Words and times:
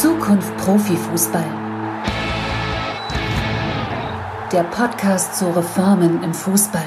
Zukunft 0.00 0.56
Profifußball. 0.58 1.44
Der 4.52 4.62
Podcast 4.62 5.34
zu 5.34 5.50
Reformen 5.50 6.22
im 6.22 6.32
Fußball. 6.32 6.86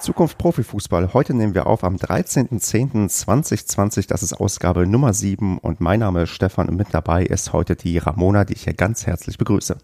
Zukunft 0.00 0.36
Profifußball. 0.36 1.14
Heute 1.14 1.32
nehmen 1.32 1.54
wir 1.54 1.68
auf 1.68 1.84
am 1.84 1.94
13.10.2020. 1.94 4.08
Das 4.08 4.24
ist 4.24 4.32
Ausgabe 4.32 4.84
Nummer 4.84 5.14
7 5.14 5.58
und 5.58 5.80
mein 5.80 6.00
Name 6.00 6.22
ist 6.22 6.30
Stefan 6.30 6.68
und 6.68 6.74
mit 6.74 6.88
dabei 6.90 7.22
ist 7.22 7.52
heute 7.52 7.76
die 7.76 7.98
Ramona, 7.98 8.44
die 8.44 8.54
ich 8.54 8.64
hier 8.64 8.74
ganz 8.74 9.06
herzlich 9.06 9.38
begrüße. 9.38 9.78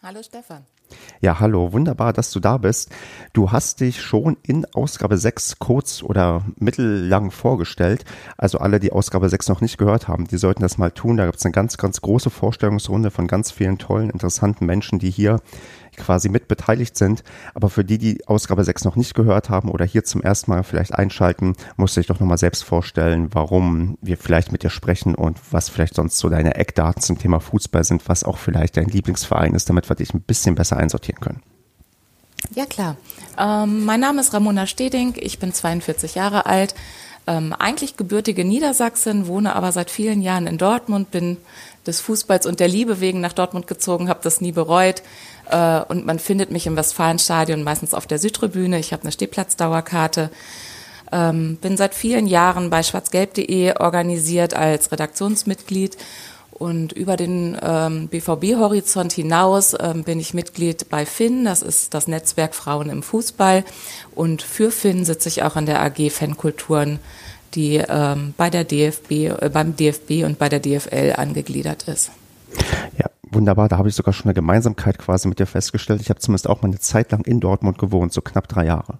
Hallo 0.00 0.22
Stefan. 0.22 0.64
Ja, 1.20 1.40
hallo, 1.40 1.72
wunderbar, 1.72 2.12
dass 2.12 2.30
du 2.30 2.40
da 2.40 2.58
bist. 2.58 2.90
Du 3.32 3.52
hast 3.52 3.80
dich 3.80 4.02
schon 4.02 4.36
in 4.42 4.66
Ausgabe 4.74 5.16
6 5.16 5.58
kurz 5.58 6.02
oder 6.02 6.44
mittellang 6.58 7.30
vorgestellt. 7.30 8.04
Also 8.36 8.58
alle, 8.58 8.80
die 8.80 8.92
Ausgabe 8.92 9.28
6 9.28 9.48
noch 9.48 9.60
nicht 9.60 9.78
gehört 9.78 10.08
haben, 10.08 10.26
die 10.26 10.38
sollten 10.38 10.62
das 10.62 10.78
mal 10.78 10.90
tun. 10.90 11.16
Da 11.16 11.26
gibt 11.26 11.38
es 11.38 11.44
eine 11.44 11.52
ganz, 11.52 11.76
ganz 11.76 12.00
große 12.00 12.30
Vorstellungsrunde 12.30 13.10
von 13.10 13.26
ganz 13.26 13.50
vielen 13.50 13.78
tollen, 13.78 14.10
interessanten 14.10 14.66
Menschen, 14.66 14.98
die 14.98 15.10
hier 15.10 15.40
quasi 15.96 16.28
mit 16.28 16.48
beteiligt 16.48 16.96
sind. 16.96 17.22
Aber 17.54 17.68
für 17.70 17.84
die, 17.84 17.98
die 17.98 18.26
Ausgabe 18.26 18.64
6 18.64 18.84
noch 18.84 18.96
nicht 18.96 19.14
gehört 19.14 19.50
haben 19.50 19.70
oder 19.70 19.84
hier 19.84 20.04
zum 20.04 20.22
ersten 20.22 20.50
Mal 20.50 20.62
vielleicht 20.64 20.94
einschalten, 20.94 21.54
musst 21.76 21.96
du 21.96 22.00
dich 22.00 22.08
doch 22.08 22.20
nochmal 22.20 22.38
selbst 22.38 22.64
vorstellen, 22.64 23.28
warum 23.32 23.98
wir 24.00 24.16
vielleicht 24.16 24.52
mit 24.52 24.62
dir 24.62 24.70
sprechen 24.70 25.14
und 25.14 25.38
was 25.50 25.68
vielleicht 25.68 25.94
sonst 25.94 26.18
so 26.18 26.28
deine 26.28 26.54
Eckdaten 26.54 27.02
zum 27.02 27.18
Thema 27.18 27.40
Fußball 27.40 27.84
sind, 27.84 28.08
was 28.08 28.24
auch 28.24 28.38
vielleicht 28.38 28.76
dein 28.76 28.86
Lieblingsverein 28.86 29.54
ist, 29.54 29.68
damit 29.68 29.88
wir 29.88 29.96
dich 29.96 30.14
ein 30.14 30.20
bisschen 30.20 30.54
besser 30.54 30.76
einsortieren 30.76 31.20
können. 31.20 31.42
Ja, 32.54 32.66
klar. 32.66 32.96
Ähm, 33.38 33.84
mein 33.84 34.00
Name 34.00 34.20
ist 34.20 34.34
Ramona 34.34 34.66
Steding, 34.66 35.14
ich 35.16 35.38
bin 35.38 35.52
42 35.52 36.16
Jahre 36.16 36.46
alt, 36.46 36.74
ähm, 37.26 37.54
eigentlich 37.56 37.96
gebürtige 37.96 38.44
Niedersachsen, 38.44 39.26
wohne 39.26 39.54
aber 39.54 39.70
seit 39.70 39.90
vielen 39.90 40.22
Jahren 40.22 40.46
in 40.46 40.58
Dortmund, 40.58 41.10
bin 41.12 41.36
des 41.86 42.00
Fußballs 42.00 42.46
und 42.46 42.60
der 42.60 42.68
Liebe 42.68 43.00
wegen 43.00 43.20
nach 43.20 43.32
Dortmund 43.32 43.66
gezogen, 43.66 44.08
habe 44.08 44.20
das 44.22 44.40
nie 44.40 44.52
bereut. 44.52 45.02
Äh, 45.52 45.82
und 45.88 46.06
man 46.06 46.18
findet 46.18 46.50
mich 46.50 46.66
im 46.66 46.76
Westfalenstadion 46.76 47.62
meistens 47.62 47.94
auf 47.94 48.06
der 48.06 48.18
Südtribüne. 48.18 48.78
Ich 48.78 48.92
habe 48.92 49.02
eine 49.02 49.12
Stehplatzdauerkarte. 49.12 50.30
Ähm, 51.12 51.58
bin 51.60 51.76
seit 51.76 51.94
vielen 51.94 52.26
Jahren 52.26 52.70
bei 52.70 52.82
schwarzgelb.de 52.82 53.78
organisiert 53.78 54.54
als 54.54 54.90
Redaktionsmitglied 54.90 55.98
und 56.62 56.92
über 56.92 57.16
den 57.16 57.58
ähm, 57.60 58.08
BVB-Horizont 58.08 59.12
hinaus 59.12 59.74
ähm, 59.78 60.04
bin 60.04 60.20
ich 60.20 60.32
Mitglied 60.32 60.88
bei 60.90 61.04
FIN, 61.06 61.44
das 61.44 61.60
ist 61.60 61.92
das 61.92 62.06
Netzwerk 62.06 62.54
Frauen 62.54 62.88
im 62.88 63.02
Fußball. 63.02 63.64
Und 64.14 64.42
für 64.42 64.70
FIN 64.70 65.04
sitze 65.04 65.28
ich 65.28 65.42
auch 65.42 65.56
in 65.56 65.66
der 65.66 65.82
AG 65.82 66.10
Fankulturen, 66.10 66.98
die 67.54 67.82
ähm, 67.88 68.34
bei 68.36 68.48
der 68.48 68.64
DFB, 68.64 69.10
äh, 69.10 69.50
beim 69.52 69.76
DFB 69.76 70.24
und 70.24 70.38
bei 70.38 70.48
der 70.48 70.60
DFL 70.60 71.14
angegliedert 71.16 71.88
ist. 71.88 72.10
Ja, 72.98 73.06
wunderbar. 73.34 73.68
Da 73.68 73.78
habe 73.78 73.88
ich 73.88 73.94
sogar 73.94 74.12
schon 74.12 74.26
eine 74.26 74.34
Gemeinsamkeit 74.34 74.98
quasi 74.98 75.28
mit 75.28 75.38
dir 75.38 75.46
festgestellt. 75.46 76.00
Ich 76.00 76.10
habe 76.10 76.20
zumindest 76.20 76.48
auch 76.48 76.62
mal 76.62 76.68
eine 76.68 76.78
Zeit 76.78 77.12
lang 77.12 77.22
in 77.24 77.40
Dortmund 77.40 77.78
gewohnt, 77.78 78.12
so 78.12 78.20
knapp 78.20 78.48
drei 78.48 78.66
Jahre. 78.66 78.98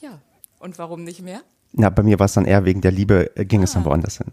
Ja, 0.00 0.18
und 0.58 0.78
warum 0.78 1.04
nicht 1.04 1.22
mehr? 1.22 1.42
Na, 1.74 1.88
bei 1.88 2.02
mir 2.02 2.18
war 2.18 2.26
es 2.26 2.34
dann 2.34 2.44
eher 2.44 2.66
wegen 2.66 2.82
der 2.82 2.92
Liebe, 2.92 3.34
äh, 3.34 3.46
ging 3.46 3.60
ah. 3.60 3.64
es 3.64 3.72
dann 3.72 3.82
ah. 3.82 3.86
woanders 3.86 4.18
hin. 4.18 4.26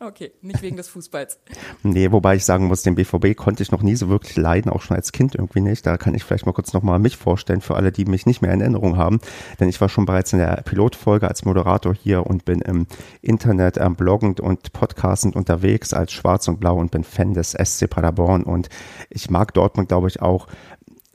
Okay, 0.00 0.32
nicht 0.40 0.62
wegen 0.62 0.76
des 0.76 0.88
Fußballs. 0.88 1.38
nee, 1.82 2.10
wobei 2.10 2.36
ich 2.36 2.44
sagen 2.44 2.66
muss, 2.66 2.82
den 2.82 2.94
BVB 2.94 3.36
konnte 3.36 3.62
ich 3.62 3.70
noch 3.70 3.82
nie 3.82 3.96
so 3.96 4.08
wirklich 4.08 4.36
leiden, 4.36 4.70
auch 4.70 4.80
schon 4.80 4.96
als 4.96 5.12
Kind 5.12 5.34
irgendwie 5.34 5.60
nicht. 5.60 5.84
Da 5.84 5.98
kann 5.98 6.14
ich 6.14 6.24
vielleicht 6.24 6.46
mal 6.46 6.52
kurz 6.52 6.72
nochmal 6.72 6.98
mich 6.98 7.18
vorstellen 7.18 7.60
für 7.60 7.76
alle, 7.76 7.92
die 7.92 8.06
mich 8.06 8.24
nicht 8.24 8.40
mehr 8.40 8.52
in 8.52 8.62
Erinnerung 8.62 8.96
haben. 8.96 9.20
Denn 9.60 9.68
ich 9.68 9.80
war 9.80 9.90
schon 9.90 10.06
bereits 10.06 10.32
in 10.32 10.38
der 10.38 10.62
Pilotfolge 10.62 11.28
als 11.28 11.44
Moderator 11.44 11.94
hier 11.94 12.26
und 12.26 12.46
bin 12.46 12.62
im 12.62 12.86
Internet 13.20 13.76
ähm, 13.76 13.94
bloggend 13.94 14.40
und 14.40 14.72
podcastend 14.72 15.36
unterwegs 15.36 15.92
als 15.92 16.12
Schwarz 16.12 16.48
und 16.48 16.60
Blau 16.60 16.76
und 16.76 16.90
bin 16.90 17.04
Fan 17.04 17.34
des 17.34 17.52
SC 17.52 17.90
Paderborn. 17.90 18.42
Und 18.42 18.70
ich 19.10 19.28
mag 19.28 19.52
Dortmund, 19.52 19.88
glaube 19.88 20.08
ich, 20.08 20.22
auch 20.22 20.46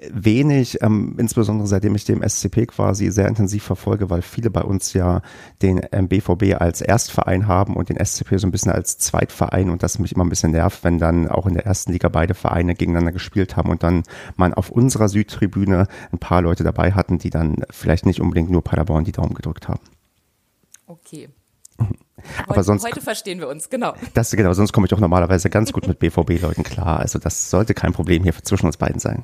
wenig, 0.10 0.81
ähm, 0.81 1.16
insbesondere 1.18 1.68
seitdem 1.68 1.96
ich 1.96 2.06
den 2.06 2.28
SCP 2.28 2.66
quasi 2.68 3.12
sehr 3.12 3.28
intensiv 3.28 3.64
verfolge, 3.64 4.09
weil 4.09 4.22
viele 4.22 4.50
bei 4.50 4.62
uns 4.62 4.94
ja 4.94 5.22
den 5.62 5.81
ähm, 5.92 6.08
BVB 6.08 6.59
als 6.59 6.81
Erstverein 6.81 7.48
haben 7.48 7.75
und 7.75 7.90
den 7.90 8.03
SCP 8.03 8.38
so 8.38 8.48
ein 8.48 8.52
bisschen 8.52 8.72
als 8.72 8.98
Zweitverein 8.98 9.70
und 9.70 9.84
das 9.84 10.00
mich 10.00 10.14
immer 10.14 10.25
ein 10.25 10.30
bisschen 10.30 10.52
nervt, 10.52 10.84
wenn 10.84 10.98
dann 10.98 11.28
auch 11.28 11.46
in 11.46 11.53
der 11.53 11.66
ersten 11.66 11.92
Liga 11.92 12.09
beide 12.09 12.34
Vereine 12.34 12.74
gegeneinander 12.74 13.12
gespielt 13.12 13.56
haben 13.58 13.70
und 13.70 13.84
dann 13.84 14.03
man 14.36 14.53
auf 14.53 14.72
unserer 14.72 15.08
Südtribüne 15.08 15.88
ein 16.12 16.18
paar 16.20 16.42
Leute 16.42 16.64
dabei 16.64 16.94
hatten, 16.94 17.20
die 17.20 17.30
dann 17.30 17.58
vielleicht 17.70 18.06
nicht 18.06 18.22
unbedingt 18.22 18.50
nur 18.50 18.64
Paderborn 18.64 19.04
die 19.04 19.12
Daumen 19.12 19.36
gedrückt 19.36 19.68
haben. 19.68 19.81
Okay. 20.88 21.30
Aber 22.46 22.56
heute, 22.56 22.64
sonst, 22.64 22.86
heute 22.86 23.02
verstehen 23.02 23.40
wir 23.40 23.48
uns, 23.48 23.70
genau. 23.70 23.94
Das, 24.14 24.31
genau, 24.31 24.54
sonst 24.54 24.74
komme 24.74 24.88
ich 24.88 24.94
auch 24.94 25.00
normalerweise 25.00 25.50
ganz 25.50 25.72
gut 25.72 25.88
mit 25.88 26.00
BVB-Leuten 26.00 26.64
klar. 26.64 27.00
Also 27.00 27.20
das 27.20 27.50
sollte 27.50 27.74
kein 27.74 27.94
Problem 27.94 28.24
hier 28.24 28.34
zwischen 28.44 28.68
uns 28.68 28.78
beiden 28.78 29.00
sein. 29.00 29.24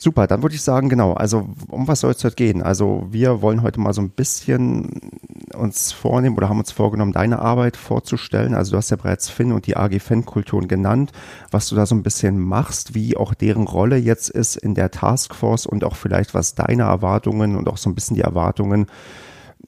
Super, 0.00 0.28
dann 0.28 0.42
würde 0.42 0.54
ich 0.54 0.62
sagen, 0.62 0.88
genau, 0.88 1.14
also 1.14 1.48
um 1.66 1.88
was 1.88 2.00
soll 2.00 2.12
es 2.12 2.22
heute 2.22 2.36
gehen? 2.36 2.62
Also 2.62 3.08
wir 3.10 3.42
wollen 3.42 3.62
heute 3.62 3.80
mal 3.80 3.92
so 3.92 4.00
ein 4.00 4.10
bisschen 4.10 5.10
uns 5.52 5.90
vornehmen 5.90 6.36
oder 6.36 6.48
haben 6.48 6.60
uns 6.60 6.70
vorgenommen, 6.70 7.12
deine 7.12 7.40
Arbeit 7.40 7.76
vorzustellen. 7.76 8.54
Also 8.54 8.70
du 8.70 8.76
hast 8.76 8.90
ja 8.90 8.96
bereits 8.96 9.28
Finn 9.28 9.50
und 9.50 9.66
die 9.66 9.76
AG 9.76 9.98
Fankulturen 9.98 10.68
genannt, 10.68 11.10
was 11.50 11.68
du 11.68 11.74
da 11.74 11.84
so 11.84 11.96
ein 11.96 12.04
bisschen 12.04 12.38
machst, 12.38 12.94
wie 12.94 13.16
auch 13.16 13.34
deren 13.34 13.66
Rolle 13.66 13.96
jetzt 13.96 14.30
ist 14.30 14.54
in 14.54 14.76
der 14.76 14.92
Taskforce 14.92 15.66
und 15.66 15.82
auch 15.82 15.96
vielleicht 15.96 16.32
was 16.32 16.54
deine 16.54 16.84
Erwartungen 16.84 17.56
und 17.56 17.68
auch 17.68 17.76
so 17.76 17.90
ein 17.90 17.96
bisschen 17.96 18.14
die 18.14 18.22
Erwartungen 18.22 18.86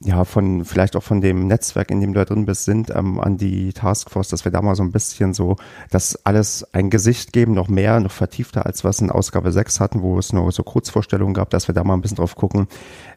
ja, 0.03 0.25
von 0.25 0.65
vielleicht 0.65 0.95
auch 0.95 1.03
von 1.03 1.21
dem 1.21 1.47
Netzwerk, 1.47 1.91
in 1.91 2.01
dem 2.01 2.13
du 2.13 2.19
da 2.19 2.25
drin 2.25 2.45
bist, 2.45 2.65
sind 2.65 2.89
ähm, 2.95 3.19
an 3.19 3.37
die 3.37 3.71
Taskforce, 3.71 4.29
dass 4.29 4.45
wir 4.45 4.51
da 4.51 4.61
mal 4.61 4.75
so 4.75 4.81
ein 4.81 4.91
bisschen 4.91 5.33
so 5.33 5.57
das 5.91 6.25
alles 6.25 6.65
ein 6.73 6.89
Gesicht 6.89 7.33
geben, 7.33 7.53
noch 7.53 7.67
mehr, 7.67 7.99
noch 7.99 8.11
vertiefter, 8.11 8.65
als 8.65 8.83
was 8.83 8.99
in 8.99 9.11
Ausgabe 9.11 9.51
6 9.51 9.79
hatten, 9.79 10.01
wo 10.01 10.17
es 10.17 10.33
nur 10.33 10.51
so 10.51 10.63
Kurzvorstellungen 10.63 11.35
gab, 11.35 11.51
dass 11.51 11.67
wir 11.67 11.75
da 11.75 11.83
mal 11.83 11.93
ein 11.93 12.01
bisschen 12.01 12.17
drauf 12.17 12.35
gucken, 12.35 12.67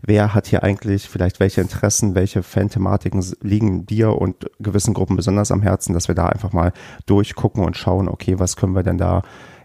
wer 0.03 0.35
hat 0.35 0.47
hier 0.47 0.63
eigentlich 0.63 1.09
vielleicht 1.09 1.41
welche 1.41 1.63
Interessen, 1.63 2.15
welche 2.15 2.43
Fan-Thematiken 2.43 3.25
liegen 3.41 3.87
dir 3.87 4.21
und 4.21 4.51
gewissen 4.61 4.93
Gruppen 4.93 5.17
besonders 5.17 5.51
am 5.51 5.63
Herzen, 5.63 5.95
dass 5.95 6.09
wir 6.09 6.15
da 6.15 6.27
einfach 6.27 6.53
mal 6.53 6.73
durchgucken 7.07 7.65
und 7.65 7.79
schauen, 7.79 8.09
okay, 8.09 8.39
was 8.39 8.57
können 8.57 8.75
wir 8.75 8.83
denn 8.83 8.99
da 8.99 9.23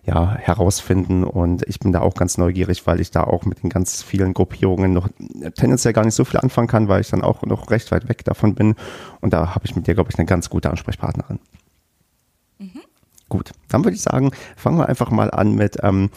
ja, 0.09 0.35
herausfinden. 0.35 1.23
Und 1.23 1.61
ich 1.67 1.79
bin 1.79 1.91
da 1.91 2.01
auch 2.01 2.15
ganz 2.15 2.39
neugierig, 2.39 2.87
weil 2.87 2.99
ich 2.99 3.11
da 3.11 3.23
auch 3.23 3.45
mit 3.45 3.61
den 3.61 3.69
ganz 3.69 4.01
vielen 4.01 4.33
Gruppierungen 4.33 4.91
noch 4.91 5.07
tendenziell 5.55 5.93
gar 5.93 6.03
nicht 6.03 6.15
so 6.15 6.25
viel 6.25 6.39
anfangen 6.39 6.67
kann, 6.67 6.87
weil 6.87 7.01
ich 7.01 7.09
dann 7.09 7.21
auch 7.21 7.43
noch 7.43 7.69
recht 7.69 7.91
weit 7.91 8.09
weg 8.09 8.25
davon 8.25 8.55
bin. 8.55 8.75
Und 9.21 9.33
da 9.33 9.53
habe 9.53 9.65
ich 9.65 9.75
mit 9.75 9.85
dir, 9.85 9.93
glaube 9.93 10.09
ich, 10.11 10.17
eine 10.17 10.25
ganz 10.25 10.49
gute 10.49 10.71
Ansprechpartnerin. 10.71 11.39
Mhm. 12.57 12.81
Gut, 13.29 13.51
dann 13.67 13.83
würde 13.83 13.95
ich 13.95 14.01
sagen, 14.01 14.31
fangen 14.55 14.79
wir 14.79 14.89
einfach 14.89 15.11
mal 15.11 15.29
an 15.29 15.53
mit 15.53 15.77
ähm, 15.83 16.09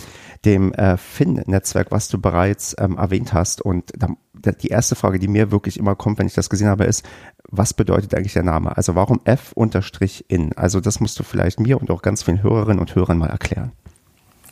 dem 0.45 0.73
äh, 0.73 0.97
Fin-Netzwerk, 0.97 1.91
was 1.91 2.09
du 2.09 2.21
bereits 2.21 2.75
ähm, 2.79 2.99
erwähnt 2.99 3.33
hast. 3.33 3.63
Und 3.63 3.93
da, 3.97 4.09
die 4.53 4.69
erste 4.69 4.95
Frage, 4.97 5.19
die 5.19 5.29
mir 5.29 5.51
wirklich 5.51 5.79
immer 5.79 5.95
kommt, 5.95 6.19
wenn 6.19 6.27
ich 6.27 6.35
das 6.35 6.51
gesehen 6.51 6.69
habe, 6.69 6.85
ist, 6.85 7.07
was 7.49 7.75
bedeutet 7.75 8.15
eigentlich 8.15 8.33
der 8.33 8.43
Name? 8.43 8.77
Also 8.77 8.95
warum 8.95 9.21
F-in? 9.25 10.53
Also 10.57 10.81
das 10.81 11.01
musst 11.01 11.19
du 11.19 11.23
vielleicht 11.23 11.61
mir 11.61 11.81
und 11.81 11.91
auch 11.91 12.03
ganz 12.03 12.23
vielen 12.23 12.43
Hörerinnen 12.43 12.81
und 12.81 12.95
Hörern 12.95 13.19
mal 13.19 13.31
erklären. 13.31 13.73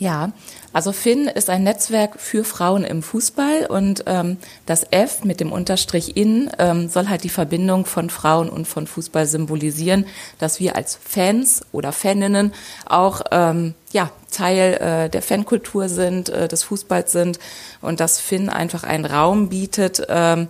Ja, 0.01 0.33
also 0.73 0.93
Finn 0.93 1.29
ist 1.29 1.51
ein 1.51 1.63
Netzwerk 1.63 2.19
für 2.19 2.43
Frauen 2.43 2.85
im 2.85 3.03
Fußball 3.03 3.67
und 3.67 4.05
ähm, 4.07 4.39
das 4.65 4.87
F 4.91 5.25
mit 5.25 5.41
dem 5.41 5.53
Unterstrich 5.53 6.17
in 6.17 6.51
ähm, 6.59 6.89
soll 6.89 7.11
halt 7.11 7.23
die 7.23 7.29
Verbindung 7.29 7.85
von 7.85 8.09
Frauen 8.09 8.49
und 8.49 8.67
von 8.67 8.87
Fußball 8.87 9.27
symbolisieren, 9.27 10.07
dass 10.39 10.59
wir 10.59 10.75
als 10.75 10.99
Fans 11.05 11.67
oder 11.71 11.93
Faninnen 11.93 12.55
auch 12.87 13.21
ähm, 13.31 13.75
ja 13.93 14.11
Teil 14.31 14.79
äh, 14.81 15.11
der 15.11 15.21
Fankultur 15.21 15.91
sind, 15.91 16.31
äh, 16.31 16.49
des 16.49 16.63
Fußballs 16.63 17.13
sind 17.13 17.39
und 17.83 18.01
dass 18.01 18.21
Finn 18.21 18.49
einfach 18.49 18.85
einen 18.85 19.05
Raum 19.05 19.51
bietet. 19.51 20.07
Ähm, 20.09 20.49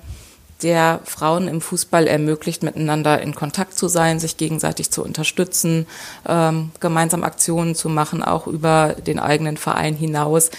der 0.62 1.00
Frauen 1.04 1.48
im 1.48 1.60
Fußball 1.60 2.06
ermöglicht, 2.06 2.62
miteinander 2.62 3.20
in 3.20 3.34
Kontakt 3.34 3.76
zu 3.76 3.88
sein, 3.88 4.20
sich 4.20 4.36
gegenseitig 4.36 4.90
zu 4.90 5.04
unterstützen, 5.04 5.86
ähm, 6.28 6.70
gemeinsam 6.80 7.24
Aktionen 7.24 7.74
zu 7.74 7.88
machen, 7.88 8.22
auch 8.22 8.46
über 8.46 8.94
den 9.06 9.18
eigenen 9.18 9.56
Verein 9.56 9.94
hinaus. 9.94 10.50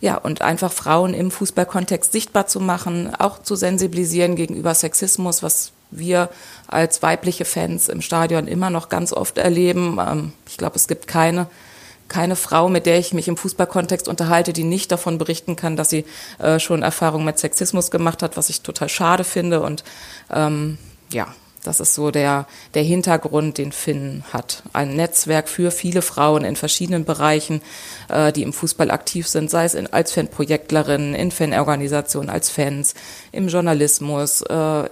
Ja, 0.00 0.16
und 0.16 0.40
einfach 0.40 0.72
Frauen 0.72 1.12
im 1.12 1.30
Fußballkontext 1.30 2.10
sichtbar 2.10 2.46
zu 2.46 2.58
machen, 2.58 3.14
auch 3.14 3.42
zu 3.42 3.54
sensibilisieren 3.54 4.34
gegenüber 4.34 4.74
Sexismus, 4.74 5.42
was 5.42 5.72
wir 5.90 6.30
als 6.68 7.02
weibliche 7.02 7.44
Fans 7.44 7.88
im 7.88 8.00
Stadion 8.00 8.46
immer 8.46 8.70
noch 8.70 8.88
ganz 8.88 9.12
oft 9.12 9.38
erleben. 9.38 9.98
Ähm, 10.00 10.32
ich 10.48 10.56
glaube, 10.56 10.76
es 10.76 10.88
gibt 10.88 11.06
keine 11.06 11.48
keine 12.10 12.36
Frau, 12.36 12.68
mit 12.68 12.84
der 12.84 12.98
ich 12.98 13.14
mich 13.14 13.28
im 13.28 13.38
Fußballkontext 13.38 14.08
unterhalte, 14.08 14.52
die 14.52 14.64
nicht 14.64 14.92
davon 14.92 15.16
berichten 15.16 15.56
kann, 15.56 15.76
dass 15.76 15.88
sie 15.88 16.04
äh, 16.38 16.58
schon 16.58 16.82
Erfahrungen 16.82 17.24
mit 17.24 17.38
Sexismus 17.38 17.90
gemacht 17.90 18.22
hat, 18.22 18.36
was 18.36 18.50
ich 18.50 18.60
total 18.60 18.90
schade 18.90 19.24
finde. 19.24 19.62
Und 19.62 19.84
ähm, 20.30 20.76
ja, 21.10 21.28
das 21.62 21.80
ist 21.80 21.94
so 21.94 22.10
der, 22.10 22.46
der 22.74 22.82
Hintergrund, 22.82 23.58
den 23.58 23.72
Finn 23.72 24.24
hat. 24.32 24.62
Ein 24.72 24.96
Netzwerk 24.96 25.48
für 25.48 25.70
viele 25.70 26.02
Frauen 26.02 26.44
in 26.44 26.56
verschiedenen 26.56 27.04
Bereichen, 27.04 27.60
äh, 28.08 28.32
die 28.32 28.42
im 28.42 28.52
Fußball 28.52 28.90
aktiv 28.90 29.28
sind, 29.28 29.50
sei 29.50 29.64
es 29.64 29.74
in, 29.74 29.86
als 29.86 30.12
Fanprojektlerin, 30.12 31.14
in 31.14 31.30
Fanorganisationen, 31.30 32.30
als 32.30 32.50
Fans, 32.50 32.94
im 33.32 33.48
Journalismus, 33.48 34.42
äh, 34.42 34.88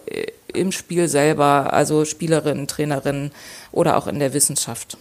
im 0.53 0.73
Spiel 0.73 1.09
selber, 1.09 1.73
also 1.73 2.05
Spielerinnen, 2.05 2.67
Trainerinnen 2.67 3.33
oder 3.73 3.97
auch 3.97 4.07
in 4.07 4.19
der 4.19 4.35
Wissenschaft. 4.35 4.97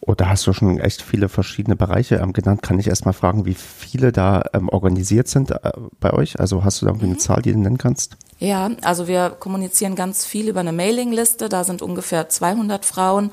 Oder 0.00 0.26
oh, 0.26 0.28
hast 0.28 0.46
du 0.46 0.52
schon 0.52 0.80
echt 0.80 1.02
viele 1.02 1.28
verschiedene 1.28 1.76
Bereiche 1.76 2.16
ähm, 2.16 2.32
genannt? 2.32 2.62
Kann 2.62 2.78
ich 2.78 2.86
erstmal 2.86 3.14
fragen, 3.14 3.44
wie 3.44 3.54
viele 3.54 4.12
da 4.12 4.42
ähm, 4.54 4.68
organisiert 4.68 5.28
sind 5.28 5.50
äh, 5.50 5.72
bei 6.00 6.12
euch? 6.12 6.40
Also 6.40 6.64
hast 6.64 6.80
du 6.80 6.86
da 6.86 6.90
irgendwie 6.90 7.06
mhm. 7.06 7.12
eine 7.12 7.20
Zahl, 7.20 7.42
die 7.42 7.52
du 7.52 7.58
nennen 7.58 7.78
kannst? 7.78 8.16
Ja, 8.38 8.70
also 8.82 9.08
wir 9.08 9.30
kommunizieren 9.30 9.96
ganz 9.96 10.24
viel 10.24 10.48
über 10.48 10.60
eine 10.60 10.72
Mailingliste. 10.72 11.48
Da 11.48 11.64
sind 11.64 11.82
ungefähr 11.82 12.28
200 12.28 12.84
Frauen. 12.84 13.32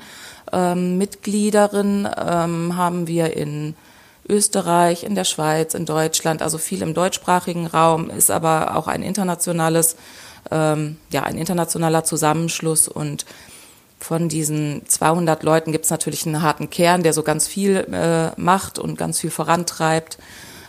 Ähm, 0.52 0.98
Mitgliederinnen 0.98 2.08
ähm, 2.16 2.76
haben 2.76 3.06
wir 3.06 3.36
in 3.36 3.74
Österreich, 4.28 5.04
in 5.04 5.14
der 5.14 5.24
Schweiz, 5.24 5.74
in 5.74 5.86
Deutschland, 5.86 6.42
also 6.42 6.58
viel 6.58 6.82
im 6.82 6.94
deutschsprachigen 6.94 7.66
Raum, 7.66 8.10
ist 8.10 8.30
aber 8.30 8.76
auch 8.76 8.88
ein 8.88 9.02
internationales, 9.02 9.96
ähm, 10.50 10.96
ja, 11.10 11.22
ein 11.22 11.38
internationaler 11.38 12.04
Zusammenschluss 12.04 12.88
und 12.88 13.26
von 13.98 14.28
diesen 14.28 14.82
200 14.86 15.42
Leuten 15.42 15.72
gibt 15.72 15.84
es 15.86 15.90
natürlich 15.90 16.26
einen 16.26 16.42
harten 16.42 16.70
Kern, 16.70 17.02
der 17.02 17.12
so 17.12 17.22
ganz 17.22 17.48
viel 17.48 17.86
äh, 17.92 18.38
macht 18.40 18.78
und 18.78 18.98
ganz 18.98 19.20
viel 19.20 19.30
vorantreibt. 19.30 20.18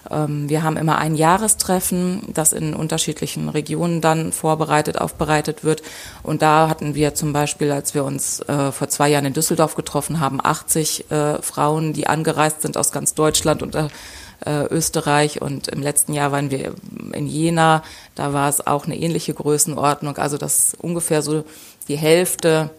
Ähm, 0.10 0.50
wir 0.50 0.64
haben 0.64 0.78
immer 0.78 0.98
ein 0.98 1.16
Jahrestreffen, 1.16 2.22
das 2.34 2.54
in 2.54 2.74
unterschiedlichen 2.74 3.50
Regionen 3.50 4.02
dann 4.02 4.32
vorbereitet, 4.32 5.00
aufbereitet 5.00 5.64
wird. 5.64 5.84
Und 6.24 6.42
da 6.42 6.70
hatten 6.70 6.96
wir 6.96 7.16
zum 7.16 7.34
Beispiel, 7.34 7.72
als 7.72 7.94
wir 7.94 8.06
uns 8.06 8.40
äh, 8.42 8.72
vor 8.72 8.90
zwei 8.90 9.10
Jahren 9.10 9.26
in 9.26 9.34
Düsseldorf 9.34 9.76
getroffen 9.76 10.20
haben, 10.20 10.40
80 10.42 11.12
äh, 11.12 11.42
Frauen, 11.42 11.94
die 11.94 12.08
angereist 12.08 12.62
sind 12.62 12.78
aus 12.78 12.92
ganz 12.92 13.14
Deutschland 13.14 13.62
und 13.62 13.76
äh, 14.46 14.66
Österreich. 14.66 15.42
Und 15.42 15.68
im 15.68 15.82
letzten 15.82 16.14
Jahr 16.14 16.32
waren 16.32 16.52
wir 16.52 16.74
in 17.14 17.28
Jena. 17.28 17.84
Da 18.16 18.34
war 18.34 18.50
es 18.50 18.66
auch 18.66 18.86
eine 18.86 18.98
ähnliche 18.98 19.34
Größenordnung. 19.34 20.18
Also 20.18 20.38
das 20.38 20.76
ungefähr 20.80 21.22
so 21.22 21.44
die 21.88 21.98
Hälfte 21.98 22.70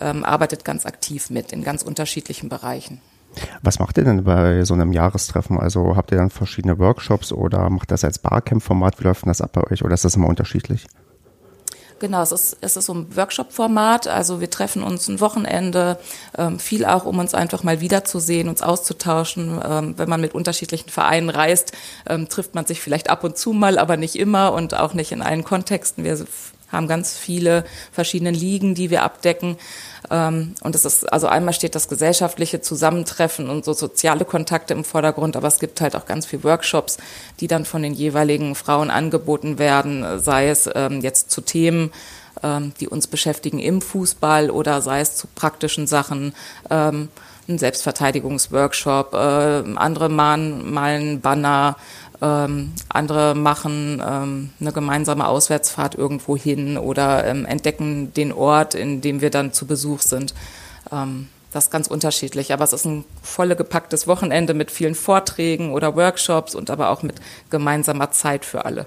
ähm, 0.00 0.24
arbeitet 0.24 0.64
ganz 0.64 0.86
aktiv 0.86 1.30
mit 1.30 1.52
in 1.52 1.64
ganz 1.64 1.82
unterschiedlichen 1.82 2.48
Bereichen. 2.48 3.00
Was 3.62 3.78
macht 3.78 3.96
ihr 3.96 4.04
denn 4.04 4.24
bei 4.24 4.64
so 4.64 4.74
einem 4.74 4.92
Jahrestreffen? 4.92 5.58
Also 5.58 5.96
habt 5.96 6.10
ihr 6.10 6.18
dann 6.18 6.30
verschiedene 6.30 6.78
Workshops 6.78 7.32
oder 7.32 7.70
macht 7.70 7.90
das 7.90 8.04
als 8.04 8.18
Barcamp-Format? 8.18 8.98
Wie 8.98 9.04
läuft 9.04 9.26
das 9.26 9.40
ab 9.40 9.52
bei 9.52 9.62
euch 9.70 9.84
oder 9.84 9.94
ist 9.94 10.04
das 10.04 10.16
immer 10.16 10.28
unterschiedlich? 10.28 10.86
Genau, 12.00 12.22
es 12.22 12.32
ist, 12.32 12.56
es 12.62 12.78
ist 12.78 12.86
so 12.86 12.94
ein 12.94 13.14
Workshop-Format. 13.14 14.08
Also 14.08 14.40
wir 14.40 14.48
treffen 14.48 14.82
uns 14.82 15.06
ein 15.08 15.20
Wochenende, 15.20 15.98
ähm, 16.36 16.58
viel 16.58 16.86
auch, 16.86 17.04
um 17.04 17.18
uns 17.18 17.34
einfach 17.34 17.62
mal 17.62 17.82
wiederzusehen, 17.82 18.48
uns 18.48 18.62
auszutauschen. 18.62 19.60
Ähm, 19.62 19.94
wenn 19.98 20.08
man 20.08 20.22
mit 20.22 20.34
unterschiedlichen 20.34 20.88
Vereinen 20.88 21.28
reist, 21.28 21.72
ähm, 22.08 22.28
trifft 22.30 22.54
man 22.54 22.64
sich 22.64 22.80
vielleicht 22.80 23.10
ab 23.10 23.22
und 23.22 23.36
zu 23.36 23.52
mal, 23.52 23.78
aber 23.78 23.98
nicht 23.98 24.16
immer 24.16 24.54
und 24.54 24.74
auch 24.74 24.94
nicht 24.94 25.12
in 25.12 25.20
allen 25.20 25.44
Kontexten. 25.44 26.02
Wir 26.02 26.16
haben 26.70 26.88
ganz 26.88 27.16
viele 27.16 27.64
verschiedene 27.92 28.30
Ligen, 28.30 28.74
die 28.74 28.90
wir 28.90 29.02
abdecken. 29.02 29.56
Ähm, 30.10 30.54
und 30.62 30.74
es 30.74 30.84
ist, 30.84 31.12
also 31.12 31.26
einmal 31.26 31.54
steht 31.54 31.74
das 31.74 31.88
gesellschaftliche 31.88 32.60
Zusammentreffen 32.60 33.48
und 33.48 33.64
so 33.64 33.72
soziale 33.72 34.24
Kontakte 34.24 34.74
im 34.74 34.84
Vordergrund, 34.84 35.36
aber 35.36 35.48
es 35.48 35.58
gibt 35.58 35.80
halt 35.80 35.96
auch 35.96 36.06
ganz 36.06 36.26
viele 36.26 36.44
Workshops, 36.44 36.98
die 37.40 37.46
dann 37.46 37.64
von 37.64 37.82
den 37.82 37.94
jeweiligen 37.94 38.54
Frauen 38.54 38.90
angeboten 38.90 39.58
werden, 39.58 40.20
sei 40.20 40.48
es 40.48 40.68
ähm, 40.74 41.00
jetzt 41.00 41.30
zu 41.30 41.40
Themen, 41.40 41.92
ähm, 42.42 42.72
die 42.80 42.88
uns 42.88 43.06
beschäftigen 43.06 43.58
im 43.58 43.82
Fußball 43.82 44.50
oder 44.50 44.80
sei 44.82 45.00
es 45.00 45.16
zu 45.16 45.26
praktischen 45.26 45.86
Sachen, 45.86 46.34
ein 47.50 47.58
Selbstverteidigungsworkshop, 47.58 49.12
äh, 49.12 49.16
andere 49.76 50.08
malen, 50.08 50.72
malen 50.72 51.20
Banner, 51.20 51.76
ähm, 52.22 52.72
andere 52.88 53.34
machen 53.34 54.02
ähm, 54.06 54.50
eine 54.60 54.72
gemeinsame 54.72 55.26
Auswärtsfahrt 55.26 55.94
irgendwo 55.94 56.36
hin 56.36 56.76
oder 56.76 57.26
ähm, 57.26 57.46
entdecken 57.46 58.12
den 58.14 58.32
Ort, 58.32 58.74
in 58.74 59.00
dem 59.00 59.20
wir 59.20 59.30
dann 59.30 59.52
zu 59.52 59.66
Besuch 59.66 60.00
sind. 60.00 60.34
Ähm, 60.92 61.28
das 61.52 61.64
ist 61.64 61.70
ganz 61.70 61.88
unterschiedlich, 61.88 62.52
aber 62.52 62.62
es 62.62 62.72
ist 62.72 62.84
ein 62.84 63.04
volle 63.22 63.56
gepacktes 63.56 64.06
Wochenende 64.06 64.54
mit 64.54 64.70
vielen 64.70 64.94
Vorträgen 64.94 65.72
oder 65.72 65.96
Workshops 65.96 66.54
und 66.54 66.70
aber 66.70 66.90
auch 66.90 67.02
mit 67.02 67.16
gemeinsamer 67.50 68.12
Zeit 68.12 68.44
für 68.44 68.64
alle. 68.64 68.86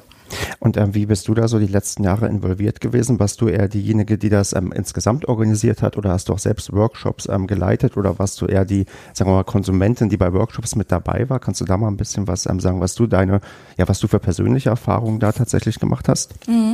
Und 0.59 0.77
ähm, 0.77 0.93
wie 0.95 1.05
bist 1.05 1.27
du 1.27 1.33
da 1.33 1.47
so 1.47 1.59
die 1.59 1.67
letzten 1.67 2.03
Jahre 2.03 2.27
involviert 2.27 2.81
gewesen? 2.81 3.19
Warst 3.19 3.41
du 3.41 3.47
eher 3.47 3.67
diejenige, 3.67 4.17
die 4.17 4.29
das 4.29 4.53
ähm, 4.53 4.71
insgesamt 4.71 5.27
organisiert 5.27 5.81
hat 5.81 5.97
oder 5.97 6.11
hast 6.11 6.29
du 6.29 6.33
auch 6.33 6.39
selbst 6.39 6.73
Workshops 6.73 7.27
ähm, 7.29 7.47
geleitet 7.47 7.97
oder 7.97 8.19
warst 8.19 8.41
du 8.41 8.45
eher 8.45 8.65
die, 8.65 8.85
sagen 9.13 9.29
wir 9.29 9.35
mal, 9.35 9.43
Konsumentin, 9.43 10.09
die 10.09 10.17
bei 10.17 10.33
Workshops 10.33 10.75
mit 10.75 10.91
dabei 10.91 11.29
war? 11.29 11.39
Kannst 11.39 11.61
du 11.61 11.65
da 11.65 11.77
mal 11.77 11.87
ein 11.87 11.97
bisschen 11.97 12.27
was 12.27 12.45
ähm, 12.45 12.59
sagen, 12.59 12.81
was 12.81 12.95
du 12.95 13.07
deine, 13.07 13.41
ja, 13.77 13.87
was 13.87 13.99
du 13.99 14.07
für 14.07 14.19
persönliche 14.19 14.69
Erfahrungen 14.69 15.19
da 15.19 15.31
tatsächlich 15.31 15.79
gemacht 15.79 16.07
hast? 16.07 16.33
Mhm. 16.47 16.73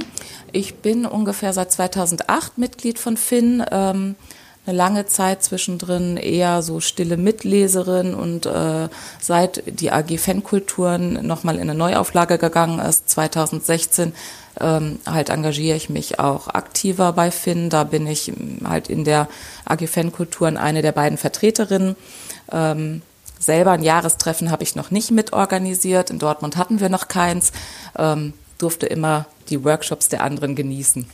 Ich 0.51 0.75
bin 0.75 1.05
ungefähr 1.05 1.53
seit 1.53 1.71
2008 1.71 2.57
Mitglied 2.57 2.99
von 2.99 3.17
Finn. 3.17 3.63
Eine 4.65 4.77
lange 4.77 5.05
Zeit 5.07 5.41
zwischendrin 5.41 6.17
eher 6.17 6.61
so 6.61 6.79
stille 6.79 7.17
Mitleserin 7.17 8.13
und 8.13 8.45
äh, 8.45 8.89
seit 9.19 9.63
die 9.65 9.91
AG 9.91 10.17
Fankulturen 10.19 11.25
nochmal 11.25 11.55
in 11.55 11.61
eine 11.61 11.75
Neuauflage 11.75 12.37
gegangen 12.37 12.79
ist, 12.79 13.09
2016, 13.09 14.13
ähm, 14.59 14.99
halt 15.05 15.29
engagiere 15.29 15.77
ich 15.77 15.89
mich 15.89 16.19
auch 16.19 16.49
aktiver 16.49 17.13
bei 17.13 17.31
Finn. 17.31 17.69
Da 17.69 17.83
bin 17.83 18.05
ich 18.05 18.31
halt 18.63 18.89
in 18.89 19.05
der 19.05 19.27
AG 19.65 19.87
Fankulturen 19.87 20.57
eine 20.57 20.81
der 20.81 20.91
beiden 20.91 21.17
Vertreterinnen. 21.17 21.95
Ähm, 22.51 23.01
selber 23.39 23.71
ein 23.71 23.83
Jahrestreffen 23.83 24.51
habe 24.51 24.63
ich 24.63 24.75
noch 24.75 24.91
nicht 24.91 25.11
mitorganisiert. 25.11 26.09
In 26.09 26.19
Dortmund 26.19 26.57
hatten 26.57 26.79
wir 26.79 26.89
noch 26.89 27.07
keins. 27.07 27.53
Ähm, 27.97 28.33
durfte 28.57 28.85
immer 28.85 29.25
die 29.49 29.63
Workshops 29.63 30.09
der 30.09 30.21
anderen 30.23 30.55
genießen. 30.55 31.09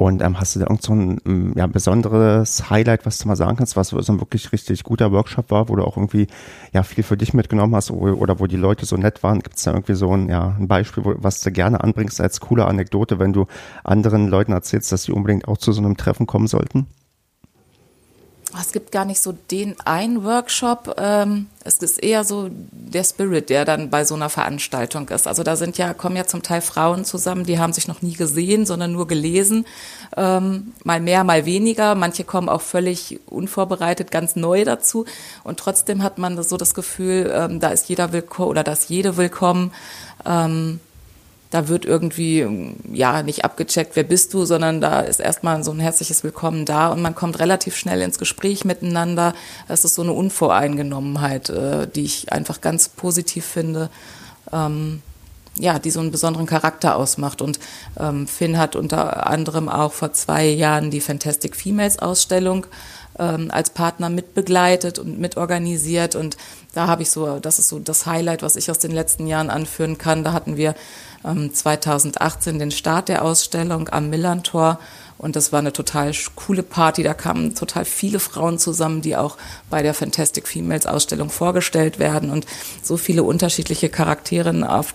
Und 0.00 0.22
ähm, 0.22 0.40
hast 0.40 0.56
du 0.56 0.60
da 0.60 0.64
irgend 0.64 0.80
so 0.80 0.94
ein 0.94 1.20
mm, 1.24 1.58
ja, 1.58 1.66
besonderes 1.66 2.70
Highlight, 2.70 3.04
was 3.04 3.18
du 3.18 3.28
mal 3.28 3.36
sagen 3.36 3.58
kannst, 3.58 3.76
was 3.76 3.88
so 3.88 3.98
ein 3.98 4.18
wirklich 4.18 4.50
richtig 4.50 4.82
guter 4.82 5.12
Workshop 5.12 5.50
war, 5.50 5.68
wo 5.68 5.76
du 5.76 5.84
auch 5.84 5.98
irgendwie 5.98 6.26
ja 6.72 6.82
viel 6.84 7.04
für 7.04 7.18
dich 7.18 7.34
mitgenommen 7.34 7.76
hast 7.76 7.90
oder, 7.90 8.16
oder 8.16 8.40
wo 8.40 8.46
die 8.46 8.56
Leute 8.56 8.86
so 8.86 8.96
nett 8.96 9.22
waren? 9.22 9.40
Gibt 9.40 9.58
es 9.58 9.64
da 9.64 9.72
irgendwie 9.72 9.92
so 9.92 10.16
ein, 10.16 10.30
ja, 10.30 10.56
ein 10.58 10.68
Beispiel, 10.68 11.04
wo, 11.04 11.12
was 11.18 11.42
du 11.42 11.52
gerne 11.52 11.84
anbringst 11.84 12.18
als 12.18 12.40
coole 12.40 12.64
Anekdote, 12.64 13.18
wenn 13.18 13.34
du 13.34 13.44
anderen 13.84 14.28
Leuten 14.28 14.52
erzählst, 14.52 14.90
dass 14.90 15.02
sie 15.02 15.12
unbedingt 15.12 15.46
auch 15.46 15.58
zu 15.58 15.70
so 15.72 15.82
einem 15.82 15.98
Treffen 15.98 16.26
kommen 16.26 16.46
sollten? 16.46 16.86
Es 18.58 18.72
gibt 18.72 18.90
gar 18.90 19.04
nicht 19.04 19.20
so 19.20 19.32
den 19.32 19.78
einen 19.84 20.24
Workshop. 20.24 20.96
Ähm, 20.98 21.46
es 21.62 21.76
ist 21.76 22.02
eher 22.02 22.24
so 22.24 22.48
der 22.50 23.04
Spirit, 23.04 23.48
der 23.50 23.64
dann 23.64 23.90
bei 23.90 24.04
so 24.04 24.14
einer 24.14 24.28
Veranstaltung 24.28 25.08
ist. 25.08 25.28
Also 25.28 25.42
da 25.42 25.56
sind 25.56 25.78
ja, 25.78 25.94
kommen 25.94 26.16
ja 26.16 26.26
zum 26.26 26.42
Teil 26.42 26.60
Frauen 26.60 27.04
zusammen, 27.04 27.44
die 27.44 27.58
haben 27.58 27.72
sich 27.72 27.86
noch 27.86 28.02
nie 28.02 28.14
gesehen, 28.14 28.66
sondern 28.66 28.92
nur 28.92 29.06
gelesen. 29.06 29.66
Ähm, 30.16 30.72
mal 30.84 31.00
mehr, 31.00 31.22
mal 31.22 31.46
weniger. 31.46 31.94
Manche 31.94 32.24
kommen 32.24 32.48
auch 32.48 32.62
völlig 32.62 33.20
unvorbereitet, 33.26 34.10
ganz 34.10 34.36
neu 34.36 34.64
dazu. 34.64 35.04
Und 35.44 35.60
trotzdem 35.60 36.02
hat 36.02 36.18
man 36.18 36.42
so 36.42 36.56
das 36.56 36.74
Gefühl, 36.74 37.32
ähm, 37.34 37.60
da 37.60 37.68
ist 37.68 37.88
jeder 37.88 38.12
willkommen 38.12 38.48
oder 38.48 38.64
da 38.64 38.72
ist 38.72 38.90
jede 38.90 39.16
willkommen 39.16 39.72
da 41.50 41.66
wird 41.66 41.84
irgendwie 41.84 42.74
ja 42.92 43.22
nicht 43.22 43.44
abgecheckt, 43.44 43.96
wer 43.96 44.04
bist 44.04 44.32
du, 44.32 44.44
sondern 44.44 44.80
da 44.80 45.00
ist 45.00 45.18
erstmal 45.18 45.62
so 45.64 45.72
ein 45.72 45.80
herzliches 45.80 46.22
Willkommen 46.22 46.64
da 46.64 46.88
und 46.88 47.02
man 47.02 47.16
kommt 47.16 47.40
relativ 47.40 47.76
schnell 47.76 48.00
ins 48.02 48.18
Gespräch 48.18 48.64
miteinander. 48.64 49.34
Es 49.66 49.84
ist 49.84 49.96
so 49.96 50.02
eine 50.02 50.12
Unvoreingenommenheit, 50.12 51.50
äh, 51.50 51.88
die 51.88 52.04
ich 52.04 52.32
einfach 52.32 52.60
ganz 52.60 52.88
positiv 52.88 53.44
finde. 53.44 53.90
Ähm, 54.52 55.02
ja, 55.56 55.78
die 55.78 55.90
so 55.90 56.00
einen 56.00 56.12
besonderen 56.12 56.46
Charakter 56.46 56.96
ausmacht. 56.96 57.42
Und 57.42 57.58
ähm, 57.98 58.28
Finn 58.28 58.56
hat 58.56 58.76
unter 58.76 59.26
anderem 59.26 59.68
auch 59.68 59.92
vor 59.92 60.12
zwei 60.12 60.46
Jahren 60.46 60.90
die 60.90 61.00
Fantastic 61.00 61.56
Females 61.56 61.98
Ausstellung 61.98 62.66
ähm, 63.20 63.50
als 63.52 63.70
Partner 63.70 64.08
mitbegleitet 64.08 64.98
und 64.98 65.20
mitorganisiert. 65.20 66.16
Und 66.16 66.36
da 66.74 66.86
habe 66.86 67.02
ich 67.02 67.10
so, 67.10 67.38
das 67.38 67.58
ist 67.58 67.68
so 67.68 67.78
das 67.78 68.06
Highlight, 68.06 68.42
was 68.42 68.56
ich 68.56 68.70
aus 68.70 68.78
den 68.78 68.90
letzten 68.90 69.26
Jahren 69.26 69.50
anführen 69.50 69.98
kann. 69.98 70.24
Da 70.24 70.32
hatten 70.32 70.56
wir 70.56 70.74
2018 71.22 72.54
ähm, 72.54 72.58
den 72.58 72.70
Start 72.70 73.08
der 73.08 73.24
Ausstellung 73.24 73.88
am 73.90 74.08
Millantor. 74.08 74.80
Und 75.20 75.36
das 75.36 75.52
war 75.52 75.58
eine 75.58 75.74
total 75.74 76.12
coole 76.34 76.62
Party. 76.62 77.02
Da 77.02 77.12
kamen 77.12 77.54
total 77.54 77.84
viele 77.84 78.20
Frauen 78.20 78.58
zusammen, 78.58 79.02
die 79.02 79.16
auch 79.16 79.36
bei 79.68 79.82
der 79.82 79.92
Fantastic 79.92 80.48
Females 80.48 80.86
Ausstellung 80.86 81.28
vorgestellt 81.28 81.98
werden. 81.98 82.30
Und 82.30 82.46
so 82.82 82.96
viele 82.96 83.22
unterschiedliche 83.22 83.90
Charaktere 83.90 84.50
auf, 84.66 84.94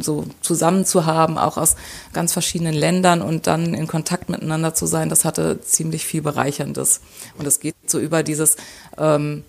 so 0.00 0.24
zusammen 0.40 0.86
zu 0.86 1.04
haben, 1.04 1.36
auch 1.36 1.58
aus 1.58 1.76
ganz 2.14 2.32
verschiedenen 2.32 2.72
Ländern 2.72 3.20
und 3.20 3.46
dann 3.46 3.74
in 3.74 3.86
Kontakt 3.86 4.30
miteinander 4.30 4.72
zu 4.72 4.86
sein, 4.86 5.10
das 5.10 5.26
hatte 5.26 5.60
ziemlich 5.60 6.06
viel 6.06 6.22
Bereicherndes. 6.22 7.02
Und 7.36 7.46
es 7.46 7.60
geht 7.60 7.74
so 7.84 7.98
über 7.98 8.22
dieses, 8.22 8.56
ähm, 8.96 9.44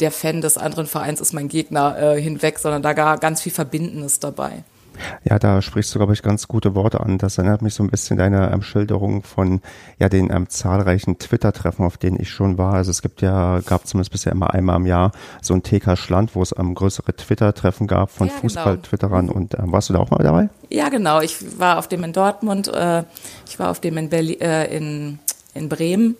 der 0.00 0.10
Fan 0.10 0.40
des 0.40 0.58
anderen 0.58 0.88
Vereins 0.88 1.20
ist 1.20 1.32
mein 1.32 1.46
Gegner 1.46 1.96
äh, 1.96 2.20
hinweg, 2.20 2.58
sondern 2.58 2.82
da 2.82 2.94
gar 2.94 3.18
ganz 3.18 3.42
viel 3.42 3.52
Verbindendes 3.52 4.18
dabei. 4.18 4.64
Ja, 5.24 5.38
da 5.38 5.62
sprichst 5.62 5.94
du, 5.94 5.98
glaube 5.98 6.12
ich, 6.12 6.22
ganz 6.22 6.48
gute 6.48 6.74
Worte 6.74 7.00
an. 7.00 7.18
Das 7.18 7.38
erinnert 7.38 7.62
mich 7.62 7.74
so 7.74 7.82
ein 7.82 7.90
bisschen 7.90 8.16
deine 8.16 8.50
ähm, 8.52 8.62
Schilderung 8.62 9.22
von 9.22 9.60
ja 9.98 10.08
den 10.08 10.30
ähm, 10.32 10.48
zahlreichen 10.48 11.18
Twitter-Treffen, 11.18 11.84
auf 11.84 11.96
denen 11.96 12.20
ich 12.20 12.30
schon 12.30 12.58
war. 12.58 12.74
Also 12.74 12.90
es 12.90 13.02
gibt 13.02 13.22
ja, 13.22 13.60
gab 13.60 13.86
zumindest 13.86 14.12
bisher 14.12 14.32
immer 14.32 14.52
einmal 14.52 14.76
im 14.76 14.86
Jahr 14.86 15.12
so 15.42 15.54
ein 15.54 15.62
TK 15.62 15.96
Schland, 15.96 16.34
wo 16.34 16.42
es 16.42 16.54
ähm, 16.58 16.74
größere 16.74 17.14
Twitter-Treffen 17.14 17.86
gab 17.86 18.10
von 18.10 18.28
ja, 18.28 18.32
genau. 18.32 18.42
Fußball-Twitterern. 18.42 19.28
Und 19.28 19.54
ähm, 19.54 19.72
warst 19.72 19.88
du 19.88 19.92
da 19.92 20.00
auch 20.00 20.10
mal 20.10 20.22
dabei? 20.22 20.48
Ja, 20.70 20.88
genau. 20.88 21.20
Ich 21.20 21.58
war 21.58 21.78
auf 21.78 21.88
dem 21.88 22.04
in 22.04 22.12
Dortmund, 22.12 22.68
äh, 22.68 23.04
ich 23.46 23.58
war 23.58 23.70
auf 23.70 23.80
dem 23.80 23.96
in, 23.96 24.08
Berlin, 24.08 24.40
äh, 24.40 24.76
in, 24.76 25.18
in 25.54 25.68
Bremen 25.68 26.16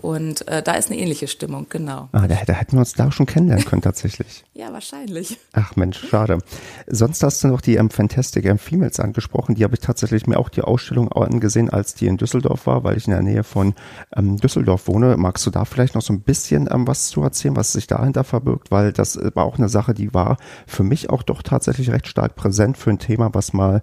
und 0.00 0.48
äh, 0.48 0.62
da 0.62 0.72
ist 0.72 0.90
eine 0.90 0.98
ähnliche 0.98 1.28
Stimmung, 1.28 1.66
genau. 1.68 2.08
Ah, 2.12 2.26
da, 2.26 2.36
da 2.46 2.52
hätten 2.52 2.72
wir 2.72 2.80
uns 2.80 2.94
da 2.94 3.12
schon 3.12 3.26
kennenlernen 3.26 3.64
können 3.64 3.82
tatsächlich. 3.82 4.44
ja, 4.54 4.72
wahrscheinlich. 4.72 5.38
Ach 5.52 5.76
Mensch, 5.76 5.98
schade. 6.08 6.38
Sonst 6.86 7.22
hast 7.22 7.44
du 7.44 7.48
noch 7.48 7.60
die 7.60 7.76
ähm, 7.76 7.90
Fantastic 7.90 8.44
ähm, 8.46 8.58
Females 8.58 8.98
angesprochen. 8.98 9.54
Die 9.54 9.64
habe 9.64 9.74
ich 9.74 9.80
tatsächlich 9.80 10.26
mir 10.26 10.38
auch 10.38 10.48
die 10.48 10.62
Ausstellung 10.62 11.12
angesehen, 11.12 11.70
als 11.70 11.94
die 11.94 12.06
in 12.06 12.16
Düsseldorf 12.16 12.66
war, 12.66 12.82
weil 12.84 12.96
ich 12.96 13.06
in 13.06 13.12
der 13.12 13.22
Nähe 13.22 13.44
von 13.44 13.74
ähm, 14.16 14.38
Düsseldorf 14.38 14.88
wohne. 14.88 15.16
Magst 15.16 15.46
du 15.46 15.50
da 15.50 15.64
vielleicht 15.64 15.94
noch 15.94 16.02
so 16.02 16.12
ein 16.12 16.20
bisschen 16.20 16.68
ähm, 16.70 16.86
was 16.86 17.08
zu 17.08 17.22
erzählen, 17.22 17.56
was 17.56 17.72
sich 17.72 17.86
dahinter 17.86 18.24
verbirgt? 18.24 18.70
Weil 18.70 18.92
das 18.92 19.16
äh, 19.16 19.30
war 19.34 19.44
auch 19.44 19.58
eine 19.58 19.68
Sache, 19.68 19.92
die 19.92 20.14
war 20.14 20.38
für 20.66 20.82
mich 20.82 21.10
auch 21.10 21.22
doch 21.22 21.42
tatsächlich 21.42 21.90
recht 21.90 22.08
stark 22.08 22.36
präsent 22.36 22.78
für 22.78 22.90
ein 22.90 22.98
Thema, 22.98 23.34
was 23.34 23.52
mal 23.52 23.82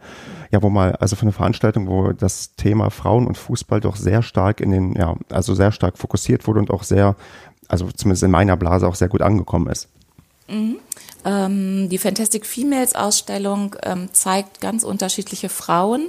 ja, 0.51 0.62
wo 0.62 0.69
mal, 0.69 0.93
also 0.93 1.15
für 1.15 1.24
eine 1.24 1.31
Veranstaltung, 1.31 1.88
wo 1.88 2.12
das 2.13 2.55
Thema 2.55 2.89
Frauen 2.89 3.27
und 3.27 3.38
Fußball 3.38 3.81
doch 3.81 3.95
sehr 3.95 4.21
stark 4.21 4.62
in 4.62 4.71
den, 4.71 4.93
ja, 4.93 5.15
also 5.29 5.53
sehr 5.53 5.71
stark 5.71 5.97
fokussiert 6.07 6.47
wurde 6.47 6.59
und 6.59 6.71
auch 6.71 6.83
sehr, 6.83 7.15
also 7.67 7.89
zumindest 7.91 8.23
in 8.23 8.31
meiner 8.31 8.55
Blase 8.55 8.87
auch 8.87 8.95
sehr 8.95 9.09
gut 9.09 9.21
angekommen 9.21 9.67
ist. 9.67 9.89
Mhm. 10.47 10.77
Ähm, 11.25 11.89
die 11.89 11.97
Fantastic 11.97 12.45
Females 12.45 12.95
Ausstellung 12.95 13.75
ähm, 13.83 14.09
zeigt 14.13 14.61
ganz 14.61 14.83
unterschiedliche 14.83 15.49
Frauen 15.49 16.07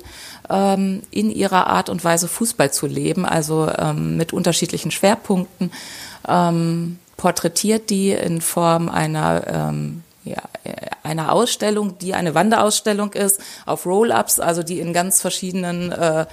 ähm, 0.49 1.02
in 1.11 1.31
ihrer 1.31 1.67
Art 1.67 1.88
und 1.88 2.05
Weise 2.05 2.28
Fußball 2.28 2.73
zu 2.73 2.87
leben, 2.87 3.26
also 3.26 3.69
ähm, 3.76 4.17
mit 4.17 4.33
unterschiedlichen 4.33 4.93
Schwerpunkten. 4.93 5.73
Ähm, 6.26 6.99
porträtiert 7.17 7.90
die 7.90 8.12
in 8.12 8.40
Form 8.40 8.88
einer 8.88 9.43
ähm, 9.49 10.05
ja, 10.23 10.37
einer 11.02 11.33
Ausstellung, 11.33 11.99
die 11.99 12.14
eine 12.14 12.35
Wanderausstellung 12.35 13.12
ist, 13.14 13.40
auf 13.67 13.87
Roll-ups, 13.87 14.38
also 14.38 14.62
die 14.62 14.78
in 14.78 14.93
ganz 14.93 15.21
verschiedenen 15.21 15.90
äh, 15.90 16.26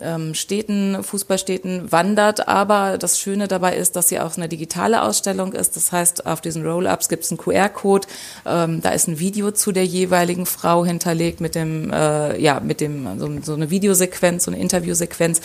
ähm, 0.00 0.34
Städten, 0.34 1.02
Fußballstädten 1.02 1.92
wandert. 1.92 2.48
Aber 2.48 2.98
das 2.98 3.18
Schöne 3.18 3.48
dabei 3.48 3.76
ist, 3.76 3.96
dass 3.96 4.08
sie 4.08 4.20
auch 4.20 4.36
eine 4.36 4.48
digitale 4.48 5.02
Ausstellung 5.02 5.52
ist. 5.52 5.76
Das 5.76 5.92
heißt, 5.92 6.26
auf 6.26 6.40
diesen 6.40 6.66
Roll-ups 6.66 7.08
gibt 7.08 7.24
es 7.24 7.30
einen 7.30 7.38
QR-Code. 7.38 8.08
Ähm, 8.46 8.80
da 8.80 8.90
ist 8.90 9.08
ein 9.08 9.18
Video 9.18 9.50
zu 9.50 9.72
der 9.72 9.84
jeweiligen 9.84 10.46
Frau 10.46 10.84
hinterlegt 10.84 11.40
mit 11.40 11.54
dem, 11.54 11.92
äh, 11.92 12.38
ja, 12.40 12.60
mit 12.60 12.80
dem 12.80 13.18
so, 13.18 13.30
so, 13.42 13.54
eine 13.54 13.70
Videosequenz, 13.70 14.44
so 14.44 14.50
eine 14.50 14.60
Interviewsequenz, 14.60 15.40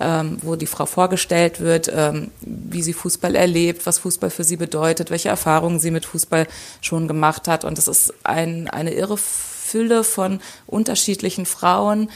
ähm, 0.00 0.38
wo 0.42 0.56
die 0.56 0.66
Frau 0.66 0.86
vorgestellt 0.86 1.60
wird, 1.60 1.90
ähm, 1.94 2.30
wie 2.40 2.82
sie 2.82 2.92
Fußball 2.92 3.34
erlebt, 3.34 3.86
was 3.86 4.00
Fußball 4.00 4.30
für 4.30 4.44
sie 4.44 4.56
bedeutet, 4.56 5.10
welche 5.10 5.28
Erfahrungen 5.28 5.78
sie 5.78 5.90
mit 5.90 6.06
Fußball 6.06 6.46
schon 6.80 7.08
gemacht 7.08 7.46
hat. 7.48 7.64
Und 7.64 7.78
das 7.78 7.88
ist 7.88 8.12
ein, 8.24 8.68
eine 8.68 8.92
irre 8.92 9.16
Fülle 9.16 10.04
von 10.04 10.40
unterschiedlichen 10.66 11.46
Frauen, 11.46 12.10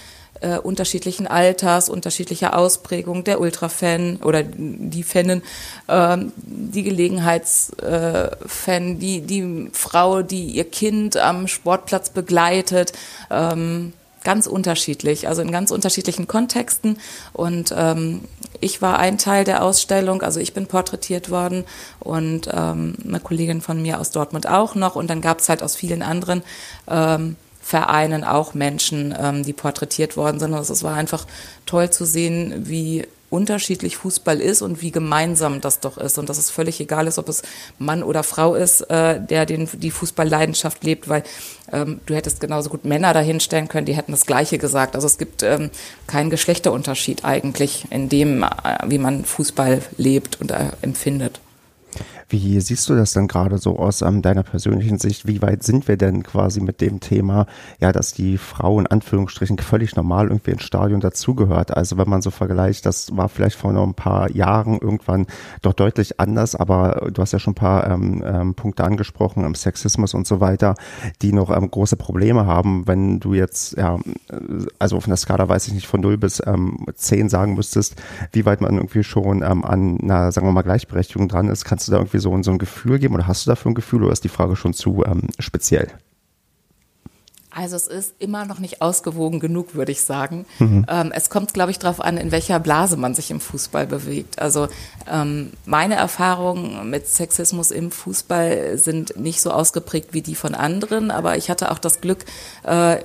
äh, 0.47 0.59
unterschiedlichen 0.59 1.27
Alters, 1.27 1.89
unterschiedlicher 1.89 2.57
Ausprägung, 2.57 3.25
der 3.25 3.41
Ultrafan 3.41 4.21
oder 4.23 4.45
die 4.45 5.03
Fanin, 5.03 5.43
äh, 5.89 6.19
die 6.45 6.85
Gelegenheitsfan, 6.85 8.99
die, 8.99 9.23
die 9.23 9.71
Frau, 9.73 10.23
die 10.23 10.45
ihr 10.47 10.71
Kind 10.71 11.17
am 11.17 11.49
Sportplatz 11.49 12.11
begleitet. 12.11 12.93
Ähm, 13.31 13.93
ganz 14.23 14.47
unterschiedlich, 14.49 15.29
also 15.29 15.41
in 15.41 15.53
ganz 15.53 15.71
unterschiedlichen 15.71 16.27
Kontexten. 16.27 16.99
Und 17.33 17.73
ähm, 17.77 18.25
ich 18.61 18.83
war 18.83 18.99
ein 18.99 19.19
Teil 19.19 19.45
der 19.45 19.63
Ausstellung, 19.63 20.23
also 20.23 20.41
ich 20.41 20.53
bin 20.53 20.67
porträtiert 20.67 21.31
worden 21.31 21.65
und 22.01 22.49
ähm, 22.53 22.97
eine 23.07 23.21
Kollegin 23.21 23.61
von 23.61 23.81
mir 23.81 24.01
aus 24.01 24.11
Dortmund 24.11 24.49
auch 24.49 24.75
noch. 24.75 24.97
Und 24.97 25.11
dann 25.11 25.21
gab 25.21 25.39
es 25.39 25.49
halt 25.49 25.63
aus 25.63 25.77
vielen 25.77 26.03
anderen 26.03 26.43
ähm, 26.89 27.37
Vereinen 27.67 28.23
auch 28.23 28.55
Menschen, 28.55 29.13
ähm, 29.19 29.43
die 29.43 29.53
porträtiert 29.53 30.17
worden 30.17 30.39
sind. 30.39 30.55
Also 30.55 30.73
es 30.73 30.85
war 30.85 30.95
einfach 30.95 31.27
toll 31.67 31.91
zu 31.91 32.05
sehen, 32.05 32.69
wie 32.69 33.09
unterschiedlich 33.29 33.97
Fußball 33.97 34.41
ist 34.41 34.63
und 34.63 34.83
wie 34.83 34.93
gemeinsam 34.93 35.61
das 35.61 35.81
doch 35.81 35.99
ist 35.99 36.17
und 36.17 36.29
dass 36.29 36.39
es 36.39 36.49
völlig 36.49 36.79
egal 36.79 37.09
ist, 37.09 37.19
ob 37.19 37.29
es 37.29 37.43
Mann 37.81 38.05
oder 38.05 38.23
Frau 38.23 38.55
ist, 38.55 38.83
äh, 38.83 39.21
der 39.21 39.47
den, 39.47 39.69
die 39.73 39.91
Fußballleidenschaft 39.91 40.85
lebt, 40.85 41.09
weil 41.09 41.25
ähm, 41.73 41.99
du 42.07 42.15
hättest 42.15 42.39
genauso 42.39 42.71
gut 42.71 42.85
Männer 42.85 43.13
dahinstellen 43.13 43.67
können, 43.67 43.87
die 43.87 43.97
hätten 43.97 44.13
das 44.13 44.27
Gleiche 44.27 44.59
gesagt. 44.59 44.95
Also 44.95 45.09
es 45.09 45.19
gibt 45.19 45.43
ähm, 45.43 45.71
keinen 46.07 46.31
Geschlechterunterschied 46.31 47.25
eigentlich 47.25 47.87
in 47.91 48.09
dem, 48.09 48.45
äh, 48.45 48.49
wie 48.87 48.99
man 48.99 49.25
Fußball 49.25 49.83
lebt 49.97 50.41
und 50.41 50.53
äh, 50.53 50.71
empfindet. 50.83 51.41
Wie 52.29 52.61
siehst 52.61 52.89
du 52.89 52.97
das 52.97 53.13
denn 53.13 53.29
gerade 53.29 53.59
so 53.59 53.79
aus 53.79 54.03
ähm, 54.03 54.21
deiner 54.21 54.43
persönlichen 54.43 54.99
Sicht? 54.99 55.29
Wie 55.29 55.43
weit 55.43 55.63
sind 55.63 55.87
wir 55.87 55.97
denn 55.97 56.25
quasi 56.25 56.61
mit 56.61 56.81
dem 56.81 56.99
Thema, 56.99 57.47
ja, 57.81 57.93
dass 57.93 58.15
die 58.15 58.37
Frau 58.37 58.81
in 58.81 58.87
Anführungsstrichen 58.87 59.59
völlig 59.59 59.95
normal 59.95 60.29
irgendwie 60.29 60.51
ins 60.51 60.65
Stadion 60.65 61.01
dazugehört? 61.01 61.77
Also 61.77 61.99
wenn 61.99 62.09
man 62.09 62.23
so 62.23 62.31
vergleicht, 62.33 62.85
das 62.85 63.17
war 63.17 63.29
vielleicht 63.29 63.57
vor 63.57 63.73
noch 63.73 63.85
ein 63.85 63.95
paar 63.95 64.31
Jahren 64.33 64.79
irgendwann 64.79 65.27
doch 65.63 65.73
deutlich 65.73 66.19
anders, 66.19 66.57
aber 66.57 67.11
du 67.13 67.23
hast 67.23 67.33
ja 67.33 67.39
schon 67.39 67.53
ein 67.53 67.57
paar 67.57 67.89
ähm, 67.89 68.25
ähm, 68.27 68.55
Punkte 68.55 68.83
angesprochen, 68.85 69.45
ähm, 69.45 69.55
Sexismus 69.55 70.15
und 70.15 70.27
so 70.27 70.41
weiter, 70.41 70.75
die 71.23 71.33
noch 71.33 71.57
ähm, 71.57 71.71
große 71.71 71.97
Probleme 71.97 72.47
haben, 72.47 72.89
wenn 72.89 73.21
du 73.21 73.35
jetzt, 73.35 73.77
ja, 73.77 73.99
also 74.79 74.97
auf 74.97 75.07
einer 75.07 75.17
Skala 75.17 75.49
weiß 75.49 75.69
ich 75.69 75.75
nicht, 75.75 75.87
von 75.87 76.01
0 76.01 76.19
bis 76.19 76.43
ähm, 76.45 76.87
10 76.93 77.29
sagen 77.29 77.55
müsstest, 77.55 77.97
wie 78.33 78.45
weit 78.47 78.61
man 78.61 78.75
irgendwie 78.75 79.05
schon 79.05 79.43
ähm, 79.43 79.65
an 79.65 80.01
einer, 80.01 80.33
sagen 80.33 80.47
wir 80.47 80.53
mal, 80.53 80.63
Gleichberechtigung 80.63 81.29
dran 81.29 81.49
ist, 81.49 81.65
kannst 81.65 81.87
du 81.87 81.93
da 81.93 81.99
irgendwie 81.99 82.16
irgendwie 82.17 82.43
so, 82.43 82.43
so 82.43 82.51
ein 82.51 82.59
Gefühl 82.59 82.99
geben 82.99 83.15
oder 83.15 83.27
hast 83.27 83.47
du 83.47 83.51
dafür 83.51 83.71
ein 83.71 83.75
Gefühl 83.75 84.03
oder 84.03 84.13
ist 84.13 84.25
die 84.25 84.29
Frage 84.29 84.57
schon 84.57 84.73
zu 84.73 85.05
ähm, 85.05 85.29
speziell? 85.39 85.89
Also 87.57 87.77
es 87.77 87.87
ist 87.87 88.15
immer 88.19 88.45
noch 88.45 88.59
nicht 88.59 88.83
ausgewogen 88.83 89.41
genug, 89.41 89.75
würde 89.75 89.91
ich 89.91 90.03
sagen. 90.03 90.45
Mhm. 90.59 90.85
Ähm, 90.91 91.11
es 91.15 91.31
kommt, 91.31 91.55
glaube 91.55 91.71
ich, 91.71 91.79
darauf 91.79 92.03
an, 92.03 92.19
in 92.19 92.31
welcher 92.31 92.61
Blase 92.61 92.99
man 92.99 93.15
sich 93.15 93.31
im 93.31 93.41
Fußball 93.41 93.87
bewegt. 93.87 94.39
Also 94.39 94.69
ähm, 95.11 95.53
meine 95.65 95.95
Erfahrungen 95.95 96.91
mit 96.91 97.09
Sexismus 97.09 97.71
im 97.71 97.91
Fußball 97.91 98.77
sind 98.77 99.19
nicht 99.19 99.41
so 99.41 99.53
ausgeprägt 99.53 100.13
wie 100.13 100.21
die 100.21 100.35
von 100.35 100.55
anderen, 100.55 101.11
aber 101.11 101.39
ich 101.39 101.49
hatte 101.49 101.71
auch 101.73 101.79
das 101.79 102.03
Glück, 102.03 102.27
äh, 102.63 102.99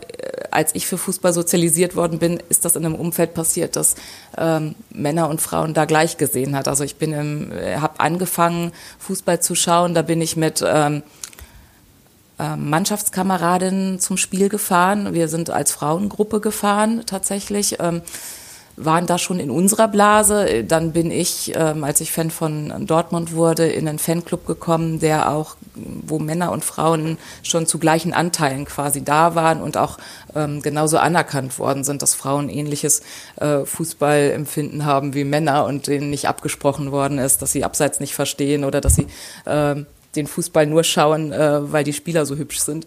als 0.51 0.75
ich 0.75 0.85
für 0.85 0.97
Fußball 0.97 1.31
sozialisiert 1.31 1.95
worden 1.95 2.19
bin, 2.19 2.43
ist 2.49 2.65
das 2.65 2.75
in 2.75 2.85
einem 2.85 2.95
Umfeld 2.95 3.33
passiert, 3.33 3.77
das 3.77 3.95
ähm, 4.37 4.75
Männer 4.89 5.29
und 5.29 5.39
Frauen 5.39 5.73
da 5.73 5.85
gleich 5.85 6.17
gesehen 6.17 6.57
hat. 6.57 6.67
Also 6.67 6.83
ich 6.83 6.97
bin 6.97 7.13
im, 7.13 7.53
habe 7.79 8.01
angefangen, 8.01 8.73
Fußball 8.99 9.41
zu 9.41 9.55
schauen, 9.55 9.93
da 9.93 10.01
bin 10.01 10.19
ich 10.19 10.35
mit 10.35 10.61
ähm, 12.41 12.71
Mannschaftskameradinnen 12.71 13.99
zum 13.99 14.17
Spiel 14.17 14.49
gefahren. 14.49 15.13
Wir 15.13 15.27
sind 15.27 15.51
als 15.51 15.71
Frauengruppe 15.71 16.39
gefahren 16.39 17.03
tatsächlich. 17.05 17.77
Ähm, 17.79 18.01
waren 18.77 19.05
da 19.05 19.19
schon 19.19 19.39
in 19.39 19.51
unserer 19.51 19.87
Blase. 19.87 20.63
Dann 20.63 20.91
bin 20.91 21.11
ich, 21.11 21.51
ähm, 21.55 21.83
als 21.83 22.01
ich 22.01 22.11
Fan 22.11 22.31
von 22.31 22.87
Dortmund 22.87 23.35
wurde, 23.35 23.67
in 23.67 23.87
einen 23.87 23.99
Fanclub 23.99 24.47
gekommen, 24.47 24.99
der 24.99 25.29
auch, 25.29 25.55
wo 25.75 26.17
Männer 26.17 26.51
und 26.51 26.65
Frauen 26.65 27.19
schon 27.43 27.67
zu 27.67 27.77
gleichen 27.77 28.11
Anteilen 28.13 28.65
quasi 28.65 29.03
da 29.03 29.35
waren 29.35 29.61
und 29.61 29.77
auch 29.77 29.99
genauso 30.33 30.97
anerkannt 30.97 31.59
worden 31.59 31.83
sind, 31.83 32.01
dass 32.01 32.15
Frauen 32.15 32.47
ähnliches 32.47 33.01
äh, 33.35 33.65
Fußballempfinden 33.65 34.85
haben 34.85 35.13
wie 35.13 35.25
Männer 35.25 35.65
und 35.65 35.87
denen 35.87 36.09
nicht 36.09 36.29
abgesprochen 36.29 36.93
worden 36.93 37.17
ist, 37.17 37.41
dass 37.41 37.51
sie 37.51 37.65
abseits 37.65 37.99
nicht 37.99 38.15
verstehen 38.15 38.63
oder 38.63 38.79
dass 38.79 38.95
sie 38.95 39.07
den 40.15 40.27
Fußball 40.27 40.65
nur 40.65 40.83
schauen, 40.83 41.31
äh, 41.31 41.71
weil 41.71 41.83
die 41.83 41.93
Spieler 41.93 42.25
so 42.25 42.35
hübsch 42.35 42.59
sind. 42.59 42.85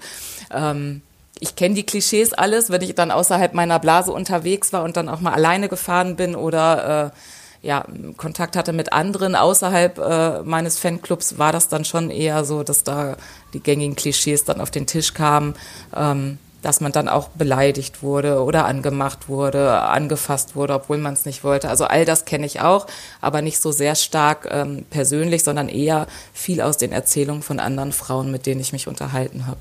Ähm, 0.53 1.03
ich 1.41 1.57
kenne 1.57 1.75
die 1.75 1.85
Klischees 1.85 2.33
alles, 2.33 2.71
wenn 2.71 2.83
ich 2.83 2.95
dann 2.95 3.11
außerhalb 3.11 3.55
meiner 3.55 3.79
Blase 3.79 4.13
unterwegs 4.13 4.73
war 4.73 4.85
und 4.85 4.97
dann 4.97 5.09
auch 5.09 5.21
mal 5.21 5.33
alleine 5.33 5.69
gefahren 5.69 6.17
bin 6.17 6.35
oder 6.35 7.13
äh, 7.13 7.67
ja, 7.67 7.85
Kontakt 8.19 8.57
hatte 8.57 8.73
mit 8.73 8.93
anderen 8.93 9.35
außerhalb 9.35 9.99
äh, 9.99 10.43
meines 10.43 10.79
Fanclubs, 10.79 11.39
war 11.39 11.51
das 11.51 11.69
dann 11.69 11.85
schon 11.85 12.11
eher 12.11 12.45
so, 12.45 12.63
dass 12.63 12.85
da 12.85 13.17
die 13.55 13.61
gängigen 13.61 13.97
Klischees 13.97 14.45
dann 14.45 14.61
auf 14.61 14.71
den 14.71 14.87
Tisch 14.87 15.15
kamen. 15.15 15.55
Ähm, 15.97 16.39
dass 16.65 16.81
man 16.81 16.93
dann 16.93 17.09
auch 17.09 17.29
beleidigt 17.29 18.03
wurde 18.03 18.43
oder 18.43 18.65
angemacht 18.65 19.29
wurde, 19.29 19.81
angefasst 19.83 20.57
wurde, 20.57 20.75
obwohl 20.75 20.99
man 20.99 21.15
es 21.15 21.27
nicht 21.27 21.45
wollte. 21.45 21.69
Also 21.69 21.85
all 21.85 22.05
das 22.05 22.25
kenne 22.25 22.47
ich 22.47 22.61
auch, 22.61 22.87
aber 23.21 23.43
nicht 23.43 23.61
so 23.61 23.71
sehr 23.73 23.95
stark 23.95 24.49
ähm, 24.51 24.85
persönlich, 24.89 25.45
sondern 25.45 25.69
eher 25.69 26.07
viel 26.33 26.61
aus 26.61 26.77
den 26.79 26.93
Erzählungen 26.93 27.43
von 27.43 27.61
anderen 27.61 27.93
Frauen, 27.93 28.31
mit 28.31 28.47
denen 28.47 28.61
ich 28.61 28.73
mich 28.73 28.89
unterhalten 28.89 29.47
habe. 29.47 29.61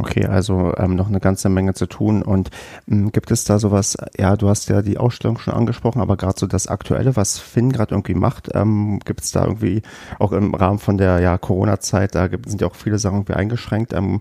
Okay, 0.00 0.26
also 0.26 0.72
ähm, 0.76 0.94
noch 0.94 1.08
eine 1.08 1.18
ganze 1.18 1.48
Menge 1.48 1.74
zu 1.74 1.86
tun. 1.86 2.22
Und 2.22 2.50
ähm, 2.88 3.10
gibt 3.10 3.32
es 3.32 3.42
da 3.42 3.58
sowas, 3.58 3.96
ja, 4.16 4.36
du 4.36 4.48
hast 4.48 4.68
ja 4.68 4.80
die 4.80 4.96
Ausstellung 4.96 5.38
schon 5.38 5.54
angesprochen, 5.54 6.00
aber 6.00 6.16
gerade 6.16 6.38
so 6.38 6.46
das 6.46 6.68
Aktuelle, 6.68 7.16
was 7.16 7.38
Finn 7.38 7.72
gerade 7.72 7.94
irgendwie 7.94 8.14
macht, 8.14 8.48
ähm, 8.54 9.00
gibt 9.04 9.22
es 9.22 9.32
da 9.32 9.44
irgendwie 9.44 9.82
auch 10.20 10.30
im 10.30 10.54
Rahmen 10.54 10.78
von 10.78 10.98
der 10.98 11.18
ja, 11.18 11.36
Corona-Zeit, 11.36 12.14
da 12.14 12.28
gibt, 12.28 12.48
sind 12.48 12.60
ja 12.60 12.68
auch 12.68 12.76
viele 12.76 13.00
Sachen 13.00 13.16
irgendwie 13.16 13.32
eingeschränkt, 13.32 13.92
ähm, 13.92 14.20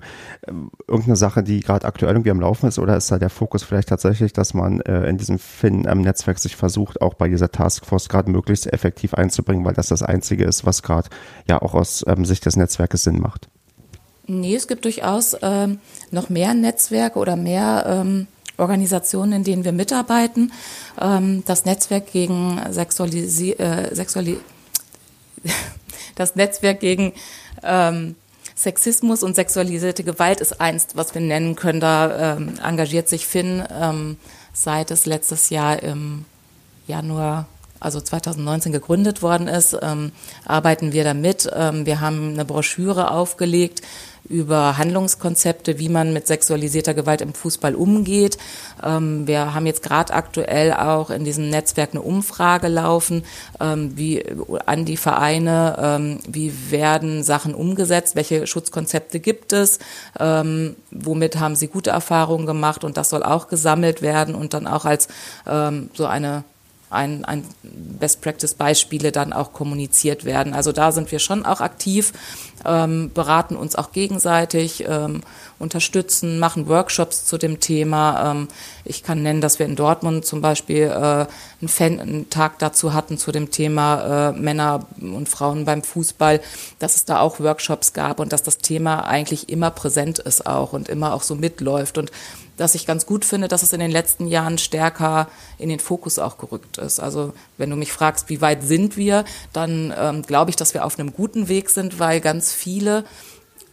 irgendeine 0.87 1.15
Sache, 1.15 1.43
die 1.43 1.59
gerade 1.59 1.85
aktuell 1.85 2.13
irgendwie 2.13 2.31
am 2.31 2.39
Laufen 2.39 2.67
ist, 2.67 2.79
oder 2.79 2.97
ist 2.97 3.11
da 3.11 3.19
der 3.19 3.29
Fokus 3.29 3.61
vielleicht 3.61 3.89
tatsächlich, 3.89 4.33
dass 4.33 4.55
man 4.55 4.81
äh, 4.81 5.07
in 5.07 5.17
diesem 5.17 5.37
Finn-Netzwerk 5.37 6.39
sich 6.39 6.55
versucht, 6.55 7.01
auch 7.01 7.13
bei 7.13 7.27
dieser 7.27 7.51
Taskforce 7.51 8.09
gerade 8.09 8.31
möglichst 8.31 8.73
effektiv 8.73 9.13
einzubringen, 9.13 9.63
weil 9.63 9.73
das 9.73 9.89
das 9.89 10.01
Einzige 10.01 10.43
ist, 10.43 10.65
was 10.65 10.81
gerade 10.81 11.09
ja 11.47 11.61
auch 11.61 11.75
aus 11.75 12.03
ähm, 12.07 12.25
Sicht 12.25 12.47
des 12.47 12.55
Netzwerkes 12.55 13.03
Sinn 13.03 13.19
macht? 13.19 13.47
Nee, 14.27 14.55
es 14.55 14.67
gibt 14.67 14.83
durchaus 14.83 15.37
ähm, 15.41 15.79
noch 16.11 16.27
mehr 16.27 16.53
Netzwerke 16.53 17.17
oder 17.17 17.37
mehr 17.37 17.85
ähm, 17.87 18.27
Organisationen, 18.57 19.31
in 19.31 19.43
denen 19.45 19.63
wir 19.63 19.71
mitarbeiten. 19.71 20.51
Ähm, 20.99 21.43
das 21.45 21.63
Netzwerk 21.63 22.11
gegen 22.11 22.59
Sexualisi 22.69 23.51
äh, 23.51 23.95
Sexuali 23.95 24.37
das 26.15 26.35
Netzwerk 26.35 26.81
gegen 26.81 27.13
ähm, 27.63 28.15
Sexismus 28.53 29.23
und 29.23 29.35
sexualisierte 29.35 30.03
Gewalt 30.03 30.41
ist 30.41 30.59
eins, 30.59 30.87
was 30.95 31.13
wir 31.13 31.21
nennen 31.21 31.55
können. 31.55 31.79
Da 31.79 32.35
ähm, 32.35 32.55
engagiert 32.61 33.07
sich 33.07 33.25
Finn 33.27 33.63
ähm, 33.71 34.17
seit 34.51 34.91
es 34.91 35.05
letztes 35.05 35.51
Jahr 35.51 35.81
im 35.81 36.25
Januar 36.87 37.47
also 37.79 38.01
2019 38.01 38.71
gegründet 38.71 39.21
worden 39.21 39.47
ist, 39.47 39.77
ähm, 39.81 40.11
arbeiten 40.45 40.93
wir 40.93 41.03
damit. 41.03 41.49
Ähm, 41.53 41.85
wir 41.85 42.01
haben 42.01 42.33
eine 42.33 42.45
Broschüre 42.45 43.11
aufgelegt 43.11 43.81
über 44.29 44.77
Handlungskonzepte, 44.77 45.79
wie 45.79 45.89
man 45.89 46.13
mit 46.13 46.27
sexualisierter 46.27 46.93
Gewalt 46.93 47.21
im 47.21 47.33
Fußball 47.33 47.75
umgeht. 47.75 48.37
Ähm, 48.83 49.27
wir 49.27 49.53
haben 49.53 49.65
jetzt 49.65 49.83
gerade 49.83 50.13
aktuell 50.13 50.73
auch 50.73 51.09
in 51.09 51.23
diesem 51.23 51.49
Netzwerk 51.49 51.91
eine 51.91 52.01
Umfrage 52.01 52.67
laufen, 52.67 53.23
ähm, 53.59 53.97
wie 53.97 54.23
an 54.65 54.85
die 54.85 54.97
Vereine, 54.97 55.77
ähm, 55.79 56.19
wie 56.27 56.71
werden 56.71 57.23
Sachen 57.23 57.55
umgesetzt, 57.55 58.15
welche 58.15 58.47
Schutzkonzepte 58.47 59.19
gibt 59.19 59.53
es, 59.53 59.79
womit 60.91 61.39
haben 61.39 61.55
sie 61.55 61.67
gute 61.67 61.91
Erfahrungen 61.91 62.45
gemacht 62.45 62.83
und 62.83 62.97
das 62.97 63.09
soll 63.09 63.23
auch 63.23 63.47
gesammelt 63.47 64.01
werden 64.01 64.35
und 64.35 64.53
dann 64.53 64.67
auch 64.67 64.85
als 64.85 65.07
so 65.45 66.05
eine 66.05 66.43
ein, 66.89 67.25
ein 67.25 67.43
Best-Practice-Beispiele 67.63 69.11
dann 69.11 69.33
auch 69.33 69.51
kommuniziert 69.51 70.23
werden. 70.23 70.53
Also 70.53 70.71
da 70.71 70.91
sind 70.91 71.11
wir 71.11 71.19
schon 71.19 71.45
auch 71.45 71.59
aktiv, 71.59 72.13
ähm, 72.65 73.11
beraten 73.13 73.55
uns 73.55 73.75
auch 73.75 73.91
gegenseitig, 73.91 74.85
ähm, 74.87 75.21
unterstützen, 75.59 76.39
machen 76.39 76.67
Workshops 76.67 77.25
zu 77.25 77.37
dem 77.37 77.59
Thema. 77.59 78.31
Ähm, 78.31 78.47
ich 78.85 79.03
kann 79.03 79.21
nennen, 79.21 79.41
dass 79.41 79.59
wir 79.59 79.65
in 79.65 79.75
Dortmund 79.75 80.25
zum 80.25 80.41
Beispiel 80.41 80.83
äh, 80.83 81.25
einen, 81.59 81.67
Fan, 81.67 81.99
einen 81.99 82.29
Tag 82.29 82.59
dazu 82.59 82.93
hatten 82.93 83.17
zu 83.17 83.31
dem 83.31 83.51
Thema 83.51 84.29
äh, 84.29 84.31
Männer 84.33 84.85
und 85.01 85.27
Frauen 85.27 85.65
beim 85.65 85.83
Fußball, 85.83 86.41
dass 86.79 86.95
es 86.95 87.05
da 87.05 87.19
auch 87.19 87.39
Workshops 87.39 87.93
gab 87.93 88.19
und 88.19 88.31
dass 88.31 88.43
das 88.43 88.59
Thema 88.59 89.05
eigentlich 89.07 89.49
immer 89.49 89.71
präsent 89.71 90.19
ist 90.19 90.45
auch 90.45 90.73
und 90.73 90.89
immer 90.89 91.13
auch 91.13 91.23
so 91.23 91.35
mitläuft 91.35 91.97
und 91.97 92.11
dass 92.57 92.75
ich 92.75 92.85
ganz 92.85 93.05
gut 93.05 93.23
finde, 93.23 93.47
dass 93.47 93.63
es 93.63 93.71
in 93.71 93.79
den 93.79 93.91
letzten 93.91 94.27
Jahren 94.27 94.57
stärker 94.57 95.29
in 95.57 95.69
den 95.69 95.79
Fokus 95.79 96.19
auch 96.19 96.37
gerückt 96.37 96.77
ist. 96.77 96.99
Also 96.99 97.33
wenn 97.57 97.69
du 97.69 97.75
mich 97.75 97.93
fragst, 97.93 98.29
wie 98.29 98.41
weit 98.41 98.63
sind 98.63 98.97
wir, 98.97 99.23
dann 99.53 99.93
ähm, 99.97 100.23
glaube 100.23 100.49
ich, 100.49 100.55
dass 100.55 100.73
wir 100.73 100.83
auf 100.83 100.99
einem 100.99 101.13
guten 101.13 101.47
Weg 101.47 101.69
sind, 101.69 101.99
weil 101.99 102.19
ganz 102.19 102.51
viele 102.51 103.05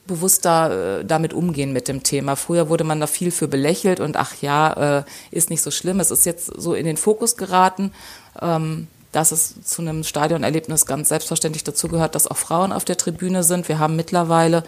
bewusster 0.07 1.01
äh, 1.01 1.05
damit 1.05 1.33
umgehen 1.33 1.73
mit 1.73 1.89
dem 1.89 2.03
Thema. 2.03 2.37
Früher 2.37 2.69
wurde 2.69 2.85
man 2.85 3.01
da 3.01 3.07
viel 3.07 3.31
für 3.31 3.49
belächelt 3.49 4.01
und 4.01 4.17
ach 4.17 4.35
ja, 4.43 4.99
äh, 4.99 5.05
ist 5.31 5.51
nicht 5.51 5.63
so 5.63 5.71
schlimm. 5.71 5.99
Es 5.99 6.11
ist 6.11 6.27
jetzt 6.27 6.47
so 6.47 6.75
in 6.75 6.85
den 6.85 6.97
Fokus 6.97 7.37
geraten, 7.37 7.93
ähm, 8.41 8.87
dass 9.13 9.33
es 9.33 9.63
zu 9.63 9.81
einem 9.81 10.05
Stadionerlebnis 10.05 10.87
ganz 10.87 11.09
selbstverständlich 11.09 11.65
dazugehört, 11.65 12.15
dass 12.15 12.27
auch 12.27 12.37
Frauen 12.37 12.73
auf 12.73 12.85
der 12.85 12.97
Tribüne 12.97 13.45
sind. 13.45 13.69
Wir 13.69 13.79
haben 13.79 13.97
mittlerweile 13.97 14.65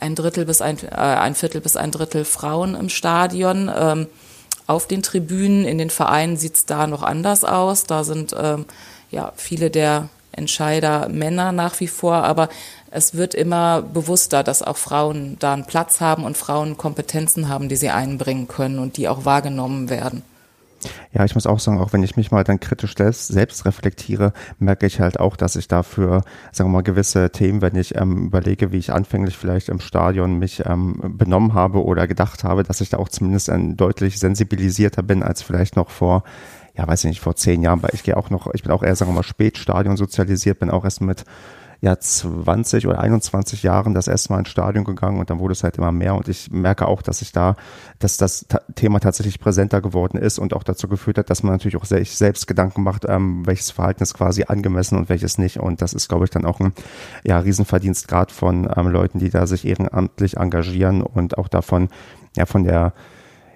ein 0.00 0.14
Drittel 0.14 0.44
bis 0.44 0.60
ein, 0.62 0.78
äh, 0.82 0.96
ein 0.96 1.34
Viertel 1.34 1.60
bis 1.60 1.76
ein 1.76 1.90
Drittel 1.90 2.24
Frauen 2.24 2.74
im 2.74 2.88
Stadion. 2.88 3.70
Ähm, 3.74 4.06
auf 4.66 4.86
den 4.86 5.02
Tribünen, 5.02 5.64
in 5.64 5.78
den 5.78 5.90
Vereinen 5.90 6.36
sieht 6.36 6.54
es 6.54 6.66
da 6.66 6.86
noch 6.86 7.02
anders 7.02 7.44
aus. 7.44 7.84
Da 7.84 8.04
sind 8.04 8.34
ähm, 8.38 8.66
ja 9.10 9.32
viele 9.36 9.70
der 9.70 10.08
Entscheider 10.32 11.08
Männer 11.08 11.50
nach 11.52 11.80
wie 11.80 11.88
vor, 11.88 12.14
aber 12.14 12.48
es 12.90 13.14
wird 13.14 13.34
immer 13.34 13.82
bewusster, 13.82 14.42
dass 14.42 14.62
auch 14.62 14.76
Frauen 14.76 15.36
da 15.40 15.52
einen 15.52 15.64
Platz 15.64 16.00
haben 16.00 16.24
und 16.24 16.36
Frauen 16.36 16.76
Kompetenzen 16.76 17.48
haben, 17.48 17.68
die 17.68 17.76
sie 17.76 17.90
einbringen 17.90 18.46
können 18.48 18.78
und 18.78 18.96
die 18.96 19.08
auch 19.08 19.24
wahrgenommen 19.24 19.90
werden. 19.90 20.22
Ja, 21.12 21.24
ich 21.24 21.34
muss 21.34 21.46
auch 21.46 21.60
sagen, 21.60 21.78
auch 21.78 21.92
wenn 21.92 22.02
ich 22.02 22.16
mich 22.16 22.30
mal 22.30 22.44
dann 22.44 22.60
kritisch 22.60 22.94
selbst 22.96 23.64
reflektiere, 23.64 24.32
merke 24.58 24.86
ich 24.86 25.00
halt 25.00 25.20
auch, 25.20 25.36
dass 25.36 25.56
ich 25.56 25.68
dafür, 25.68 26.22
sagen 26.52 26.70
wir 26.70 26.78
mal, 26.78 26.82
gewisse 26.82 27.30
Themen, 27.30 27.62
wenn 27.62 27.76
ich 27.76 27.96
ähm, 27.96 28.26
überlege, 28.26 28.72
wie 28.72 28.78
ich 28.78 28.92
anfänglich 28.92 29.36
vielleicht 29.36 29.68
im 29.68 29.80
Stadion 29.80 30.38
mich 30.38 30.64
ähm, 30.66 31.16
benommen 31.18 31.54
habe 31.54 31.84
oder 31.84 32.06
gedacht 32.06 32.44
habe, 32.44 32.62
dass 32.62 32.80
ich 32.80 32.90
da 32.90 32.98
auch 32.98 33.08
zumindest 33.08 33.50
ein 33.50 33.76
deutlich 33.76 34.18
sensibilisierter 34.18 35.02
bin 35.02 35.22
als 35.22 35.42
vielleicht 35.42 35.76
noch 35.76 35.90
vor 35.90 36.24
ja, 36.76 36.86
weiß 36.86 37.04
ich 37.04 37.10
nicht, 37.10 37.20
vor 37.20 37.34
zehn 37.34 37.62
Jahren, 37.62 37.82
weil 37.82 37.90
ich 37.92 38.04
gehe 38.04 38.16
auch 38.16 38.30
noch, 38.30 38.46
ich 38.54 38.62
bin 38.62 38.72
auch 38.72 38.82
eher, 38.82 38.94
sagen 38.94 39.10
wir 39.10 39.16
mal, 39.16 39.22
Spätstadion 39.22 39.96
sozialisiert, 39.96 40.60
bin 40.60 40.70
auch 40.70 40.84
erst 40.84 41.00
mit 41.00 41.24
ja 41.80 41.98
20 41.98 42.86
oder 42.86 43.00
21 43.00 43.62
Jahren 43.62 43.94
das 43.94 44.06
erste 44.06 44.32
Mal 44.32 44.40
ins 44.40 44.50
Stadion 44.50 44.84
gegangen 44.84 45.18
und 45.18 45.30
dann 45.30 45.38
wurde 45.38 45.52
es 45.52 45.64
halt 45.64 45.78
immer 45.78 45.92
mehr. 45.92 46.14
Und 46.14 46.28
ich 46.28 46.50
merke 46.50 46.86
auch, 46.86 47.00
dass 47.00 47.22
ich 47.22 47.32
da, 47.32 47.56
dass 47.98 48.18
das 48.18 48.46
Thema 48.74 49.00
tatsächlich 49.00 49.40
präsenter 49.40 49.80
geworden 49.80 50.18
ist 50.18 50.38
und 50.38 50.52
auch 50.52 50.62
dazu 50.62 50.88
geführt 50.88 51.16
hat, 51.16 51.30
dass 51.30 51.42
man 51.42 51.52
natürlich 51.52 51.76
auch 51.76 51.86
sich 51.86 52.16
selbst 52.16 52.46
Gedanken 52.46 52.82
macht, 52.82 53.06
ähm, 53.08 53.46
welches 53.46 53.70
Verhalten 53.70 54.02
ist 54.02 54.14
quasi 54.14 54.44
angemessen 54.44 54.98
und 54.98 55.08
welches 55.08 55.38
nicht. 55.38 55.58
Und 55.58 55.80
das 55.80 55.94
ist, 55.94 56.08
glaube 56.08 56.24
ich, 56.24 56.30
dann 56.30 56.44
auch 56.44 56.60
ein 56.60 56.74
ja, 57.24 57.38
Riesenverdienst 57.38 58.08
gerade 58.08 58.32
von 58.32 58.70
ähm, 58.76 58.88
Leuten, 58.88 59.18
die 59.18 59.30
da 59.30 59.46
sich 59.46 59.66
ehrenamtlich 59.66 60.36
engagieren 60.36 61.02
und 61.02 61.38
auch 61.38 61.48
davon, 61.48 61.88
ja, 62.36 62.44
von 62.44 62.64
der 62.64 62.92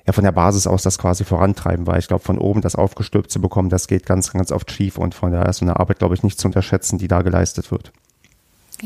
ja 0.06 0.12
von 0.12 0.24
der 0.24 0.32
Basis 0.32 0.66
aus 0.66 0.82
das 0.82 0.98
quasi 0.98 1.24
vorantreiben, 1.24 1.86
weil 1.86 1.98
ich 1.98 2.08
glaube, 2.08 2.22
von 2.22 2.36
oben 2.36 2.60
das 2.60 2.76
aufgestülpt 2.76 3.30
zu 3.30 3.40
bekommen, 3.40 3.70
das 3.70 3.86
geht 3.86 4.04
ganz, 4.04 4.30
ganz 4.32 4.52
oft 4.52 4.70
schief 4.70 4.98
und 4.98 5.14
von 5.14 5.32
daher 5.32 5.48
ist 5.48 5.58
so 5.58 5.64
eine 5.64 5.80
Arbeit, 5.80 5.98
glaube 5.98 6.14
ich, 6.14 6.22
nicht 6.22 6.38
zu 6.38 6.46
unterschätzen, 6.46 6.98
die 6.98 7.08
da 7.08 7.22
geleistet 7.22 7.70
wird. 7.70 7.90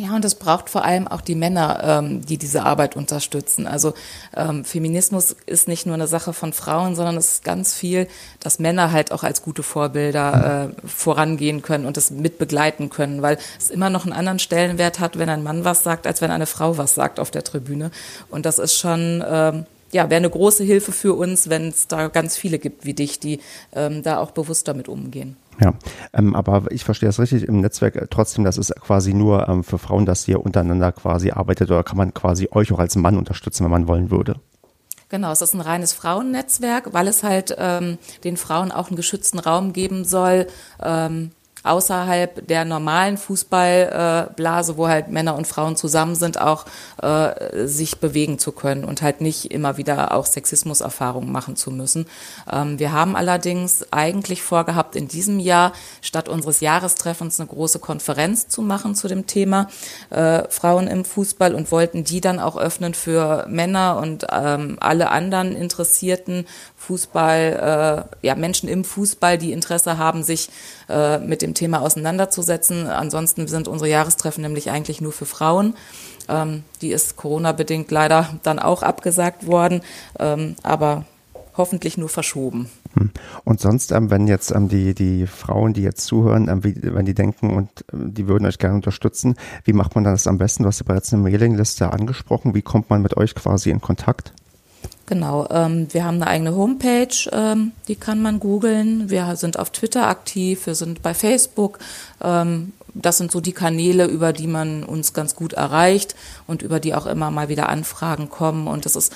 Ja, 0.01 0.15
und 0.15 0.25
es 0.25 0.37
braucht 0.37 0.71
vor 0.71 0.85
allem 0.85 1.09
auch 1.09 1.21
die 1.21 1.35
Männer, 1.35 1.81
ähm, 1.83 2.25
die 2.25 2.39
diese 2.39 2.63
Arbeit 2.63 2.95
unterstützen. 2.95 3.67
Also 3.67 3.95
ähm, 4.37 4.65
Feminismus 4.65 5.35
ist 5.47 5.67
nicht 5.67 5.87
nur 5.87 5.97
eine 5.97 6.07
Sache 6.07 6.33
von 6.33 6.53
Frauen, 6.53 6.95
sondern 6.95 7.17
es 7.17 7.33
ist 7.33 7.45
ganz 7.45 7.75
viel, 7.75 8.07
dass 8.39 8.61
Männer 8.61 8.93
halt 8.93 9.11
auch 9.11 9.25
als 9.25 9.43
gute 9.43 9.65
Vorbilder 9.65 10.71
äh, 10.85 10.87
vorangehen 10.89 11.63
können 11.63 11.85
und 11.85 11.97
es 11.97 12.13
mitbegleiten 12.13 12.91
können, 12.91 13.23
weil 13.23 13.39
es 13.59 13.71
immer 13.71 13.91
noch 13.91 14.05
einen 14.05 14.13
anderen 14.13 14.39
Stellenwert 14.39 15.01
hat, 15.01 15.19
wenn 15.19 15.29
ein 15.29 15.43
Mann 15.43 15.65
was 15.65 15.83
sagt, 15.83 16.07
als 16.07 16.21
wenn 16.21 16.31
eine 16.31 16.47
Frau 16.47 16.79
was 16.79 16.95
sagt 16.95 17.19
auf 17.19 17.33
der 17.33 17.43
Tribüne. 17.43 17.91
Und 18.31 18.47
das 18.47 18.61
ist 18.61 18.79
schon 18.79 19.25
ähm, 19.29 19.67
ja, 19.93 20.11
wäre 20.11 20.19
eine 20.19 20.31
große 20.31 20.65
Hilfe 20.65 20.93
für 20.93 21.15
uns, 21.15 21.49
wenn 21.49 21.69
es 21.69 21.89
da 21.89 22.09
ganz 22.09 22.37
viele 22.37 22.59
gibt 22.59 22.85
wie 22.85 22.95
dich, 22.95 23.21
die 23.21 23.41
ähm, 23.75 24.03
da 24.03 24.19
auch 24.19 24.33
bewusst 24.33 24.69
damit 24.69 24.89
umgehen. 24.89 25.37
Ja, 25.61 25.75
ähm, 26.13 26.35
aber 26.37 26.71
ich 26.71 26.85
verstehe 26.85 27.09
das 27.09 27.19
richtig 27.19 27.45
im 27.45 27.61
Netzwerk 27.61 27.97
äh, 27.97 28.07
trotzdem, 28.09 28.45
das 28.45 28.59
ist 28.59 28.75
quasi 28.77 29.13
nur 29.13 29.49
ähm, 29.49 29.65
für 29.65 29.79
Frauen, 29.79 30.07
dass 30.07 30.29
ihr 30.29 30.45
untereinander 30.45 30.93
quasi 30.93 31.31
arbeitet 31.31 31.71
oder 31.71 31.83
kann 31.83 31.97
man 31.97 32.15
quasi 32.15 32.49
euch 32.53 32.73
auch 32.73 32.79
als 32.79 32.95
Mann 32.97 33.17
unterstützen, 33.17 33.65
wenn 33.65 33.71
man 33.71 33.89
wollen 33.89 34.11
würde? 34.11 34.37
Genau, 35.09 35.33
es 35.33 35.41
ist 35.41 35.55
ein 35.55 35.63
reines 35.63 35.95
Frauennetzwerk, 35.95 36.93
weil 36.93 37.09
es 37.09 37.23
halt 37.23 37.57
ähm, 37.59 37.99
den 38.25 38.37
Frauen 38.37 38.71
auch 38.71 38.89
einen 38.89 38.97
geschützten 38.97 39.39
Raum 39.39 39.73
geben 39.73 40.05
soll, 40.05 40.47
ähm, 40.83 41.31
außerhalb 41.69 42.47
der 42.47 42.65
normalen 42.65 43.17
Fußballblase, 43.17 44.77
wo 44.77 44.89
halt 44.89 45.09
Männer 45.09 45.37
und 45.37 45.47
Frauen 45.47 45.77
zusammen 45.77 46.15
sind, 46.15 46.41
auch 46.41 46.65
äh, 47.03 47.67
sich 47.67 47.99
bewegen 47.99 48.39
zu 48.39 48.53
können 48.53 48.85
und 48.85 49.03
halt 49.03 49.21
nicht 49.21 49.51
immer 49.51 49.77
wieder 49.77 50.13
auch 50.13 50.27
Sexismuserfahrungen 50.27 51.31
machen 51.31 51.57
zu 51.57 51.71
müssen. 51.71 52.07
Ähm, 52.51 52.79
wir 52.79 52.93
haben 52.93 53.17
allerdings 53.17 53.87
eigentlich 53.93 54.43
vorgehabt, 54.43 54.97
in 54.97 55.09
diesem 55.09 55.39
Jahr 55.39 55.73
statt 56.01 56.29
unseres 56.29 56.61
Jahrestreffens 56.61 57.41
eine 57.41 57.49
große 57.49 57.79
Konferenz 57.79 58.49
zu 58.49 58.63
machen 58.63 58.95
zu 58.95 59.09
dem 59.09 59.27
Thema 59.27 59.69
äh, 60.11 60.43
Frauen 60.49 60.87
im 60.87 61.05
Fußball 61.05 61.55
und 61.55 61.71
wollten 61.73 62.05
die 62.05 62.21
dann 62.21 62.39
auch 62.39 62.57
öffnen 62.57 62.95
für 62.95 63.47
Männer 63.49 63.99
und 64.01 64.27
ähm, 64.33 64.77
alle 64.81 65.11
anderen 65.11 65.55
Interessierten 65.55 66.47
Fußball, 66.79 68.07
äh, 68.23 68.27
ja 68.27 68.35
Menschen 68.35 68.69
im 68.69 68.85
Fußball, 68.85 69.37
die 69.37 69.53
Interesse 69.53 69.99
haben, 69.99 70.23
sich 70.23 70.49
äh, 70.89 71.19
mit 71.19 71.43
dem 71.43 71.55
Thema 71.55 71.81
auseinanderzusetzen. 71.83 72.87
Ansonsten 72.87 73.47
sind 73.49 73.69
unsere 73.69 73.91
Jahrestreffen 73.91 74.43
nämlich 74.43 74.71
eigentlich 74.71 75.01
nur 75.01 75.13
für 75.13 75.27
Frauen. 75.27 75.75
Ähm, 76.29 76.63
die 76.81 76.93
ist 76.93 77.17
Corona-bedingt 77.17 77.91
leider 77.91 78.39
dann 78.43 78.59
auch 78.59 78.83
abgesagt 78.83 79.47
worden. 79.47 79.83
Ähm, 80.19 80.57
aber 80.63 81.05
hoffentlich 81.59 81.99
nur 81.99 82.09
verschoben. 82.09 82.71
Hm. 82.95 83.11
Und 83.45 83.61
sonst, 83.61 83.93
ähm, 83.93 84.11
wenn 84.11 84.27
jetzt 84.27 84.53
ähm, 84.53 84.69
die, 84.69 84.95
die 84.95 85.27
Frauen, 85.27 85.75
die 85.75 85.83
jetzt 85.83 86.05
zuhören, 86.05 86.49
ähm, 86.49 86.63
wenn 86.63 87.05
die 87.05 87.15
denken 87.15 87.51
und 87.55 87.69
die 87.93 88.29
würden 88.29 88.47
euch 88.47 88.59
gerne 88.59 88.77
unterstützen, 88.77 89.35
wie 89.65 89.75
macht 89.75 89.95
man 89.95 90.05
das 90.05 90.27
am 90.27 90.39
besten? 90.39 90.63
Du 90.63 90.69
hast 90.69 90.79
ja 90.79 90.87
bereits 90.87 91.13
eine 91.13 91.23
Mailingliste 91.23 91.93
angesprochen. 91.93 92.55
Wie 92.55 92.63
kommt 92.63 92.89
man 92.89 93.03
mit 93.03 93.17
euch 93.17 93.35
quasi 93.35 93.71
in 93.71 93.81
Kontakt? 93.81 94.33
Genau, 95.09 95.47
ähm, 95.51 95.87
wir 95.91 96.05
haben 96.05 96.17
eine 96.17 96.27
eigene 96.27 96.55
Homepage, 96.55 97.31
ähm, 97.33 97.73
die 97.89 97.97
kann 97.97 98.21
man 98.21 98.41
googeln. 98.41 99.09
Wir 99.09 99.37
sind 99.37 99.59
auf 99.59 99.71
Twitter 99.71 100.07
aktiv, 100.07 100.67
wir 100.67 100.75
sind 100.75 101.01
bei 101.01 101.15
Facebook. 101.15 101.79
Ähm, 102.23 102.75
das 102.93 103.17
sind 103.17 103.33
so 103.33 103.41
die 103.41 103.53
Kanäle, 103.53 104.05
über 104.05 104.35
die 104.35 104.47
man 104.47 104.85
uns 104.85 105.15
ganz 105.15 105.35
gut 105.35 105.55
erreicht 105.55 106.15
und 106.47 106.61
über 106.61 106.79
die 106.79 106.95
auch 106.95 107.07
immer 107.07 107.31
mal 107.31 107.49
wieder 107.49 107.71
Anfragen 107.71 108.29
kommen. 108.29 108.67
Und 108.67 108.85
das 108.85 108.97
ist 108.97 109.15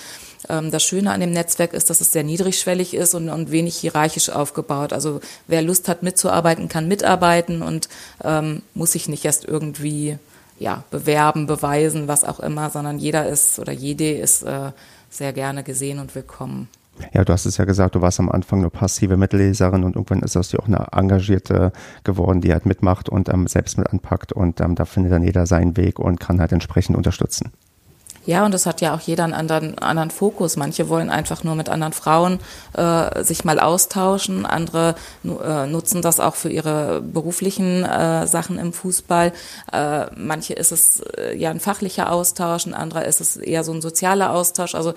ähm, 0.49 0.71
das 0.71 0.83
Schöne 0.83 1.13
an 1.13 1.21
dem 1.21 1.31
Netzwerk 1.31 1.75
ist, 1.75 1.91
dass 1.91 2.01
es 2.01 2.11
sehr 2.11 2.25
niedrigschwellig 2.25 2.95
ist 2.95 3.15
und, 3.15 3.29
und 3.29 3.51
wenig 3.51 3.77
hierarchisch 3.77 4.31
aufgebaut. 4.31 4.95
Also 4.95 5.21
wer 5.47 5.61
Lust 5.61 5.91
hat 5.91 6.03
mitzuarbeiten, 6.03 6.71
kann 6.71 6.89
mitarbeiten 6.89 7.61
und 7.61 7.91
ähm, 8.25 8.63
muss 8.73 8.93
sich 8.93 9.11
nicht 9.11 9.27
erst 9.27 9.45
irgendwie 9.45 10.17
ja, 10.59 10.85
bewerben, 10.91 11.47
beweisen, 11.47 12.09
was 12.09 12.25
auch 12.25 12.41
immer, 12.41 12.71
sondern 12.71 12.99
jeder 12.99 13.29
ist 13.29 13.59
oder 13.59 13.73
jede 13.73 14.13
ist 14.13 14.43
äh, 14.45 14.71
sehr 15.13 15.33
gerne 15.33 15.63
gesehen 15.63 15.99
und 15.99 16.15
willkommen. 16.15 16.69
Ja, 17.13 17.25
du 17.25 17.33
hast 17.33 17.47
es 17.47 17.57
ja 17.57 17.65
gesagt, 17.65 17.95
du 17.95 18.03
warst 18.03 18.21
am 18.21 18.31
Anfang 18.31 18.61
nur 18.61 18.71
passive 18.71 19.17
Mitleserin 19.17 19.85
und 19.85 19.97
irgendwann 19.97 20.21
ist 20.21 20.37
aus 20.37 20.51
dir 20.51 20.61
auch 20.61 20.67
eine 20.67 20.87
engagierte 20.93 21.73
geworden, 22.05 22.41
die 22.41 22.53
halt 22.53 22.67
mitmacht 22.67 23.09
und 23.09 23.29
ähm, 23.29 23.47
selbst 23.47 23.79
mit 23.79 23.89
anpackt 23.89 24.33
und 24.33 24.61
ähm, 24.61 24.75
da 24.75 24.85
findet 24.85 25.13
dann 25.13 25.23
jeder 25.23 25.47
seinen 25.47 25.77
Weg 25.77 25.99
und 25.99 26.21
kann 26.21 26.41
halt 26.41 26.53
entsprechend 26.53 26.97
unterstützen. 26.97 27.53
Ja, 28.25 28.45
und 28.45 28.53
das 28.55 28.67
hat 28.67 28.81
ja 28.81 28.95
auch 28.95 29.01
jeder 29.01 29.25
einen 29.25 29.33
anderen, 29.33 29.79
anderen 29.79 30.11
Fokus. 30.11 30.57
Manche 30.57 30.89
wollen 30.89 31.11
einfach 31.11 31.43
nur 31.43 31.57
mit 31.57 31.69
anderen 31.69 31.93
Frauen 31.93 32.39
äh, 32.75 33.25
sich 33.25 33.45
mal 33.45 33.59
austauschen, 33.59 34.47
andere 34.47 34.95
äh, 35.25 35.67
nutzen 35.67 36.03
das 36.03 36.21
auch 36.21 36.37
für 36.37 36.49
ihre 36.49 37.01
beruflichen 37.01 37.85
äh, 37.85 38.27
Sachen 38.27 38.59
im 38.59 38.73
Fußball. 38.73 39.33
Äh, 39.73 40.07
manche 40.17 40.55
ist 40.55 40.71
es 40.71 41.01
äh, 41.01 41.37
ja 41.37 41.51
ein 41.51 41.61
fachlicher 41.61 42.13
Austausch, 42.13 42.67
ein 42.67 42.75
anderer 42.75 43.07
ist 43.07 43.21
es 43.21 43.37
eher 43.37 43.65
so 43.65 43.73
ein 43.73 43.83
sozialer 43.83 44.31
Austausch. 44.31 44.77
Also 44.77 44.95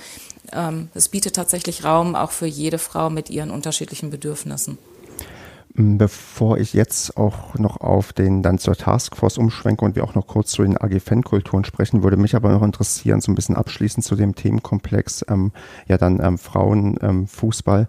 ähm, 0.54 0.90
es 0.94 1.10
bietet 1.10 1.36
tatsächlich 1.36 1.84
Raum 1.84 2.16
auch 2.16 2.32
für 2.32 2.46
jede 2.46 2.78
Frau 2.78 3.10
mit 3.10 3.32
ihren 3.32 3.50
unterschiedlichen 3.50 4.12
Bedürfnissen. 4.12 4.78
Bevor 5.78 6.58
ich 6.58 6.72
jetzt 6.72 7.18
auch 7.18 7.56
noch 7.56 7.82
auf 7.82 8.14
den 8.14 8.42
dann 8.42 8.60
zur 8.60 8.78
Taskforce 8.78 9.38
umschwenke 9.38 9.84
und 9.84 9.98
wir 9.98 10.06
auch 10.06 10.16
noch 10.16 10.26
kurz 10.26 10.52
zu 10.52 10.64
den 10.64 10.78
AG-Fan-Kulturen 10.78 11.66
sprechen, 11.66 12.02
würde 12.02 12.16
mich 12.16 12.34
aber 12.34 12.50
noch 12.50 12.64
interessieren, 12.64 13.20
so 13.20 13.30
ein 13.30 13.36
bisschen 13.36 13.58
abschließend 13.58 14.06
zu 14.06 14.16
dem 14.16 14.36
Themenkomplex, 14.36 15.26
ähm, 15.28 15.52
ja 15.90 15.98
dann 15.98 16.22
ähm, 16.24 16.38
Frauenfußball. 16.38 17.88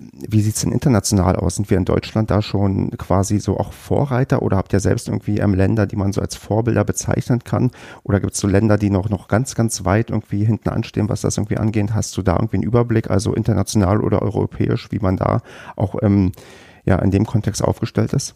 Ähm, 0.00 0.08
Wie 0.28 0.40
sieht's 0.40 0.62
denn 0.62 0.72
international 0.72 1.36
aus? 1.36 1.54
Sind 1.54 1.70
wir 1.70 1.76
in 1.76 1.84
Deutschland 1.84 2.28
da 2.32 2.42
schon 2.42 2.90
quasi 2.98 3.38
so 3.38 3.56
auch 3.56 3.72
Vorreiter 3.72 4.42
oder 4.42 4.56
habt 4.56 4.72
ihr 4.72 4.80
selbst 4.80 5.06
irgendwie 5.06 5.38
ähm, 5.38 5.54
Länder, 5.54 5.86
die 5.86 5.94
man 5.94 6.12
so 6.12 6.20
als 6.20 6.34
Vorbilder 6.34 6.82
bezeichnen 6.82 7.44
kann? 7.44 7.70
Oder 8.02 8.18
gibt 8.18 8.32
es 8.32 8.40
so 8.40 8.48
Länder, 8.48 8.78
die 8.78 8.90
noch, 8.90 9.10
noch 9.10 9.28
ganz, 9.28 9.54
ganz 9.54 9.84
weit 9.84 10.10
irgendwie 10.10 10.44
hinten 10.44 10.70
anstehen, 10.70 11.08
was 11.08 11.20
das 11.20 11.36
irgendwie 11.36 11.58
angeht? 11.58 11.94
Hast 11.94 12.16
du 12.16 12.22
da 12.22 12.34
irgendwie 12.34 12.56
einen 12.56 12.64
Überblick, 12.64 13.08
also 13.10 13.32
international 13.32 14.00
oder 14.00 14.22
europäisch, 14.22 14.88
wie 14.90 14.98
man 14.98 15.16
da 15.16 15.40
auch 15.76 15.94
ähm, 16.02 16.32
ja 16.88 16.98
in 16.98 17.10
dem 17.10 17.26
Kontext 17.26 17.62
aufgestellt 17.62 18.12
ist? 18.12 18.34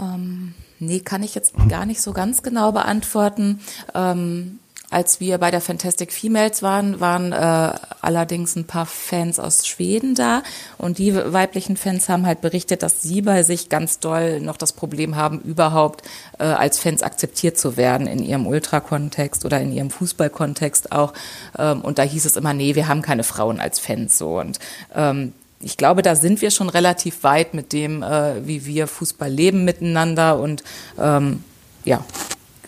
Ähm, 0.00 0.54
nee, 0.78 1.00
kann 1.00 1.22
ich 1.22 1.34
jetzt 1.34 1.54
gar 1.68 1.84
nicht 1.84 2.00
so 2.00 2.12
ganz 2.12 2.42
genau 2.42 2.72
beantworten. 2.72 3.60
Ähm, 3.94 4.60
als 4.90 5.20
wir 5.20 5.36
bei 5.36 5.50
der 5.50 5.60
Fantastic 5.60 6.12
Females 6.12 6.62
waren, 6.62 6.98
waren 6.98 7.32
äh, 7.32 7.78
allerdings 8.00 8.56
ein 8.56 8.64
paar 8.64 8.86
Fans 8.86 9.38
aus 9.38 9.66
Schweden 9.66 10.14
da 10.14 10.42
und 10.78 10.96
die 10.96 11.14
weiblichen 11.14 11.76
Fans 11.76 12.08
haben 12.08 12.24
halt 12.24 12.40
berichtet, 12.40 12.82
dass 12.82 13.02
sie 13.02 13.20
bei 13.20 13.42
sich 13.42 13.68
ganz 13.68 13.98
doll 13.98 14.40
noch 14.40 14.56
das 14.56 14.72
Problem 14.72 15.14
haben, 15.14 15.40
überhaupt 15.40 16.08
äh, 16.38 16.44
als 16.44 16.78
Fans 16.78 17.02
akzeptiert 17.02 17.58
zu 17.58 17.76
werden 17.76 18.06
in 18.06 18.22
ihrem 18.22 18.46
Ultra-Kontext 18.46 19.44
oder 19.44 19.60
in 19.60 19.72
ihrem 19.72 19.90
Fußball-Kontext 19.90 20.90
auch. 20.90 21.12
Ähm, 21.58 21.82
und 21.82 21.98
da 21.98 22.02
hieß 22.02 22.24
es 22.24 22.36
immer, 22.36 22.54
nee, 22.54 22.74
wir 22.74 22.88
haben 22.88 23.02
keine 23.02 23.24
Frauen 23.24 23.60
als 23.60 23.78
Fans 23.78 24.16
so 24.16 24.40
und 24.40 24.58
ähm, 24.94 25.34
ich 25.60 25.76
glaube, 25.76 26.02
da 26.02 26.14
sind 26.14 26.40
wir 26.40 26.50
schon 26.50 26.68
relativ 26.68 27.24
weit 27.24 27.54
mit 27.54 27.72
dem, 27.72 28.02
äh, 28.02 28.46
wie 28.46 28.64
wir 28.66 28.86
Fußball 28.86 29.30
leben 29.30 29.64
miteinander 29.64 30.38
und 30.38 30.62
ähm, 30.98 31.42
ja, 31.84 32.04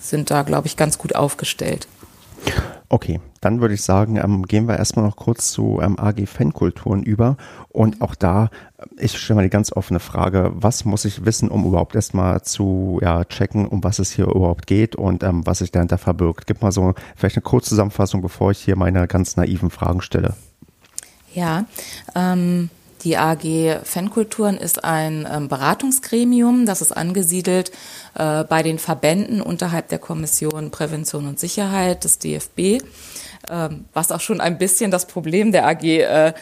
sind 0.00 0.30
da, 0.30 0.42
glaube 0.42 0.66
ich, 0.66 0.76
ganz 0.76 0.98
gut 0.98 1.14
aufgestellt. 1.14 1.86
Okay, 2.88 3.20
dann 3.40 3.60
würde 3.60 3.74
ich 3.74 3.82
sagen, 3.82 4.16
ähm, 4.16 4.44
gehen 4.44 4.66
wir 4.66 4.76
erstmal 4.76 5.04
noch 5.04 5.14
kurz 5.14 5.52
zu 5.52 5.78
ähm, 5.80 5.96
AG 5.98 6.26
Fankulturen 6.26 7.04
über. 7.04 7.36
Und 7.68 8.02
auch 8.02 8.16
da, 8.16 8.50
äh, 8.78 9.04
ich 9.04 9.16
stelle 9.16 9.36
mal 9.36 9.42
die 9.42 9.50
ganz 9.50 9.72
offene 9.72 10.00
Frage, 10.00 10.50
was 10.54 10.84
muss 10.84 11.04
ich 11.04 11.24
wissen, 11.24 11.50
um 11.50 11.64
überhaupt 11.64 11.94
erstmal 11.94 12.42
zu 12.42 12.98
ja, 13.00 13.24
checken, 13.24 13.68
um 13.68 13.84
was 13.84 14.00
es 14.00 14.10
hier 14.10 14.26
überhaupt 14.26 14.66
geht 14.66 14.96
und 14.96 15.22
ähm, 15.22 15.46
was 15.46 15.58
sich 15.58 15.70
dahinter 15.70 15.98
verbirgt? 15.98 16.48
Gib 16.48 16.62
mal 16.62 16.72
so 16.72 16.94
vielleicht 17.14 17.36
eine 17.36 17.42
Kurzzusammenfassung, 17.42 18.22
bevor 18.22 18.50
ich 18.50 18.58
hier 18.58 18.74
meine 18.74 19.06
ganz 19.06 19.36
naiven 19.36 19.70
Fragen 19.70 20.00
stelle. 20.00 20.34
Ja, 21.32 21.66
ähm, 22.16 22.70
die 23.02 23.16
AG 23.16 23.80
Fankulturen 23.84 24.56
ist 24.56 24.84
ein 24.84 25.26
ähm, 25.30 25.48
Beratungsgremium, 25.48 26.66
das 26.66 26.82
ist 26.82 26.92
angesiedelt 26.92 27.72
äh, 28.14 28.44
bei 28.44 28.62
den 28.62 28.78
Verbänden 28.78 29.40
unterhalb 29.40 29.88
der 29.88 29.98
Kommission 29.98 30.70
Prävention 30.70 31.26
und 31.26 31.40
Sicherheit 31.40 32.04
des 32.04 32.18
DFB, 32.18 32.82
ähm, 33.48 33.86
was 33.92 34.12
auch 34.12 34.20
schon 34.20 34.40
ein 34.40 34.58
bisschen 34.58 34.90
das 34.90 35.06
Problem 35.06 35.52
der 35.52 35.66
AG 35.66 35.82
äh, 35.84 36.32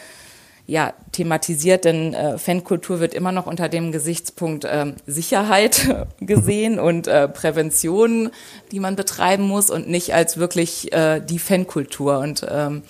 ja, 0.69 0.93
thematisiert, 1.13 1.83
denn 1.83 2.13
äh, 2.13 2.37
Fankultur 2.37 2.99
wird 2.99 3.15
immer 3.15 3.31
noch 3.31 3.47
unter 3.47 3.69
dem 3.69 3.91
Gesichtspunkt 3.91 4.65
äh, 4.65 4.93
Sicherheit 5.07 6.07
gesehen 6.19 6.79
und 6.79 7.07
äh, 7.07 7.27
Prävention, 7.27 8.29
die 8.71 8.79
man 8.79 8.95
betreiben 8.95 9.43
muss 9.43 9.71
und 9.71 9.89
nicht 9.89 10.13
als 10.13 10.37
wirklich 10.37 10.93
äh, 10.93 11.21
die 11.21 11.39
Fankultur. 11.39 12.19
Und 12.19 12.45
ähm, 12.47 12.83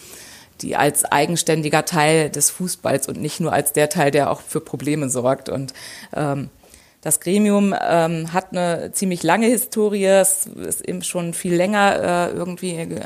die 0.61 0.75
als 0.75 1.05
eigenständiger 1.05 1.85
Teil 1.85 2.29
des 2.29 2.49
Fußballs 2.49 3.07
und 3.07 3.19
nicht 3.19 3.39
nur 3.39 3.53
als 3.53 3.73
der 3.73 3.89
Teil, 3.89 4.11
der 4.11 4.31
auch 4.31 4.41
für 4.41 4.61
Probleme 4.61 5.09
sorgt. 5.09 5.49
Und 5.49 5.73
ähm, 6.15 6.49
das 7.01 7.21
Gremium 7.21 7.73
ähm, 7.81 8.33
hat 8.33 8.51
eine 8.51 8.91
ziemlich 8.91 9.23
lange 9.23 9.47
Historie, 9.47 10.05
es 10.05 10.47
ist 10.47 10.81
eben 10.81 11.01
schon 11.01 11.33
viel 11.33 11.55
länger 11.55 12.29
äh, 12.31 12.35
irgendwie 12.35 12.75
äh, 12.75 13.05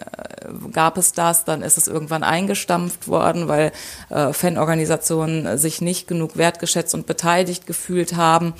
gab 0.71 0.97
es 0.97 1.13
das, 1.13 1.45
dann 1.45 1.62
ist 1.62 1.77
es 1.77 1.88
irgendwann 1.88 2.23
eingestampft 2.23 3.08
worden, 3.08 3.47
weil 3.47 3.71
äh, 4.10 4.34
Fanorganisationen 4.34 5.60
sich 5.60 5.82
nicht 5.82 6.08
genug 6.08 6.38
wertgeschätzt 6.38 6.95
und 6.95 7.06
beteiligt 7.06 7.67
gefühlt 7.67 8.15
haben, 8.15 8.53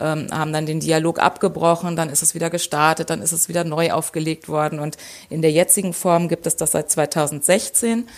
ähm, 0.00 0.28
haben 0.30 0.54
dann 0.54 0.64
den 0.64 0.80
Dialog 0.80 1.18
abgebrochen, 1.18 1.94
dann 1.94 2.08
ist 2.08 2.22
es 2.22 2.34
wieder 2.34 2.48
gestartet, 2.48 3.10
dann 3.10 3.20
ist 3.20 3.32
es 3.32 3.48
wieder 3.48 3.64
neu 3.64 3.92
aufgelegt 3.92 4.48
worden. 4.48 4.78
Und 4.78 4.96
in 5.28 5.42
der 5.42 5.52
jetzigen 5.52 5.92
Form 5.92 6.28
gibt 6.28 6.46
es 6.46 6.56
das 6.56 6.72
seit 6.72 6.90
2016. 6.90 8.08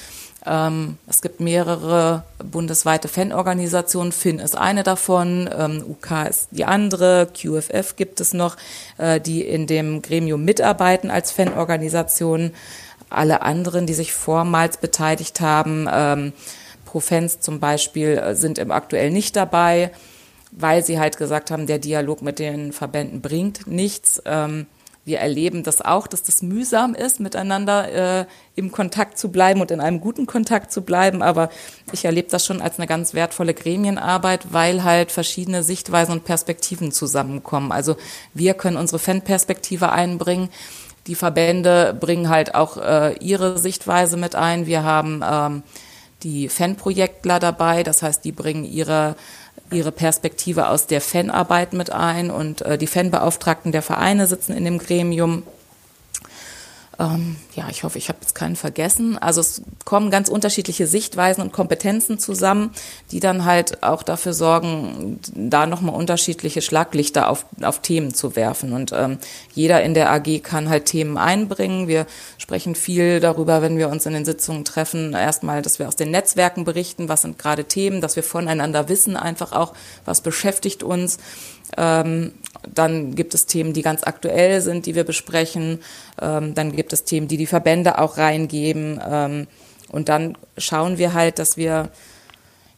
Ähm, 0.46 0.96
es 1.06 1.20
gibt 1.20 1.40
mehrere 1.40 2.24
bundesweite 2.42 3.08
Fanorganisationen. 3.08 4.12
FIN 4.12 4.38
ist 4.38 4.56
eine 4.56 4.82
davon, 4.82 5.50
ähm, 5.56 5.84
UK 5.86 6.28
ist 6.28 6.48
die 6.50 6.64
andere, 6.64 7.28
QFF 7.32 7.96
gibt 7.96 8.20
es 8.20 8.32
noch, 8.32 8.56
äh, 8.96 9.20
die 9.20 9.42
in 9.42 9.66
dem 9.66 10.00
Gremium 10.02 10.44
mitarbeiten 10.44 11.10
als 11.10 11.30
Fanorganisationen. 11.30 12.54
Alle 13.10 13.42
anderen, 13.42 13.86
die 13.86 13.94
sich 13.94 14.12
vormals 14.12 14.78
beteiligt 14.78 15.40
haben, 15.40 15.88
ähm, 15.92 16.32
Profens 16.86 17.40
zum 17.40 17.60
Beispiel, 17.60 18.18
äh, 18.18 18.34
sind 18.34 18.58
im 18.58 18.70
aktuell 18.70 19.10
nicht 19.10 19.36
dabei, 19.36 19.90
weil 20.52 20.84
sie 20.84 20.98
halt 20.98 21.18
gesagt 21.18 21.50
haben, 21.50 21.66
der 21.66 21.78
Dialog 21.78 22.22
mit 22.22 22.38
den 22.38 22.72
Verbänden 22.72 23.20
bringt 23.20 23.66
nichts. 23.66 24.22
Ähm, 24.24 24.66
wir 25.10 25.18
erleben 25.18 25.64
das 25.64 25.82
auch, 25.82 26.06
dass 26.06 26.22
das 26.22 26.40
mühsam 26.40 26.94
ist, 26.94 27.18
miteinander 27.18 28.20
äh, 28.20 28.26
im 28.54 28.70
Kontakt 28.70 29.18
zu 29.18 29.32
bleiben 29.32 29.60
und 29.60 29.72
in 29.72 29.80
einem 29.80 30.00
guten 30.00 30.26
Kontakt 30.26 30.70
zu 30.70 30.82
bleiben. 30.82 31.20
Aber 31.20 31.50
ich 31.90 32.04
erlebe 32.04 32.28
das 32.30 32.46
schon 32.46 32.62
als 32.62 32.78
eine 32.78 32.86
ganz 32.86 33.12
wertvolle 33.12 33.52
Gremienarbeit, 33.52 34.52
weil 34.52 34.84
halt 34.84 35.10
verschiedene 35.10 35.64
Sichtweisen 35.64 36.12
und 36.12 36.24
Perspektiven 36.24 36.92
zusammenkommen. 36.92 37.72
Also 37.72 37.96
wir 38.34 38.54
können 38.54 38.76
unsere 38.76 39.00
Fanperspektive 39.00 39.90
einbringen. 39.90 40.48
Die 41.08 41.16
Verbände 41.16 41.92
bringen 41.98 42.28
halt 42.28 42.54
auch 42.54 42.76
äh, 42.76 43.16
ihre 43.18 43.58
Sichtweise 43.58 44.16
mit 44.16 44.36
ein. 44.36 44.66
Wir 44.66 44.84
haben 44.84 45.24
ähm, 45.28 45.62
die 46.22 46.48
Fanprojektler 46.48 47.40
dabei, 47.40 47.82
das 47.82 48.02
heißt, 48.02 48.24
die 48.24 48.32
bringen 48.32 48.64
ihre 48.64 49.16
ihre 49.72 49.92
Perspektive 49.92 50.68
aus 50.68 50.86
der 50.86 51.00
Fanarbeit 51.00 51.72
mit 51.72 51.90
ein 51.90 52.30
und 52.30 52.62
äh, 52.62 52.78
die 52.78 52.86
Fanbeauftragten 52.86 53.72
der 53.72 53.82
Vereine 53.82 54.26
sitzen 54.26 54.56
in 54.56 54.64
dem 54.64 54.78
Gremium. 54.78 55.44
Ähm, 57.00 57.36
ja, 57.54 57.66
ich 57.70 57.82
hoffe, 57.82 57.96
ich 57.96 58.10
habe 58.10 58.18
jetzt 58.20 58.34
keinen 58.34 58.56
vergessen. 58.56 59.16
Also 59.16 59.40
es 59.40 59.62
kommen 59.86 60.10
ganz 60.10 60.28
unterschiedliche 60.28 60.86
Sichtweisen 60.86 61.40
und 61.40 61.50
Kompetenzen 61.50 62.18
zusammen, 62.18 62.72
die 63.10 63.20
dann 63.20 63.46
halt 63.46 63.82
auch 63.82 64.02
dafür 64.02 64.34
sorgen, 64.34 65.18
da 65.34 65.66
nochmal 65.66 65.94
unterschiedliche 65.94 66.60
Schlaglichter 66.60 67.30
auf, 67.30 67.46
auf 67.62 67.80
Themen 67.80 68.12
zu 68.12 68.36
werfen. 68.36 68.74
Und 68.74 68.92
ähm, 68.92 69.18
jeder 69.54 69.82
in 69.82 69.94
der 69.94 70.12
AG 70.12 70.42
kann 70.42 70.68
halt 70.68 70.84
Themen 70.84 71.16
einbringen. 71.16 71.88
Wir 71.88 72.06
sprechen 72.36 72.74
viel 72.74 73.18
darüber, 73.20 73.62
wenn 73.62 73.78
wir 73.78 73.88
uns 73.88 74.04
in 74.04 74.12
den 74.12 74.26
Sitzungen 74.26 74.66
treffen. 74.66 75.14
Erstmal, 75.14 75.62
dass 75.62 75.78
wir 75.78 75.88
aus 75.88 75.96
den 75.96 76.10
Netzwerken 76.10 76.64
berichten, 76.64 77.08
was 77.08 77.22
sind 77.22 77.38
gerade 77.38 77.64
Themen, 77.64 78.02
dass 78.02 78.16
wir 78.16 78.22
voneinander 78.22 78.90
wissen, 78.90 79.16
einfach 79.16 79.52
auch, 79.52 79.72
was 80.04 80.20
beschäftigt 80.20 80.82
uns. 80.82 81.16
Ähm, 81.76 82.32
dann 82.74 83.14
gibt 83.14 83.34
es 83.34 83.46
Themen, 83.46 83.72
die 83.72 83.82
ganz 83.82 84.02
aktuell 84.04 84.60
sind, 84.60 84.86
die 84.86 84.94
wir 84.94 85.04
besprechen. 85.04 85.80
Ähm, 86.20 86.54
dann 86.54 86.76
gibt 86.76 86.92
es 86.92 87.04
Themen, 87.04 87.28
die 87.28 87.36
die 87.36 87.46
Verbände 87.46 87.98
auch 87.98 88.18
reingeben. 88.18 89.00
Ähm, 89.08 89.46
und 89.90 90.08
dann 90.08 90.36
schauen 90.56 90.98
wir 90.98 91.14
halt, 91.14 91.38
dass 91.38 91.56
wir 91.56 91.90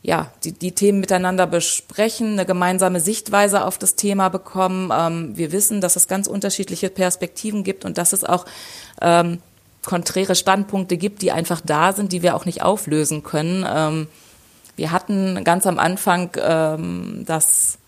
ja, 0.03 0.33
die, 0.43 0.53
die 0.53 0.73
Themen 0.73 0.99
miteinander 0.99 1.47
besprechen, 1.47 2.33
eine 2.33 2.45
gemeinsame 2.45 2.99
Sichtweise 2.99 3.65
auf 3.65 3.79
das 3.79 3.95
Thema 3.95 4.29
bekommen. 4.29 4.91
Ähm, 4.93 5.37
wir 5.37 5.53
wissen, 5.53 5.81
dass 5.81 5.95
es 5.95 6.09
ganz 6.09 6.27
unterschiedliche 6.27 6.91
Perspektiven 6.91 7.63
gibt 7.63 7.85
und 7.85 7.99
dass 7.99 8.13
es 8.13 8.25
auch 8.25 8.45
ähm, 9.01 9.39
konträre 9.85 10.35
Standpunkte 10.35 10.97
gibt, 10.97 11.23
die 11.23 11.31
einfach 11.31 11.61
da 11.65 11.93
sind, 11.93 12.13
die 12.13 12.23
wir 12.23 12.35
auch 12.35 12.47
nicht 12.47 12.63
auflösen 12.63 13.23
können. 13.23 13.65
Ähm, 13.69 14.09
wir 14.75 14.91
hatten 14.91 15.45
ganz 15.45 15.67
am 15.67 15.79
Anfang 15.79 16.31
ähm, 16.37 17.23
das 17.27 17.79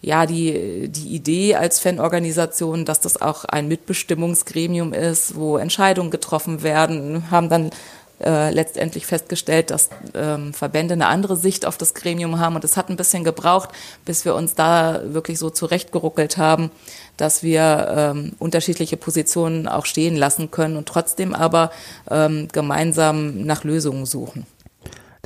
ja, 0.00 0.26
die, 0.26 0.88
die 0.88 1.08
Idee 1.08 1.56
als 1.56 1.80
Fanorganisation, 1.80 2.84
dass 2.84 3.00
das 3.00 3.20
auch 3.20 3.44
ein 3.44 3.66
Mitbestimmungsgremium 3.66 4.92
ist, 4.92 5.34
wo 5.34 5.56
Entscheidungen 5.56 6.10
getroffen 6.10 6.62
werden, 6.62 7.30
haben 7.30 7.48
dann 7.48 7.70
äh, 8.20 8.50
letztendlich 8.50 9.06
festgestellt, 9.06 9.70
dass 9.70 9.90
ähm, 10.14 10.52
Verbände 10.52 10.94
eine 10.94 11.06
andere 11.06 11.36
Sicht 11.36 11.66
auf 11.66 11.78
das 11.78 11.94
Gremium 11.94 12.40
haben. 12.40 12.56
Und 12.56 12.64
es 12.64 12.76
hat 12.76 12.90
ein 12.90 12.96
bisschen 12.96 13.22
gebraucht, 13.22 13.70
bis 14.04 14.24
wir 14.24 14.34
uns 14.34 14.54
da 14.54 15.00
wirklich 15.04 15.38
so 15.38 15.50
zurechtgeruckelt 15.50 16.36
haben, 16.36 16.70
dass 17.16 17.42
wir 17.42 17.94
ähm, 17.96 18.32
unterschiedliche 18.38 18.96
Positionen 18.96 19.68
auch 19.68 19.86
stehen 19.86 20.16
lassen 20.16 20.50
können 20.50 20.76
und 20.76 20.88
trotzdem 20.88 21.34
aber 21.34 21.70
ähm, 22.10 22.48
gemeinsam 22.50 23.42
nach 23.42 23.62
Lösungen 23.62 24.04
suchen. 24.04 24.46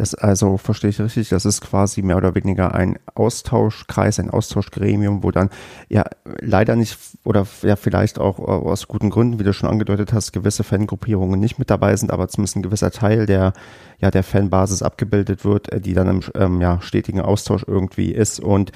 Das 0.03 0.17
also 0.17 0.57
verstehe 0.57 0.91
ich 0.91 1.01
richtig, 1.01 1.29
das 1.29 1.45
ist 1.45 1.61
quasi 1.61 2.03
mehr 2.03 2.17
oder 2.17 2.35
weniger 2.35 2.75
ein 2.75 2.99
Austauschkreis, 3.15 4.19
ein 4.19 4.31
Austauschgremium, 4.31 5.23
wo 5.23 5.31
dann 5.31 5.49
ja 5.89 6.05
leider 6.41 6.75
nicht 6.75 6.99
oder 7.23 7.47
ja 7.63 7.77
vielleicht 7.77 8.19
auch 8.19 8.41
äh, 8.41 8.43
aus 8.43 8.89
guten 8.89 9.11
Gründen, 9.11 9.39
wie 9.39 9.45
du 9.45 9.53
schon 9.53 9.69
angedeutet 9.71 10.13
hast, 10.13 10.33
gewisse 10.33 10.65
Fangruppierungen 10.65 11.39
nicht 11.39 11.61
mit 11.61 11.71
dabei 11.71 11.95
sind, 11.95 12.11
aber 12.11 12.27
zumindest 12.27 12.57
ein 12.57 12.65
gewisser 12.65 12.91
Teil 12.91 13.27
der 13.27 13.53
ja 14.01 14.11
der 14.11 14.25
Fanbasis 14.25 14.83
abgebildet 14.83 15.45
wird, 15.45 15.71
äh, 15.73 15.81
die 15.81 15.95
dann 15.95 16.09
im 16.09 16.21
ähm, 16.35 16.61
ja, 16.61 16.81
stetigen 16.81 17.21
Austausch 17.21 17.65
irgendwie 17.65 18.11
ist 18.11 18.41
und 18.41 18.73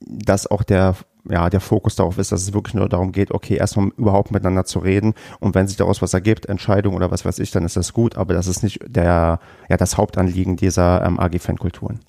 dass 0.00 0.48
auch 0.48 0.62
der 0.62 0.94
ja, 1.30 1.50
der 1.50 1.60
Fokus 1.60 1.96
darauf 1.96 2.18
ist, 2.18 2.32
dass 2.32 2.42
es 2.42 2.52
wirklich 2.52 2.74
nur 2.74 2.88
darum 2.88 3.12
geht, 3.12 3.30
okay, 3.30 3.56
erstmal 3.56 3.88
überhaupt 3.96 4.30
miteinander 4.30 4.64
zu 4.64 4.78
reden 4.78 5.14
und 5.40 5.54
wenn 5.54 5.68
sich 5.68 5.76
daraus 5.76 6.02
was 6.02 6.14
ergibt, 6.14 6.46
Entscheidung 6.46 6.94
oder 6.94 7.10
was 7.10 7.24
weiß 7.24 7.38
ich, 7.38 7.50
dann 7.50 7.64
ist 7.64 7.76
das 7.76 7.92
gut, 7.92 8.16
aber 8.16 8.34
das 8.34 8.46
ist 8.46 8.62
nicht 8.62 8.80
der, 8.86 9.40
ja, 9.68 9.76
das 9.76 9.96
Hauptanliegen 9.96 10.56
dieser 10.56 11.04
ähm, 11.04 11.18
AG-Fankulturen. 11.18 12.00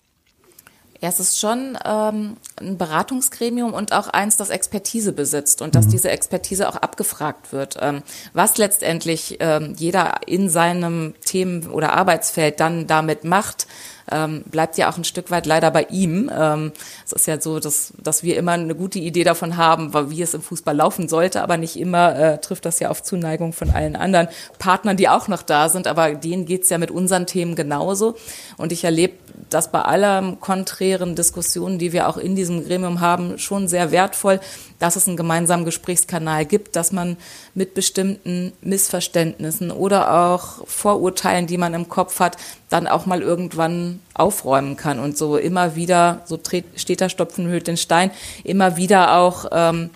Ja, 1.02 1.08
es 1.08 1.22
ist 1.22 1.40
schon 1.40 1.78
ähm, 1.86 2.36
ein 2.60 2.78
Beratungsgremium 2.78 3.74
und 3.74 3.94
auch 3.94 4.10
eins, 4.10 4.36
das 4.36 4.50
Expertise 4.50 5.14
besitzt 5.14 5.62
und 5.62 5.74
dass 5.74 5.86
mhm. 5.86 5.92
diese 5.92 6.10
Expertise 6.10 6.68
auch 6.68 6.76
abgefragt 6.76 7.54
wird. 7.54 7.78
Ähm, 7.80 8.04
was 8.34 8.58
letztendlich 8.58 9.38
ähm, 9.40 9.76
jeder 9.78 10.28
in 10.28 10.50
seinem 10.50 11.14
Themen- 11.24 11.70
oder 11.70 11.94
Arbeitsfeld 11.94 12.60
dann 12.60 12.86
damit 12.86 13.24
macht, 13.24 13.66
ähm, 14.12 14.44
bleibt 14.46 14.78
ja 14.78 14.90
auch 14.90 14.98
ein 14.98 15.04
Stück 15.04 15.32
weit 15.32 15.46
leider 15.46 15.72
bei 15.72 15.84
ihm. 15.84 16.30
Ähm, 16.36 16.72
es 17.06 17.14
ist 17.14 17.28
ja 17.28 17.40
so, 17.40 17.60
dass, 17.60 17.94
dass 17.98 18.24
wir 18.24 18.38
immer 18.38 18.54
eine 18.54 18.76
gute 18.76 19.00
Idee 19.00 19.24
davon 19.24 19.58
haben, 19.58 19.94
wie 20.12 20.22
es 20.22 20.34
im 20.34 20.42
Fußball 20.42 20.76
laufen 20.76 21.08
sollte, 21.08 21.42
aber 21.42 21.58
nicht 21.58 21.78
immer 21.78 22.18
äh, 22.18 22.38
trifft 22.40 22.66
das 22.66 22.80
ja 22.80 22.90
auf 22.90 23.04
Zuneigung 23.04 23.54
von 23.54 23.70
allen 23.70 23.96
anderen 23.96 24.28
Partnern, 24.58 24.98
die 24.98 25.10
auch 25.10 25.28
noch 25.28 25.44
da 25.44 25.70
sind, 25.70 25.88
aber 25.88 26.16
denen 26.16 26.46
geht's 26.46 26.70
ja 26.70 26.78
mit 26.78 26.92
unseren 26.92 27.26
Themen 27.26 27.56
genauso. 27.56 28.16
Und 28.58 28.72
ich 28.72 28.84
erlebe 28.84 29.14
das 29.50 29.72
bei 29.72 29.82
aller 29.82 30.38
konträren 30.40 31.16
Diskussionen, 31.16 31.80
die 31.80 31.94
wir 31.94 32.08
auch 32.08 32.18
in 32.18 32.36
diesem 32.36 32.66
Gremium 32.66 33.00
haben, 33.02 33.38
schon 33.38 33.68
sehr 33.68 33.92
wertvoll, 33.92 34.40
dass 34.80 34.96
es 34.96 35.08
einen 35.08 35.18
gemeinsamen 35.18 35.66
Gesprächskanal 35.66 36.46
gibt, 36.46 36.76
dass 36.76 36.92
man 36.92 37.18
mit 37.54 37.74
bestimmten 37.74 38.54
Missverständnissen 38.62 39.72
oder 39.72 40.32
auch 40.32 40.68
Vorurteilen, 40.68 41.48
die 41.48 41.58
man 41.58 41.74
im 41.74 41.90
Kopf 41.90 42.20
hat, 42.20 42.38
dann 42.70 42.88
auch 42.88 43.06
mal 43.06 43.22
irgendwann 43.22 44.00
aufräumen 44.14 44.78
kann. 44.78 45.00
Und 45.00 45.18
so 45.18 45.38
immer 45.38 45.76
wieder, 45.76 46.22
so 46.26 46.40
steht 46.76 47.02
da 47.02 47.10
Stopfen 47.10 47.48
hüllt 47.48 47.68
den 47.68 47.78
Stein, 47.78 48.12
immer 48.44 48.78
wieder 48.78 49.16
auch 49.18 49.46
ähm, 49.52 49.90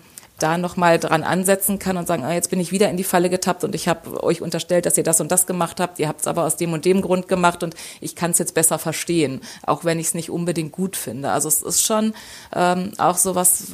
da 0.44 0.58
nochmal 0.58 0.98
dran 0.98 1.22
ansetzen 1.22 1.78
kann 1.78 1.96
und 1.96 2.06
sagen, 2.06 2.22
ah, 2.22 2.34
jetzt 2.34 2.50
bin 2.50 2.60
ich 2.60 2.70
wieder 2.70 2.90
in 2.90 2.98
die 2.98 3.04
Falle 3.04 3.30
getappt 3.30 3.64
und 3.64 3.74
ich 3.74 3.88
habe 3.88 4.22
euch 4.22 4.42
unterstellt, 4.42 4.84
dass 4.84 4.98
ihr 4.98 5.02
das 5.02 5.22
und 5.22 5.32
das 5.32 5.46
gemacht 5.46 5.80
habt, 5.80 5.98
ihr 5.98 6.06
habt 6.06 6.20
es 6.20 6.26
aber 6.26 6.44
aus 6.44 6.56
dem 6.56 6.74
und 6.74 6.84
dem 6.84 7.00
Grund 7.00 7.28
gemacht 7.28 7.62
und 7.62 7.74
ich 8.02 8.14
kann 8.14 8.32
es 8.32 8.38
jetzt 8.38 8.52
besser 8.52 8.78
verstehen, 8.78 9.40
auch 9.66 9.86
wenn 9.86 9.98
ich 9.98 10.08
es 10.08 10.14
nicht 10.14 10.28
unbedingt 10.28 10.70
gut 10.70 10.96
finde. 10.96 11.30
Also 11.30 11.48
es 11.48 11.62
ist 11.62 11.82
schon 11.82 12.12
ähm, 12.54 12.92
auch 12.98 13.16
so 13.16 13.34
was, 13.34 13.72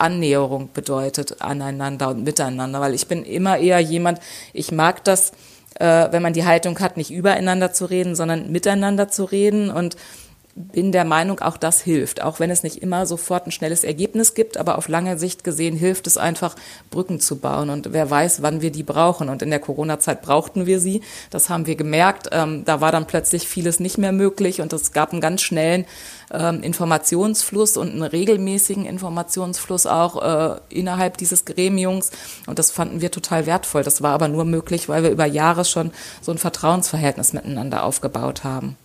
Annäherung 0.00 0.70
bedeutet 0.74 1.40
aneinander 1.40 2.08
und 2.08 2.24
miteinander, 2.24 2.80
weil 2.80 2.94
ich 2.94 3.06
bin 3.06 3.22
immer 3.22 3.58
eher 3.58 3.78
jemand, 3.78 4.18
ich 4.52 4.72
mag 4.72 5.04
das, 5.04 5.30
äh, 5.78 6.08
wenn 6.10 6.22
man 6.22 6.32
die 6.32 6.44
Haltung 6.44 6.80
hat, 6.80 6.96
nicht 6.96 7.12
übereinander 7.12 7.72
zu 7.72 7.84
reden, 7.84 8.16
sondern 8.16 8.50
miteinander 8.50 9.08
zu 9.08 9.24
reden 9.24 9.70
und 9.70 9.96
bin 10.58 10.92
der 10.92 11.04
Meinung, 11.04 11.40
auch 11.40 11.56
das 11.56 11.80
hilft. 11.80 12.22
Auch 12.22 12.40
wenn 12.40 12.50
es 12.50 12.62
nicht 12.62 12.82
immer 12.82 13.06
sofort 13.06 13.46
ein 13.46 13.52
schnelles 13.52 13.84
Ergebnis 13.84 14.34
gibt, 14.34 14.56
aber 14.56 14.76
auf 14.76 14.88
lange 14.88 15.18
Sicht 15.18 15.44
gesehen 15.44 15.76
hilft 15.76 16.06
es 16.06 16.18
einfach, 16.18 16.56
Brücken 16.90 17.20
zu 17.20 17.36
bauen. 17.36 17.70
Und 17.70 17.92
wer 17.92 18.10
weiß, 18.10 18.42
wann 18.42 18.60
wir 18.60 18.72
die 18.72 18.82
brauchen. 18.82 19.28
Und 19.28 19.42
in 19.42 19.50
der 19.50 19.60
Corona-Zeit 19.60 20.22
brauchten 20.22 20.66
wir 20.66 20.80
sie. 20.80 21.02
Das 21.30 21.48
haben 21.48 21.66
wir 21.66 21.76
gemerkt. 21.76 22.28
Ähm, 22.32 22.64
da 22.64 22.80
war 22.80 22.92
dann 22.92 23.06
plötzlich 23.06 23.46
vieles 23.46 23.80
nicht 23.80 23.98
mehr 23.98 24.12
möglich 24.12 24.60
und 24.60 24.72
es 24.72 24.92
gab 24.92 25.12
einen 25.12 25.20
ganz 25.20 25.42
schnellen 25.42 25.86
ähm, 26.32 26.62
Informationsfluss 26.62 27.76
und 27.76 27.90
einen 27.90 28.02
regelmäßigen 28.02 28.84
Informationsfluss 28.84 29.86
auch 29.86 30.22
äh, 30.22 30.60
innerhalb 30.68 31.16
dieses 31.16 31.44
Gremiums. 31.44 32.10
Und 32.46 32.58
das 32.58 32.70
fanden 32.70 33.00
wir 33.00 33.10
total 33.10 33.46
wertvoll. 33.46 33.82
Das 33.82 34.02
war 34.02 34.12
aber 34.12 34.28
nur 34.28 34.44
möglich, 34.44 34.88
weil 34.88 35.02
wir 35.02 35.10
über 35.10 35.26
Jahre 35.26 35.64
schon 35.64 35.92
so 36.20 36.32
ein 36.32 36.38
Vertrauensverhältnis 36.38 37.32
miteinander 37.32 37.84
aufgebaut 37.84 38.44
haben. 38.44 38.76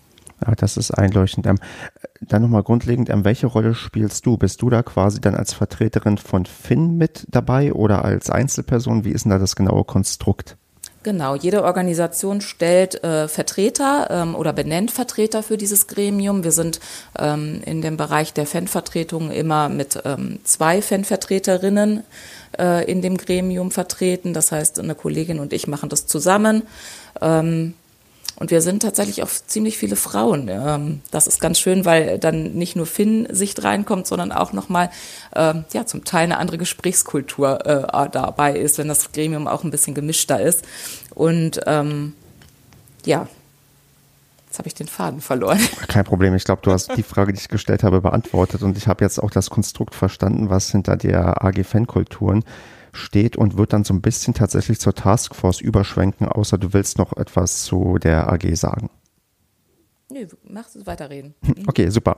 Ja, 0.45 0.53
das 0.56 0.77
ist 0.77 0.91
einleuchtend. 0.91 1.47
Ähm, 1.47 1.60
dann 2.21 2.41
nochmal 2.41 2.63
grundlegend, 2.63 3.10
ähm, 3.10 3.23
welche 3.23 3.47
Rolle 3.47 3.75
spielst 3.75 4.25
du? 4.25 4.38
Bist 4.38 4.62
du 4.62 4.69
da 4.69 4.84
quasi 4.84 5.21
dann 5.21 5.36
als 5.36 5.53
Vertreterin 5.53 6.17
von 6.17 6.45
Finn 6.45 6.97
mit 6.97 7.25
dabei 7.29 7.73
oder 7.73 8.03
als 8.03 8.29
Einzelperson? 8.29 9.06
Wie 9.06 9.12
ist 9.12 9.23
denn 9.23 9.32
da 9.32 9.39
das 9.39 9.56
genaue 9.56 9.84
Konstrukt? 9.84 10.58
Genau, 11.03 11.36
jede 11.36 11.63
Organisation 11.63 12.39
stellt 12.39 13.03
äh, 13.03 13.27
Vertreter 13.27 14.08
ähm, 14.10 14.36
oder 14.36 14.53
benennt 14.53 14.89
Vertreter 14.89 15.43
für 15.43 15.58
dieses 15.58 15.88
Gremium. 15.88 16.45
Wir 16.45 16.53
sind 16.53 16.79
ähm, 17.19 17.62
in 17.65 17.82
dem 17.82 17.97
Bereich 17.97 18.34
der 18.34 18.45
Fanvertretung 18.45 19.29
immer 19.29 19.67
mit 19.67 20.01
ähm, 20.06 20.39
zwei 20.45 20.82
Fanvertreterinnen 20.82 22.03
äh, 22.58 22.89
in 22.89 23.01
dem 23.01 23.17
Gremium 23.17 23.71
vertreten. 23.71 24.34
Das 24.34 24.53
heißt, 24.53 24.79
eine 24.79 24.95
Kollegin 24.95 25.39
und 25.41 25.51
ich 25.51 25.67
machen 25.67 25.89
das 25.89 26.08
zusammen. 26.08 26.63
Ähm, 27.21 27.73
und 28.36 28.52
wir 28.52 28.62
sind 28.62 28.82
tatsächlich 28.82 29.24
auch 29.24 29.30
ziemlich 29.30 29.78
viele 29.78 29.96
Frauen. 29.96 30.48
Ähm, 30.50 31.02
das 31.12 31.28
ist 31.28 31.39
ganz 31.39 31.60
schön, 31.60 31.86
weil 31.86 32.19
dann 32.19 32.54
nicht 32.54 32.76
nur 32.76 32.86
Finn-Sicht 32.86 33.63
reinkommt, 33.63 34.08
sondern 34.08 34.32
auch 34.32 34.54
nochmal 34.54 34.89
ähm, 35.36 35.65
ja, 35.74 35.86
zum 35.86 36.04
Teil 36.04 36.24
eine 36.24 36.38
andere 36.38 36.58
Gesprächskultur 36.58 37.65
äh, 37.65 38.10
dabei 38.10 38.58
ist, 38.58 38.78
wenn 38.78 38.88
das 38.88 39.12
Gremium 39.12 39.48
auch 39.48 39.63
ein 39.63 39.72
bisschen 39.72 39.93
gemischter 39.93 40.41
ist. 40.41 40.63
Und 41.13 41.62
ähm, 41.65 42.13
ja, 43.06 43.28
Jetzt 44.54 44.60
habe 44.60 44.67
ich 44.67 44.76
den 44.76 44.88
Faden 44.88 45.19
verloren. 45.19 45.58
Kein 45.88 46.04
Problem. 46.04 46.36
Ich 46.36 46.43
glaube, 46.43 46.62
du 46.62 46.72
hast 46.72 46.96
die 46.96 47.02
Frage, 47.02 47.34
die 47.34 47.39
ich 47.39 47.48
gestellt 47.48 47.82
habe, 47.82 48.02
beantwortet. 48.02 48.62
Und 48.62 48.78
ich 48.78 48.88
habe 48.88 49.04
jetzt 49.04 49.17
auch 49.17 49.32
das 49.32 49.50
Konstrukt 49.50 49.96
verstanden, 49.96 50.52
was 50.52 50.69
hinter 50.69 50.96
der 50.96 51.43
AG 51.43 51.63
Fankulturen 51.63 52.43
steht 52.93 53.36
und 53.36 53.58
wird 53.58 53.73
dann 53.73 53.84
so 53.84 53.93
ein 53.93 54.01
bisschen 54.01 54.34
tatsächlich 54.34 54.79
zur 54.79 54.93
Taskforce 54.95 55.62
überschwenken, 55.62 56.27
außer 56.27 56.58
du 56.58 56.73
willst 56.73 56.97
noch 56.97 57.17
etwas 57.17 57.63
zu 57.63 57.97
der 57.97 58.32
AG 58.32 58.56
sagen. 58.56 58.89
Nö, 60.13 60.27
mach 60.43 60.67
es 60.67 60.86
weiterreden. 60.86 61.34
Okay, 61.65 61.89
super. 61.89 62.17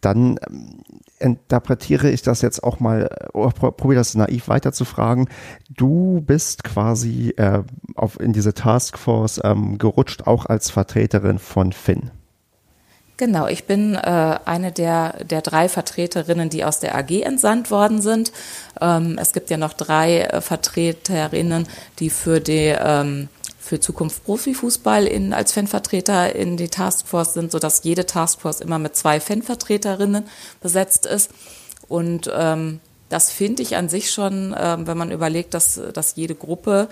Dann 0.00 0.38
ähm, 0.48 0.82
interpretiere 1.18 2.10
ich 2.10 2.22
das 2.22 2.40
jetzt 2.40 2.64
auch 2.64 2.80
mal, 2.80 3.10
äh, 3.34 3.50
probiere 3.50 3.96
das 3.96 4.14
naiv 4.14 4.48
weiterzufragen. 4.48 5.28
Du 5.68 6.22
bist 6.22 6.64
quasi 6.64 7.34
äh, 7.36 7.62
auf, 7.96 8.18
in 8.18 8.32
diese 8.32 8.54
Taskforce 8.54 9.40
ähm, 9.44 9.76
gerutscht, 9.76 10.26
auch 10.26 10.46
als 10.46 10.70
Vertreterin 10.70 11.38
von 11.38 11.72
Finn. 11.72 12.12
Genau, 13.16 13.46
ich 13.46 13.64
bin 13.64 13.94
äh, 13.94 14.38
eine 14.44 14.72
der, 14.72 15.24
der 15.24 15.40
drei 15.40 15.68
Vertreterinnen, 15.68 16.50
die 16.50 16.64
aus 16.64 16.80
der 16.80 16.96
AG 16.96 17.22
entsandt 17.22 17.70
worden 17.70 18.02
sind. 18.02 18.32
Ähm, 18.80 19.18
es 19.20 19.32
gibt 19.32 19.50
ja 19.50 19.56
noch 19.56 19.72
drei 19.72 20.22
äh, 20.22 20.40
Vertreterinnen, 20.40 21.68
die 22.00 22.10
für 22.10 22.40
die 22.40 22.74
ähm, 22.76 23.28
für 23.60 23.80
Zukunft 23.80 24.24
Profifußball 24.24 25.06
in, 25.06 25.32
als 25.32 25.52
Fanvertreter 25.52 26.34
in 26.34 26.58
die 26.58 26.68
Taskforce 26.68 27.32
sind, 27.32 27.50
sodass 27.50 27.82
jede 27.82 28.04
Taskforce 28.04 28.60
immer 28.60 28.78
mit 28.78 28.94
zwei 28.94 29.20
Fanvertreterinnen 29.20 30.24
besetzt 30.60 31.06
ist. 31.06 31.30
Und 31.88 32.30
ähm, 32.34 32.80
das 33.08 33.30
finde 33.30 33.62
ich 33.62 33.76
an 33.76 33.88
sich 33.88 34.10
schon, 34.10 34.54
ähm, 34.58 34.86
wenn 34.86 34.98
man 34.98 35.12
überlegt, 35.12 35.54
dass, 35.54 35.80
dass 35.94 36.16
jede 36.16 36.34
Gruppe 36.34 36.88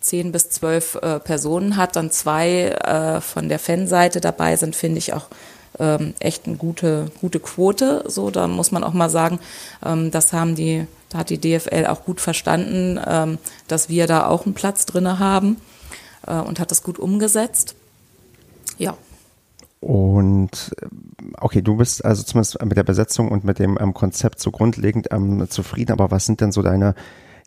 zehn 0.00 0.32
bis 0.32 0.50
zwölf 0.50 0.96
äh, 0.96 1.20
Personen 1.20 1.76
hat, 1.76 1.96
dann 1.96 2.10
zwei 2.10 2.70
äh, 2.70 3.20
von 3.20 3.48
der 3.48 3.58
Fanseite 3.58 4.20
dabei 4.20 4.56
sind, 4.56 4.74
finde 4.74 4.98
ich 4.98 5.12
auch 5.12 5.26
ähm, 5.78 6.14
echt 6.18 6.46
eine 6.46 6.56
gute, 6.56 7.10
gute 7.20 7.40
Quote. 7.40 8.04
So, 8.06 8.30
da 8.30 8.46
muss 8.46 8.72
man 8.72 8.84
auch 8.84 8.92
mal 8.92 9.10
sagen, 9.10 9.38
ähm, 9.84 10.10
das 10.10 10.32
haben 10.32 10.54
die, 10.54 10.86
da 11.10 11.18
hat 11.18 11.30
die 11.30 11.38
DFL 11.38 11.86
auch 11.86 12.04
gut 12.04 12.20
verstanden, 12.20 13.00
ähm, 13.06 13.38
dass 13.68 13.88
wir 13.88 14.06
da 14.06 14.26
auch 14.26 14.44
einen 14.44 14.54
Platz 14.54 14.86
drinne 14.86 15.18
haben 15.18 15.56
äh, 16.26 16.34
und 16.34 16.60
hat 16.60 16.70
das 16.70 16.82
gut 16.82 16.98
umgesetzt. 16.98 17.74
Ja. 18.78 18.96
Und 19.80 20.74
äh, 20.80 20.86
okay, 21.40 21.62
du 21.62 21.76
bist 21.76 22.04
also 22.04 22.22
zumindest 22.22 22.62
mit 22.64 22.76
der 22.76 22.84
Besetzung 22.84 23.30
und 23.30 23.44
mit 23.44 23.58
dem 23.58 23.78
ähm, 23.80 23.94
Konzept 23.94 24.40
so 24.40 24.50
grundlegend 24.50 25.08
ähm, 25.12 25.48
zufrieden, 25.48 25.92
aber 25.92 26.10
was 26.10 26.26
sind 26.26 26.40
denn 26.40 26.52
so 26.52 26.62
deine 26.62 26.94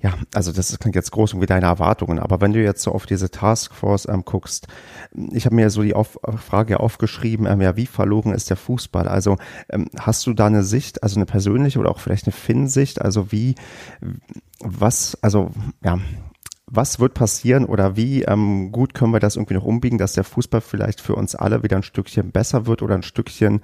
ja, 0.01 0.13
also 0.33 0.53
das 0.53 0.77
klingt 0.79 0.95
jetzt 0.95 1.11
groß 1.11 1.33
und 1.33 1.41
wie 1.41 1.45
deine 1.45 1.65
Erwartungen, 1.65 2.19
aber 2.19 2.39
wenn 2.39 2.53
du 2.53 2.63
jetzt 2.63 2.81
so 2.81 2.91
auf 2.91 3.05
diese 3.05 3.31
Taskforce 3.31 4.07
ähm, 4.07 4.23
guckst, 4.23 4.67
ich 5.31 5.45
habe 5.45 5.55
mir 5.55 5.69
so 5.69 5.83
die 5.83 5.93
auf 5.93 6.17
Frage 6.37 6.79
aufgeschrieben, 6.79 7.45
ähm, 7.45 7.59
ja, 7.61 7.75
wie 7.75 7.85
verloren 7.85 8.33
ist 8.33 8.49
der 8.49 8.57
Fußball? 8.57 9.09
Also 9.09 9.37
ähm, 9.69 9.89
hast 9.99 10.25
du 10.25 10.33
da 10.33 10.45
eine 10.45 10.63
Sicht, 10.63 11.03
also 11.03 11.17
eine 11.17 11.25
persönliche 11.25 11.79
oder 11.79 11.91
auch 11.91 11.99
vielleicht 11.99 12.27
eine 12.27 12.33
Finn-Sicht, 12.33 13.01
also 13.01 13.31
wie, 13.33 13.55
was, 14.59 15.17
also 15.21 15.51
ja, 15.83 15.99
was 16.71 16.99
wird 16.99 17.13
passieren 17.13 17.65
oder 17.65 17.95
wie 17.95 18.23
ähm, 18.23 18.71
gut 18.71 18.93
können 18.93 19.13
wir 19.13 19.19
das 19.19 19.35
irgendwie 19.35 19.55
noch 19.55 19.65
umbiegen, 19.65 19.97
dass 19.97 20.13
der 20.13 20.23
Fußball 20.23 20.61
vielleicht 20.61 21.01
für 21.01 21.15
uns 21.15 21.35
alle 21.35 21.63
wieder 21.63 21.77
ein 21.77 21.83
Stückchen 21.83 22.31
besser 22.31 22.65
wird 22.67 22.81
oder 22.81 22.95
ein 22.95 23.03
Stückchen 23.03 23.61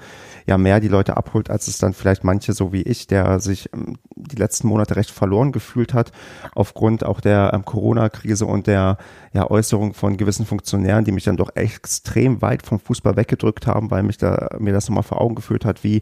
ja 0.48 0.58
mehr 0.58 0.80
die 0.80 0.88
Leute 0.88 1.16
abholt, 1.16 1.50
als 1.50 1.68
es 1.68 1.78
dann 1.78 1.94
vielleicht 1.94 2.24
manche 2.24 2.54
so 2.54 2.74
wie 2.74 2.82
ich, 2.82 3.08
der 3.08 3.40
sich 3.40 3.70
ähm, 3.74 3.98
die 4.16 4.38
letzten 4.38 4.68
Monate 4.68 4.96
recht 4.96 5.12
verloren 5.12 5.52
gefühlt 5.52 5.94
hat 5.94 6.12
aufgrund 6.56 7.06
auch 7.06 7.22
der 7.22 7.52
ähm, 7.54 7.64
Corona-Krise 7.66 8.46
und 8.46 8.68
der 8.68 8.98
ja, 9.34 9.50
Äußerung 9.50 9.94
von 9.94 10.18
gewissen 10.18 10.46
Funktionären, 10.46 11.06
die 11.06 11.12
mich 11.12 11.26
dann 11.26 11.38
doch 11.38 11.56
extrem 11.56 12.42
weit 12.42 12.66
vom 12.66 12.80
Fußball 12.80 13.16
weggedrückt 13.16 13.68
haben, 13.68 13.92
weil 13.92 14.04
mich 14.04 14.18
da 14.18 14.50
mir 14.60 14.74
das 14.74 14.90
nochmal 14.90 15.04
vor 15.04 15.22
Augen 15.22 15.36
geführt 15.36 15.66
hat, 15.66 15.84
wie 15.84 16.02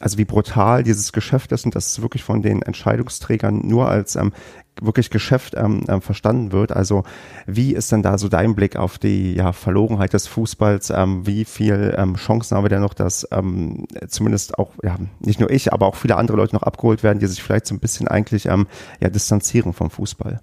also 0.00 0.18
wie 0.18 0.24
brutal 0.24 0.82
dieses 0.82 1.12
Geschäft 1.12 1.52
ist 1.52 1.64
und 1.64 1.74
dass 1.74 1.86
es 1.86 2.02
wirklich 2.02 2.24
von 2.24 2.42
den 2.42 2.62
Entscheidungsträgern 2.62 3.66
nur 3.66 3.88
als 3.88 4.16
ähm, 4.16 4.32
wirklich 4.80 5.10
Geschäft 5.10 5.54
ähm, 5.56 5.84
ähm, 5.88 6.00
verstanden 6.00 6.52
wird. 6.52 6.72
Also 6.72 7.04
wie 7.46 7.74
ist 7.74 7.92
denn 7.92 8.02
da 8.02 8.18
so 8.18 8.28
dein 8.28 8.54
Blick 8.54 8.76
auf 8.76 8.98
die 8.98 9.34
ja, 9.34 9.52
Verlogenheit 9.52 10.12
des 10.12 10.26
Fußballs? 10.26 10.90
Ähm, 10.90 11.26
wie 11.26 11.44
viel 11.44 11.94
ähm, 11.96 12.14
Chancen 12.14 12.56
haben 12.56 12.64
wir 12.64 12.70
denn 12.70 12.80
noch, 12.80 12.94
dass 12.94 13.28
ähm, 13.30 13.86
zumindest 14.08 14.58
auch, 14.58 14.72
ja, 14.82 14.96
nicht 15.20 15.40
nur 15.40 15.50
ich, 15.50 15.72
aber 15.72 15.86
auch 15.86 15.96
viele 15.96 16.16
andere 16.16 16.36
Leute 16.36 16.54
noch 16.54 16.62
abgeholt 16.62 17.02
werden, 17.02 17.18
die 17.18 17.26
sich 17.26 17.42
vielleicht 17.42 17.66
so 17.66 17.74
ein 17.74 17.80
bisschen 17.80 18.08
eigentlich 18.08 18.46
ähm, 18.46 18.66
ja, 19.00 19.10
distanzieren 19.10 19.72
vom 19.72 19.90
Fußball? 19.90 20.40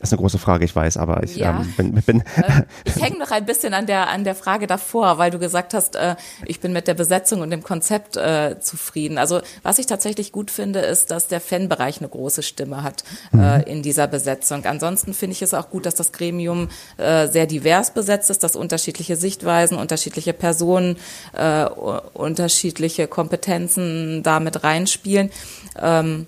Das 0.00 0.08
ist 0.08 0.14
eine 0.14 0.20
große 0.20 0.38
Frage, 0.38 0.64
ich 0.64 0.74
weiß, 0.74 0.96
aber 0.96 1.22
ich 1.22 1.36
ja. 1.36 1.60
ähm, 1.60 1.92
bin, 1.92 2.02
bin 2.02 2.20
äh, 2.36 2.62
Ich 2.84 2.96
hänge 3.02 3.18
noch 3.18 3.30
ein 3.30 3.44
bisschen 3.44 3.74
an 3.74 3.84
der 3.84 4.08
an 4.08 4.24
der 4.24 4.34
Frage 4.34 4.66
davor, 4.66 5.18
weil 5.18 5.30
du 5.30 5.38
gesagt 5.38 5.74
hast, 5.74 5.94
äh, 5.94 6.16
ich 6.46 6.58
bin 6.60 6.72
mit 6.72 6.88
der 6.88 6.94
Besetzung 6.94 7.42
und 7.42 7.50
dem 7.50 7.62
Konzept 7.62 8.16
äh, 8.16 8.58
zufrieden. 8.60 9.18
Also 9.18 9.42
was 9.62 9.78
ich 9.78 9.84
tatsächlich 9.84 10.32
gut 10.32 10.50
finde, 10.50 10.80
ist, 10.80 11.10
dass 11.10 11.28
der 11.28 11.40
Fanbereich 11.42 11.98
eine 11.98 12.08
große 12.08 12.42
Stimme 12.42 12.82
hat 12.82 13.04
äh, 13.34 13.58
mhm. 13.58 13.64
in 13.64 13.82
dieser 13.82 14.06
Besetzung. 14.06 14.64
Ansonsten 14.64 15.12
finde 15.12 15.32
ich 15.32 15.42
es 15.42 15.52
auch 15.52 15.68
gut, 15.68 15.84
dass 15.84 15.96
das 15.96 16.12
Gremium 16.12 16.70
äh, 16.96 17.28
sehr 17.28 17.44
divers 17.46 17.92
besetzt 17.92 18.30
ist, 18.30 18.42
dass 18.42 18.56
unterschiedliche 18.56 19.16
Sichtweisen, 19.16 19.76
unterschiedliche 19.76 20.32
Personen, 20.32 20.96
äh, 21.34 21.66
unterschiedliche 22.14 23.06
Kompetenzen 23.06 24.22
damit 24.22 24.64
reinspielen. 24.64 25.30
Ähm, 25.78 26.26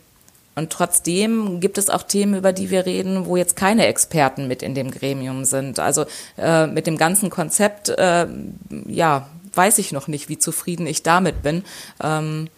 und 0.55 0.71
trotzdem 0.71 1.61
gibt 1.61 1.79
es 1.79 1.89
auch 1.89 2.03
Themen, 2.03 2.35
über 2.35 2.53
die 2.53 2.71
wir 2.71 2.85
reden, 2.85 3.27
wo 3.27 3.37
jetzt 3.37 3.57
keine 3.57 3.87
Experten 3.87 4.49
mit 4.49 4.63
in 4.63 4.75
dem 4.75 4.91
Gremium 4.91 5.45
sind. 5.45 5.79
Also 5.79 6.05
äh, 6.37 6.67
mit 6.67 6.87
dem 6.87 6.99
ganzen 6.99 7.31
Konzept, 7.31 7.89
äh, 7.89 8.27
ja, 8.87 9.29
weiß 9.55 9.79
ich 9.79 9.93
noch 9.93 10.09
nicht, 10.09 10.29
wie 10.29 10.39
zufrieden 10.39 10.87
ich 10.87 11.03
damit 11.03 11.43
bin. 11.43 11.65
Ähm, 12.03 12.49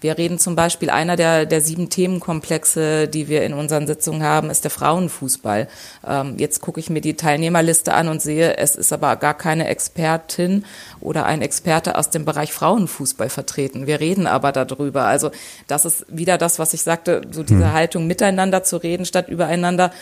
wir 0.00 0.18
reden 0.18 0.38
zum 0.38 0.56
Beispiel, 0.56 0.90
einer 0.90 1.16
der, 1.16 1.46
der 1.46 1.60
sieben 1.60 1.88
Themenkomplexe, 1.88 3.08
die 3.08 3.28
wir 3.28 3.44
in 3.44 3.54
unseren 3.54 3.86
Sitzungen 3.86 4.22
haben, 4.22 4.50
ist 4.50 4.64
der 4.64 4.70
Frauenfußball. 4.70 5.68
Ähm, 6.06 6.34
jetzt 6.38 6.60
gucke 6.60 6.80
ich 6.80 6.90
mir 6.90 7.00
die 7.00 7.14
Teilnehmerliste 7.14 7.94
an 7.94 8.08
und 8.08 8.20
sehe, 8.20 8.58
es 8.58 8.76
ist 8.76 8.92
aber 8.92 9.16
gar 9.16 9.34
keine 9.34 9.68
Expertin 9.68 10.64
oder 11.00 11.24
ein 11.24 11.40
Experte 11.40 11.96
aus 11.96 12.10
dem 12.10 12.26
Bereich 12.26 12.52
Frauenfußball 12.52 13.30
vertreten. 13.30 13.86
Wir 13.86 14.00
reden 14.00 14.26
aber 14.26 14.52
darüber. 14.52 15.04
Also 15.04 15.30
das 15.66 15.86
ist 15.86 16.04
wieder 16.08 16.36
das, 16.36 16.58
was 16.58 16.74
ich 16.74 16.82
sagte, 16.82 17.22
so 17.30 17.42
diese 17.42 17.64
hm. 17.64 17.72
Haltung 17.72 18.06
miteinander 18.06 18.64
zu 18.64 18.76
reden 18.76 19.06
statt 19.06 19.28
übereinander 19.28 19.92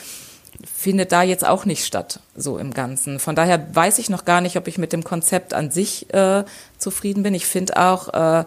findet 0.73 1.13
da 1.13 1.23
jetzt 1.23 1.45
auch 1.45 1.65
nicht 1.65 1.85
statt, 1.85 2.21
so 2.37 2.59
im 2.59 2.73
Ganzen. 2.73 3.19
Von 3.19 3.35
daher 3.35 3.75
weiß 3.75 3.99
ich 3.99 4.09
noch 4.09 4.25
gar 4.25 4.41
nicht, 4.41 4.57
ob 4.57 4.69
ich 4.69 4.79
mit 4.79 4.93
dem 4.93 5.03
Konzept 5.03 5.53
an 5.53 5.71
sich 5.71 6.13
äh, 6.15 6.45
zufrieden 6.79 7.23
bin. 7.23 7.35
Ich 7.35 7.47
finde 7.47 7.77
auch, 7.77 8.13
äh, 8.15 8.45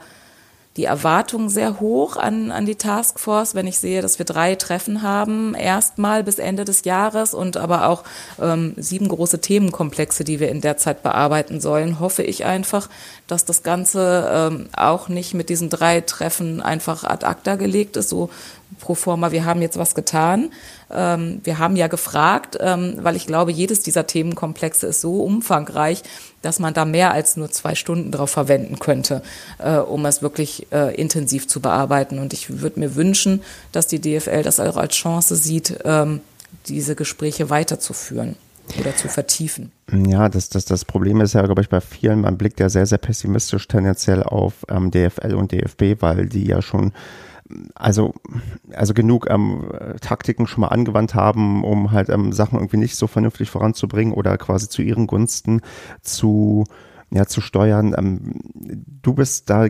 die 0.78 0.86
Erwartungen 0.86 1.50
sehr 1.50 1.80
hoch 1.80 2.18
an, 2.18 2.52
an 2.52 2.68
die 2.68 2.76
Taskforce, 2.76 3.56
wenn 3.56 3.66
ich 3.66 3.80
sehe, 3.80 4.02
dass 4.04 4.20
wir 4.20 4.26
drei 4.26 4.56
Treffen 4.56 5.02
haben, 5.02 5.56
erstmal 5.56 6.24
bis 6.24 6.38
Ende 6.38 6.66
des 6.66 6.86
Jahres 6.86 7.34
und 7.34 7.58
aber 7.58 7.88
auch 7.88 8.04
ähm, 8.40 8.74
sieben 8.78 9.08
große 9.08 9.42
Themenkomplexe, 9.42 10.24
die 10.24 10.40
wir 10.40 10.50
in 10.50 10.62
der 10.62 10.78
Zeit 10.78 11.02
bearbeiten 11.02 11.60
sollen, 11.60 12.00
hoffe 12.00 12.22
ich 12.22 12.46
einfach, 12.46 12.90
dass 13.26 13.44
das 13.44 13.64
Ganze 13.64 14.30
ähm, 14.32 14.70
auch 14.76 15.10
nicht 15.10 15.34
mit 15.34 15.50
diesen 15.50 15.70
drei 15.70 16.02
Treffen 16.02 16.62
einfach 16.62 17.04
ad 17.04 17.26
acta 17.26 17.56
gelegt 17.56 17.98
ist, 17.98 18.10
so 18.10 18.30
pro 18.80 18.96
forma, 18.96 19.32
wir 19.32 19.46
haben 19.46 19.62
jetzt 19.62 19.78
was 19.78 19.96
getan. 19.96 20.52
Ähm, 20.92 21.42
wir 21.44 21.58
haben 21.58 21.76
ja 21.76 21.88
gefragt, 21.88 22.58
ähm, 22.60 22.98
weil 23.02 23.16
ich 23.16 23.26
glaube, 23.26 23.52
jedes 23.52 23.82
dieser 23.82 24.08
Themenkomplexe 24.08 24.88
ist 24.88 25.02
so 25.02 25.24
umfangreich, 25.24 26.04
dass 26.48 26.60
man 26.60 26.74
da 26.74 26.86
mehr 26.86 27.12
als 27.12 27.36
nur 27.36 27.52
zwei 27.52 27.76
Stunden 27.76 28.10
drauf 28.10 28.30
verwenden 28.30 28.80
könnte, 28.80 29.22
äh, 29.60 29.76
um 29.76 30.06
es 30.06 30.22
wirklich 30.22 30.68
äh, 30.72 30.96
intensiv 30.96 31.46
zu 31.46 31.60
bearbeiten. 31.60 32.20
Und 32.20 32.32
ich 32.32 32.62
würde 32.62 32.80
mir 32.80 32.96
wünschen, 32.96 33.42
dass 33.74 33.88
die 33.88 34.00
DFL 34.00 34.44
das 34.44 34.62
auch 34.62 34.78
als 34.78 34.96
Chance 34.96 35.36
sieht, 35.36 35.78
ähm, 35.84 36.22
diese 36.70 36.96
Gespräche 36.96 37.50
weiterzuführen 37.50 38.38
oder 38.80 38.96
zu 38.96 39.10
vertiefen. 39.10 39.74
Ja, 39.92 40.30
das, 40.30 40.48
das, 40.48 40.64
das 40.64 40.86
Problem 40.86 41.20
ist 41.20 41.34
ja, 41.34 41.42
glaube 41.42 41.62
ich, 41.62 41.68
bei 41.68 41.82
vielen, 41.82 42.22
man 42.22 42.38
blickt 42.38 42.62
ja 42.62 42.70
sehr, 42.70 42.86
sehr 42.86 42.98
pessimistisch 42.98 43.68
tendenziell 43.68 44.24
auf 44.24 44.54
ähm, 44.70 44.90
DFL 44.90 45.36
und 45.36 45.52
DFB, 45.52 46.02
weil 46.02 46.28
die 46.28 46.46
ja 46.46 46.62
schon 46.62 46.94
also, 47.76 48.14
also 48.74 48.94
genug 48.94 49.30
ähm, 49.30 49.70
Taktiken 50.02 50.48
schon 50.48 50.62
mal 50.62 50.68
angewandt 50.68 51.16
haben, 51.16 51.64
um 51.64 51.92
halt 51.92 52.10
ähm, 52.10 52.34
Sachen 52.34 52.58
irgendwie 52.58 52.78
nicht 52.78 52.96
so 52.96 53.08
vernünftig 53.08 53.50
voranzubringen 53.50 54.14
oder 54.14 54.38
quasi 54.38 54.68
zu 54.70 54.82
ihren 54.82 55.08
Gunsten 55.08 55.62
zu, 56.02 56.66
ja, 57.10 57.26
zu 57.26 57.42
steuern. 57.42 57.96
Ähm, 57.98 58.34
du 59.02 59.14
bist 59.14 59.50
da, 59.50 59.68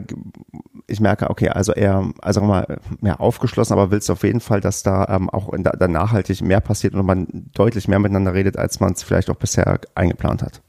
ich 0.88 1.00
merke, 1.00 1.30
okay, 1.30 1.50
also 1.50 1.74
eher, 1.74 2.12
also 2.22 2.42
mal 2.42 2.80
mehr 3.02 3.22
aufgeschlossen, 3.22 3.74
aber 3.74 3.92
willst 3.92 4.10
auf 4.10 4.24
jeden 4.24 4.40
Fall, 4.40 4.62
dass 4.62 4.84
da 4.84 5.06
ähm, 5.10 5.30
auch 5.30 5.54
in, 5.54 5.64
da 5.64 5.88
nachhaltig 5.88 6.42
mehr 6.42 6.62
passiert 6.62 6.96
und 6.96 7.06
man 7.06 7.28
deutlich 7.54 7.88
mehr 7.88 8.00
miteinander 8.00 8.34
redet, 8.34 8.58
als 8.58 8.80
man 8.80 8.94
es 8.94 9.04
vielleicht 9.04 9.30
auch 9.30 9.36
bisher 9.36 9.80
eingeplant 9.96 10.42
hat. 10.42 10.62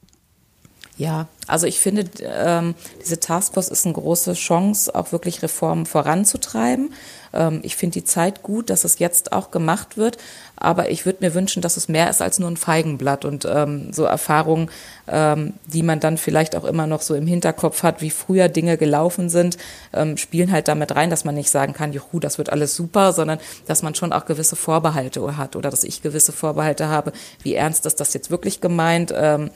Ja, 0.99 1.29
also 1.47 1.69
ich 1.69 1.79
finde, 1.79 2.07
ähm, 2.23 2.75
diese 3.01 3.21
Taskforce 3.21 3.69
ist 3.69 3.87
eine 3.87 3.95
große 3.95 4.33
Chance, 4.33 4.93
auch 4.97 5.13
wirklich 5.13 5.43
Reformen 5.43 5.87
voranzutreiben. 5.87 6.93
Ähm, 7.33 7.61
ich 7.63 7.77
finde 7.77 8.01
die 8.01 8.05
Zeit 8.05 8.43
gut, 8.43 8.69
dass 8.69 8.83
es 8.83 8.99
jetzt 8.99 9.31
auch 9.31 9.53
gemacht 9.53 9.97
wird, 9.97 10.19
aber 10.57 10.91
ich 10.91 11.07
würde 11.07 11.25
mir 11.25 11.35
wünschen, 11.35 11.63
dass 11.63 11.77
es 11.77 11.87
mehr 11.87 12.11
ist 12.11 12.21
als 12.21 12.41
nur 12.41 12.51
ein 12.51 12.57
Feigenblatt 12.57 13.25
und 13.25 13.47
ähm, 13.49 13.93
so 13.93 14.03
Erfahrungen, 14.03 14.73
ähm, 15.07 15.55
die 15.67 15.85
man 15.85 16.01
dann 16.01 16.19
vielleicht 16.19 16.57
auch 16.57 16.65
immer 16.65 16.89
noch 16.89 17.03
so 17.03 17.15
im 17.15 17.29
Hinterkopf 17.29 17.85
hat, 17.85 18.03
wie 18.03 18.11
früher 18.11 18.49
Dinge 18.49 18.77
gelaufen 18.77 19.29
sind, 19.31 19.57
ähm, 19.93 20.17
spielen 20.17 20.51
halt 20.51 20.67
damit 20.67 20.97
rein, 20.97 21.11
dass 21.11 21.25
man 21.25 21.37
nicht 21.37 21.51
sagen 21.51 21.75
kann, 21.75 21.93
juhu, 21.93 22.19
das 22.19 22.39
wird 22.39 22.51
alles 22.51 22.75
super, 22.75 23.13
sondern 23.13 23.39
dass 23.69 23.85
man 23.85 23.95
schon 23.95 24.13
auch 24.13 24.27
gewisse 24.27 24.57
Vorbehalte 24.57 25.37
hat 25.37 25.55
oder 25.55 25.71
dass 25.71 25.85
ich 25.85 26.03
gewisse 26.03 26.33
Vorbehalte 26.33 26.89
habe, 26.89 27.13
wie 27.45 27.55
ernst 27.55 27.87
ist 27.87 28.01
das 28.01 28.15
jetzt 28.15 28.33
wirklich 28.33 28.61
gemeint. 28.61 29.15
Ähm, 29.17 29.51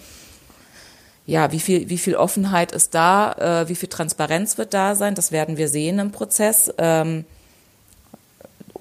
ja, 1.27 1.53
wie 1.53 1.61
viel, 1.61 1.89
wie 1.89 1.99
viel 1.99 2.17
Offenheit 2.17 2.73
ist 2.73 2.95
da, 2.95 3.63
äh, 3.63 3.69
wie 3.69 3.77
viel 3.77 3.89
Transparenz 3.89 4.59
wird 4.59 4.75
da 4.75 4.95
sein, 4.95 5.15
das 5.15 5.33
werden 5.33 5.57
wir 5.57 5.69
sehen 5.69 5.99
im 5.99 6.11
Prozess. 6.11 6.73
Ähm, 6.79 7.25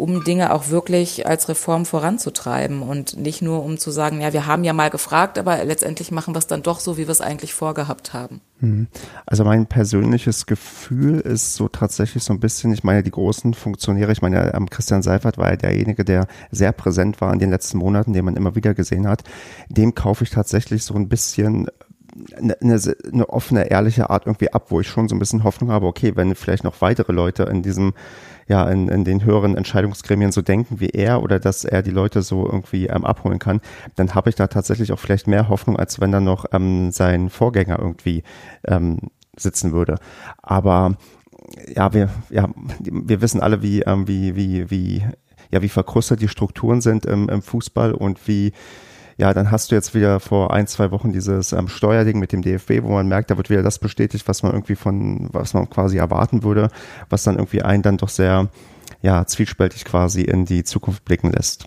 um 0.01 0.23
Dinge 0.23 0.51
auch 0.51 0.69
wirklich 0.69 1.27
als 1.27 1.47
Reform 1.47 1.85
voranzutreiben 1.85 2.81
und 2.81 3.17
nicht 3.17 3.43
nur 3.43 3.63
um 3.63 3.77
zu 3.77 3.91
sagen, 3.91 4.19
ja, 4.19 4.33
wir 4.33 4.47
haben 4.47 4.63
ja 4.63 4.73
mal 4.73 4.89
gefragt, 4.89 5.37
aber 5.37 5.63
letztendlich 5.63 6.09
machen 6.09 6.33
wir 6.33 6.39
es 6.39 6.47
dann 6.47 6.63
doch 6.63 6.79
so, 6.79 6.97
wie 6.97 7.05
wir 7.05 7.11
es 7.11 7.21
eigentlich 7.21 7.53
vorgehabt 7.53 8.11
haben. 8.11 8.41
Mhm. 8.61 8.87
Also 9.27 9.43
mein 9.43 9.67
persönliches 9.67 10.47
Gefühl 10.47 11.19
ist 11.19 11.53
so 11.53 11.67
tatsächlich 11.67 12.23
so 12.23 12.33
ein 12.33 12.39
bisschen, 12.39 12.73
ich 12.73 12.83
meine, 12.83 13.03
die 13.03 13.11
großen 13.11 13.53
Funktionäre, 13.53 14.11
ich 14.11 14.23
meine, 14.23 14.51
Christian 14.71 15.03
Seifert 15.03 15.37
war 15.37 15.51
ja 15.51 15.57
derjenige, 15.57 16.03
der 16.03 16.25
sehr 16.49 16.71
präsent 16.71 17.21
war 17.21 17.31
in 17.31 17.37
den 17.37 17.51
letzten 17.51 17.77
Monaten, 17.77 18.13
den 18.13 18.25
man 18.25 18.35
immer 18.35 18.55
wieder 18.55 18.73
gesehen 18.73 19.07
hat. 19.07 19.23
Dem 19.69 19.93
kaufe 19.93 20.23
ich 20.23 20.31
tatsächlich 20.31 20.83
so 20.83 20.95
ein 20.95 21.09
bisschen 21.09 21.67
eine, 22.37 22.57
eine, 22.61 23.29
offene, 23.29 23.69
ehrliche 23.69 24.09
Art 24.09 24.25
irgendwie 24.25 24.51
ab, 24.51 24.67
wo 24.69 24.79
ich 24.79 24.87
schon 24.87 25.07
so 25.07 25.15
ein 25.15 25.19
bisschen 25.19 25.43
Hoffnung 25.43 25.71
habe, 25.71 25.85
okay, 25.85 26.13
wenn 26.15 26.35
vielleicht 26.35 26.63
noch 26.63 26.81
weitere 26.81 27.13
Leute 27.13 27.43
in 27.43 27.61
diesem, 27.61 27.93
ja, 28.47 28.67
in, 28.69 28.89
in 28.89 29.03
den 29.03 29.23
höheren 29.23 29.55
Entscheidungsgremien 29.55 30.31
so 30.31 30.41
denken 30.41 30.79
wie 30.79 30.89
er 30.89 31.23
oder 31.23 31.39
dass 31.39 31.63
er 31.63 31.81
die 31.81 31.91
Leute 31.91 32.21
so 32.21 32.45
irgendwie 32.45 32.87
ähm, 32.87 33.05
abholen 33.05 33.39
kann, 33.39 33.61
dann 33.95 34.13
habe 34.13 34.29
ich 34.29 34.35
da 34.35 34.47
tatsächlich 34.47 34.91
auch 34.91 34.99
vielleicht 34.99 35.27
mehr 35.27 35.49
Hoffnung, 35.49 35.77
als 35.77 36.01
wenn 36.01 36.11
da 36.11 36.19
noch 36.19 36.45
ähm, 36.51 36.91
sein 36.91 37.29
Vorgänger 37.29 37.79
irgendwie 37.79 38.23
ähm, 38.67 38.99
sitzen 39.37 39.71
würde. 39.71 39.95
Aber 40.41 40.97
ja, 41.67 41.93
wir, 41.93 42.09
ja, 42.29 42.49
wir 42.79 43.21
wissen 43.21 43.41
alle, 43.41 43.61
wie, 43.61 43.81
ähm, 43.81 44.07
wie, 44.07 44.35
wie, 44.35 44.69
wie, 44.69 45.05
ja, 45.51 45.61
wie 45.61 45.69
verkrustet 45.69 46.21
die 46.21 46.27
Strukturen 46.27 46.81
sind 46.81 47.05
im, 47.05 47.29
im 47.29 47.41
Fußball 47.41 47.93
und 47.93 48.27
wie, 48.27 48.53
ja, 49.17 49.33
dann 49.33 49.51
hast 49.51 49.71
du 49.71 49.75
jetzt 49.75 49.93
wieder 49.93 50.19
vor 50.19 50.53
ein, 50.53 50.67
zwei 50.67 50.91
Wochen 50.91 51.11
dieses 51.11 51.51
ähm, 51.51 51.67
Steuerding 51.67 52.19
mit 52.19 52.31
dem 52.31 52.41
DFB, 52.41 52.83
wo 52.83 52.89
man 52.89 53.07
merkt, 53.07 53.31
da 53.31 53.37
wird 53.37 53.49
wieder 53.49 53.63
das 53.63 53.79
bestätigt, 53.79 54.27
was 54.27 54.43
man 54.43 54.53
irgendwie 54.53 54.75
von, 54.75 55.29
was 55.31 55.53
man 55.53 55.69
quasi 55.69 55.97
erwarten 55.97 56.43
würde, 56.43 56.69
was 57.09 57.23
dann 57.23 57.35
irgendwie 57.35 57.61
einen 57.61 57.83
dann 57.83 57.97
doch 57.97 58.09
sehr, 58.09 58.49
ja, 59.01 59.25
zwiespältig 59.25 59.85
quasi 59.85 60.21
in 60.21 60.45
die 60.45 60.63
Zukunft 60.63 61.05
blicken 61.05 61.31
lässt. 61.31 61.65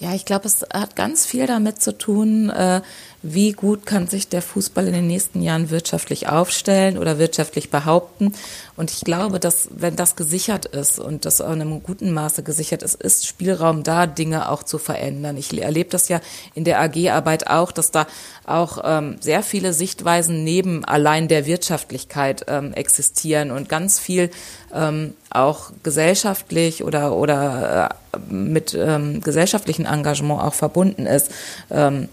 Ja, 0.00 0.14
ich 0.14 0.24
glaube, 0.24 0.46
es 0.46 0.64
hat 0.72 0.94
ganz 0.94 1.26
viel 1.26 1.46
damit 1.46 1.82
zu 1.82 1.96
tun, 1.96 2.50
äh, 2.50 2.82
wie 3.22 3.50
gut 3.50 3.84
kann 3.84 4.06
sich 4.06 4.28
der 4.28 4.42
Fußball 4.42 4.86
in 4.86 4.92
den 4.92 5.08
nächsten 5.08 5.42
Jahren 5.42 5.70
wirtschaftlich 5.70 6.28
aufstellen 6.28 6.98
oder 6.98 7.18
wirtschaftlich 7.18 7.70
behaupten. 7.70 8.32
Und 8.78 8.92
ich 8.92 9.00
glaube, 9.00 9.40
dass 9.40 9.68
wenn 9.72 9.96
das 9.96 10.14
gesichert 10.14 10.64
ist 10.66 11.00
und 11.00 11.24
das 11.24 11.40
in 11.40 11.46
einem 11.46 11.82
guten 11.82 12.12
Maße 12.12 12.44
gesichert 12.44 12.84
ist, 12.84 12.94
ist 12.94 13.26
Spielraum 13.26 13.82
da, 13.82 14.06
Dinge 14.06 14.48
auch 14.48 14.62
zu 14.62 14.78
verändern. 14.78 15.36
Ich 15.36 15.52
erlebe 15.60 15.90
das 15.90 16.08
ja 16.08 16.20
in 16.54 16.62
der 16.62 16.80
AG-Arbeit 16.80 17.48
auch, 17.48 17.72
dass 17.72 17.90
da 17.90 18.06
auch 18.46 18.78
ähm, 18.84 19.16
sehr 19.18 19.42
viele 19.42 19.72
Sichtweisen 19.72 20.44
neben 20.44 20.84
allein 20.84 21.26
der 21.26 21.44
Wirtschaftlichkeit 21.44 22.44
ähm, 22.46 22.72
existieren 22.72 23.50
und 23.50 23.68
ganz 23.68 23.98
viel 23.98 24.30
ähm, 24.72 25.14
auch 25.30 25.72
gesellschaftlich 25.82 26.84
oder 26.84 27.16
oder 27.16 27.98
äh, 28.12 28.32
mit 28.32 28.74
ähm, 28.74 29.20
gesellschaftlichen 29.22 29.86
Engagement 29.86 30.40
auch 30.40 30.54
verbunden 30.54 31.04
ist. 31.06 31.32
Ähm, 31.72 32.08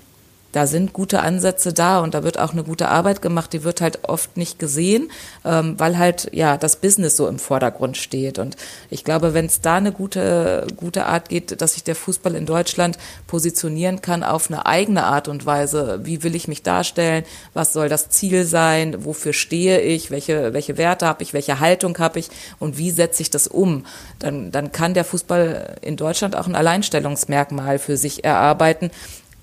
da 0.55 0.67
sind 0.67 0.93
gute 0.93 1.19
Ansätze 1.19 1.73
da 1.73 1.99
und 1.99 2.13
da 2.13 2.23
wird 2.23 2.39
auch 2.39 2.53
eine 2.53 2.63
gute 2.63 2.87
Arbeit 2.87 3.21
gemacht, 3.21 3.51
die 3.51 3.65
wird 3.65 3.81
halt 3.81 4.07
oft 4.07 4.37
nicht 4.37 4.57
gesehen, 4.57 5.11
ähm, 5.43 5.77
weil 5.77 5.97
halt 5.97 6.29
ja 6.31 6.55
das 6.55 6.77
Business 6.77 7.17
so 7.17 7.27
im 7.27 7.39
Vordergrund 7.39 7.97
steht. 7.97 8.39
Und 8.39 8.55
ich 8.89 9.03
glaube, 9.03 9.33
wenn 9.33 9.47
es 9.47 9.59
da 9.59 9.75
eine 9.75 9.91
gute, 9.91 10.65
gute 10.77 11.07
Art 11.07 11.27
geht, 11.27 11.59
dass 11.61 11.73
sich 11.73 11.83
der 11.83 11.95
Fußball 11.95 12.35
in 12.35 12.45
Deutschland 12.45 12.97
positionieren 13.27 13.99
kann 13.99 14.23
auf 14.23 14.49
eine 14.49 14.65
eigene 14.65 15.03
Art 15.03 15.27
und 15.27 15.45
Weise, 15.45 15.99
wie 16.03 16.23
will 16.23 16.35
ich 16.35 16.47
mich 16.47 16.63
darstellen, 16.63 17.25
was 17.53 17.73
soll 17.73 17.89
das 17.89 18.07
Ziel 18.07 18.45
sein, 18.45 19.03
wofür 19.03 19.33
stehe 19.33 19.81
ich, 19.81 20.09
welche, 20.09 20.53
welche 20.53 20.77
Werte 20.77 21.05
habe 21.05 21.21
ich, 21.21 21.33
welche 21.33 21.59
Haltung 21.59 21.97
habe 21.97 22.19
ich 22.19 22.29
und 22.59 22.77
wie 22.77 22.91
setze 22.91 23.21
ich 23.21 23.29
das 23.29 23.47
um, 23.47 23.85
dann, 24.19 24.51
dann 24.51 24.71
kann 24.71 24.93
der 24.93 25.03
Fußball 25.03 25.75
in 25.81 25.97
Deutschland 25.97 26.33
auch 26.33 26.47
ein 26.47 26.55
Alleinstellungsmerkmal 26.55 27.77
für 27.77 27.97
sich 27.97 28.23
erarbeiten, 28.23 28.89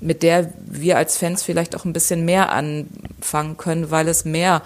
mit 0.02 0.22
der 0.22 0.52
wir 0.64 0.96
als 0.96 1.16
Fans 1.16 1.42
vielleicht 1.42 1.76
auch 1.76 1.84
ein 1.84 1.92
bisschen 1.92 2.24
mehr 2.24 2.52
anfangen 2.52 3.56
können, 3.56 3.90
weil 3.90 4.08
es 4.08 4.24
mehr 4.24 4.62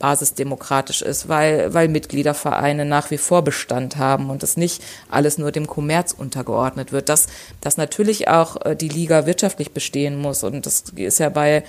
basisdemokratisch 0.00 1.02
ist, 1.02 1.28
weil, 1.28 1.74
weil 1.74 1.88
Mitgliedervereine 1.88 2.86
nach 2.86 3.10
wie 3.10 3.18
vor 3.18 3.42
Bestand 3.42 3.96
haben 3.96 4.30
und 4.30 4.42
es 4.42 4.56
nicht 4.56 4.82
alles 5.10 5.36
nur 5.36 5.52
dem 5.52 5.66
Kommerz 5.66 6.12
untergeordnet 6.12 6.90
wird, 6.90 7.10
dass, 7.10 7.26
dass 7.60 7.76
natürlich 7.76 8.26
auch 8.26 8.64
äh, 8.64 8.74
die 8.74 8.88
Liga 8.88 9.26
wirtschaftlich 9.26 9.72
bestehen 9.72 10.16
muss 10.16 10.42
und 10.42 10.64
das 10.64 10.84
ist 10.96 11.20
ja 11.20 11.28
bei 11.28 11.64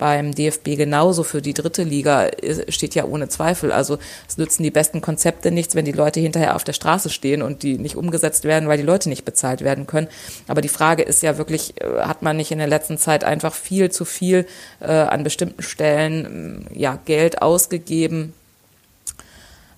beim 0.00 0.34
DFB 0.34 0.76
genauso 0.76 1.22
für 1.24 1.42
die 1.42 1.52
dritte 1.52 1.82
Liga 1.82 2.30
steht 2.70 2.94
ja 2.94 3.04
ohne 3.04 3.28
Zweifel. 3.28 3.70
Also 3.70 3.98
es 4.26 4.38
nützen 4.38 4.62
die 4.62 4.70
besten 4.70 5.02
Konzepte 5.02 5.50
nichts, 5.50 5.74
wenn 5.74 5.84
die 5.84 5.92
Leute 5.92 6.20
hinterher 6.20 6.56
auf 6.56 6.64
der 6.64 6.72
Straße 6.72 7.10
stehen 7.10 7.42
und 7.42 7.62
die 7.62 7.76
nicht 7.76 7.96
umgesetzt 7.96 8.44
werden, 8.44 8.66
weil 8.66 8.78
die 8.78 8.82
Leute 8.82 9.10
nicht 9.10 9.26
bezahlt 9.26 9.60
werden 9.60 9.86
können. 9.86 10.08
Aber 10.48 10.62
die 10.62 10.70
Frage 10.70 11.02
ist 11.02 11.22
ja 11.22 11.36
wirklich, 11.36 11.78
äh, 11.82 12.00
hat 12.00 12.22
man 12.22 12.38
nicht 12.38 12.50
in 12.50 12.58
der 12.58 12.66
letzten 12.66 12.96
Zeit 12.96 13.24
einfach 13.24 13.52
viel 13.54 13.90
zu 13.90 14.06
viel 14.06 14.46
äh, 14.80 14.86
an 14.90 15.22
bestimmten 15.22 15.62
Stellen 15.62 16.66
ja, 16.72 16.98
Geld 17.04 17.42
ausgegeben 17.42 18.32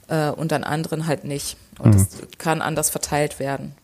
äh, 0.07 0.31
und 0.31 0.53
an 0.53 0.63
anderen 0.63 1.09
halt 1.09 1.25
nicht. 1.25 1.57
Und 1.81 1.97
es 1.97 2.03
mhm. 2.03 2.29
kann 2.39 2.63
anders 2.63 2.91
verteilt 2.91 3.41
werden. 3.41 3.75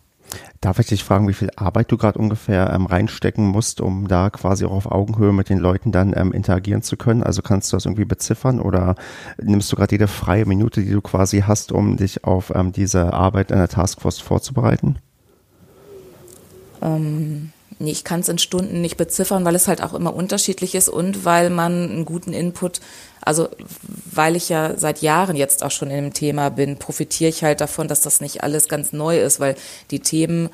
Darf 0.60 0.78
ich 0.80 0.86
dich 0.86 1.04
fragen, 1.04 1.28
wie 1.28 1.34
viel 1.34 1.50
Arbeit 1.56 1.92
du 1.92 1.96
gerade 1.96 2.18
ungefähr 2.18 2.72
ähm, 2.72 2.86
reinstecken 2.86 3.46
musst, 3.46 3.80
um 3.80 4.08
da 4.08 4.28
quasi 4.30 4.64
auch 4.64 4.72
auf 4.72 4.90
Augenhöhe 4.90 5.32
mit 5.32 5.48
den 5.48 5.58
Leuten 5.58 5.92
dann 5.92 6.12
ähm, 6.16 6.32
interagieren 6.32 6.82
zu 6.82 6.96
können? 6.96 7.22
Also 7.22 7.42
kannst 7.42 7.72
du 7.72 7.76
das 7.76 7.86
irgendwie 7.86 8.04
beziffern 8.04 8.60
oder 8.60 8.96
nimmst 9.40 9.70
du 9.70 9.76
gerade 9.76 9.92
jede 9.92 10.08
freie 10.08 10.46
Minute, 10.46 10.82
die 10.82 10.90
du 10.90 11.00
quasi 11.00 11.40
hast, 11.46 11.70
um 11.70 11.96
dich 11.96 12.24
auf 12.24 12.52
ähm, 12.54 12.72
diese 12.72 13.12
Arbeit 13.12 13.50
in 13.50 13.58
der 13.58 13.68
Taskforce 13.68 14.18
vorzubereiten? 14.18 14.96
Ähm, 16.82 17.52
nee, 17.78 17.90
ich 17.90 18.04
kann 18.04 18.20
es 18.20 18.28
in 18.28 18.38
Stunden 18.38 18.80
nicht 18.80 18.96
beziffern, 18.96 19.44
weil 19.44 19.54
es 19.54 19.68
halt 19.68 19.82
auch 19.82 19.94
immer 19.94 20.14
unterschiedlich 20.14 20.74
ist 20.74 20.88
und 20.88 21.24
weil 21.24 21.50
man 21.50 21.90
einen 21.90 22.04
guten 22.04 22.32
Input 22.32 22.80
also 23.28 23.48
weil 24.10 24.36
ich 24.36 24.48
ja 24.48 24.76
seit 24.78 25.02
Jahren 25.02 25.36
jetzt 25.36 25.62
auch 25.62 25.70
schon 25.70 25.90
in 25.90 26.04
dem 26.04 26.14
Thema 26.14 26.48
bin, 26.48 26.78
profitiere 26.78 27.28
ich 27.28 27.44
halt 27.44 27.60
davon, 27.60 27.86
dass 27.86 28.00
das 28.00 28.22
nicht 28.22 28.42
alles 28.42 28.68
ganz 28.68 28.94
neu 28.94 29.20
ist, 29.20 29.38
weil 29.38 29.54
die 29.90 30.00
Themen 30.00 30.48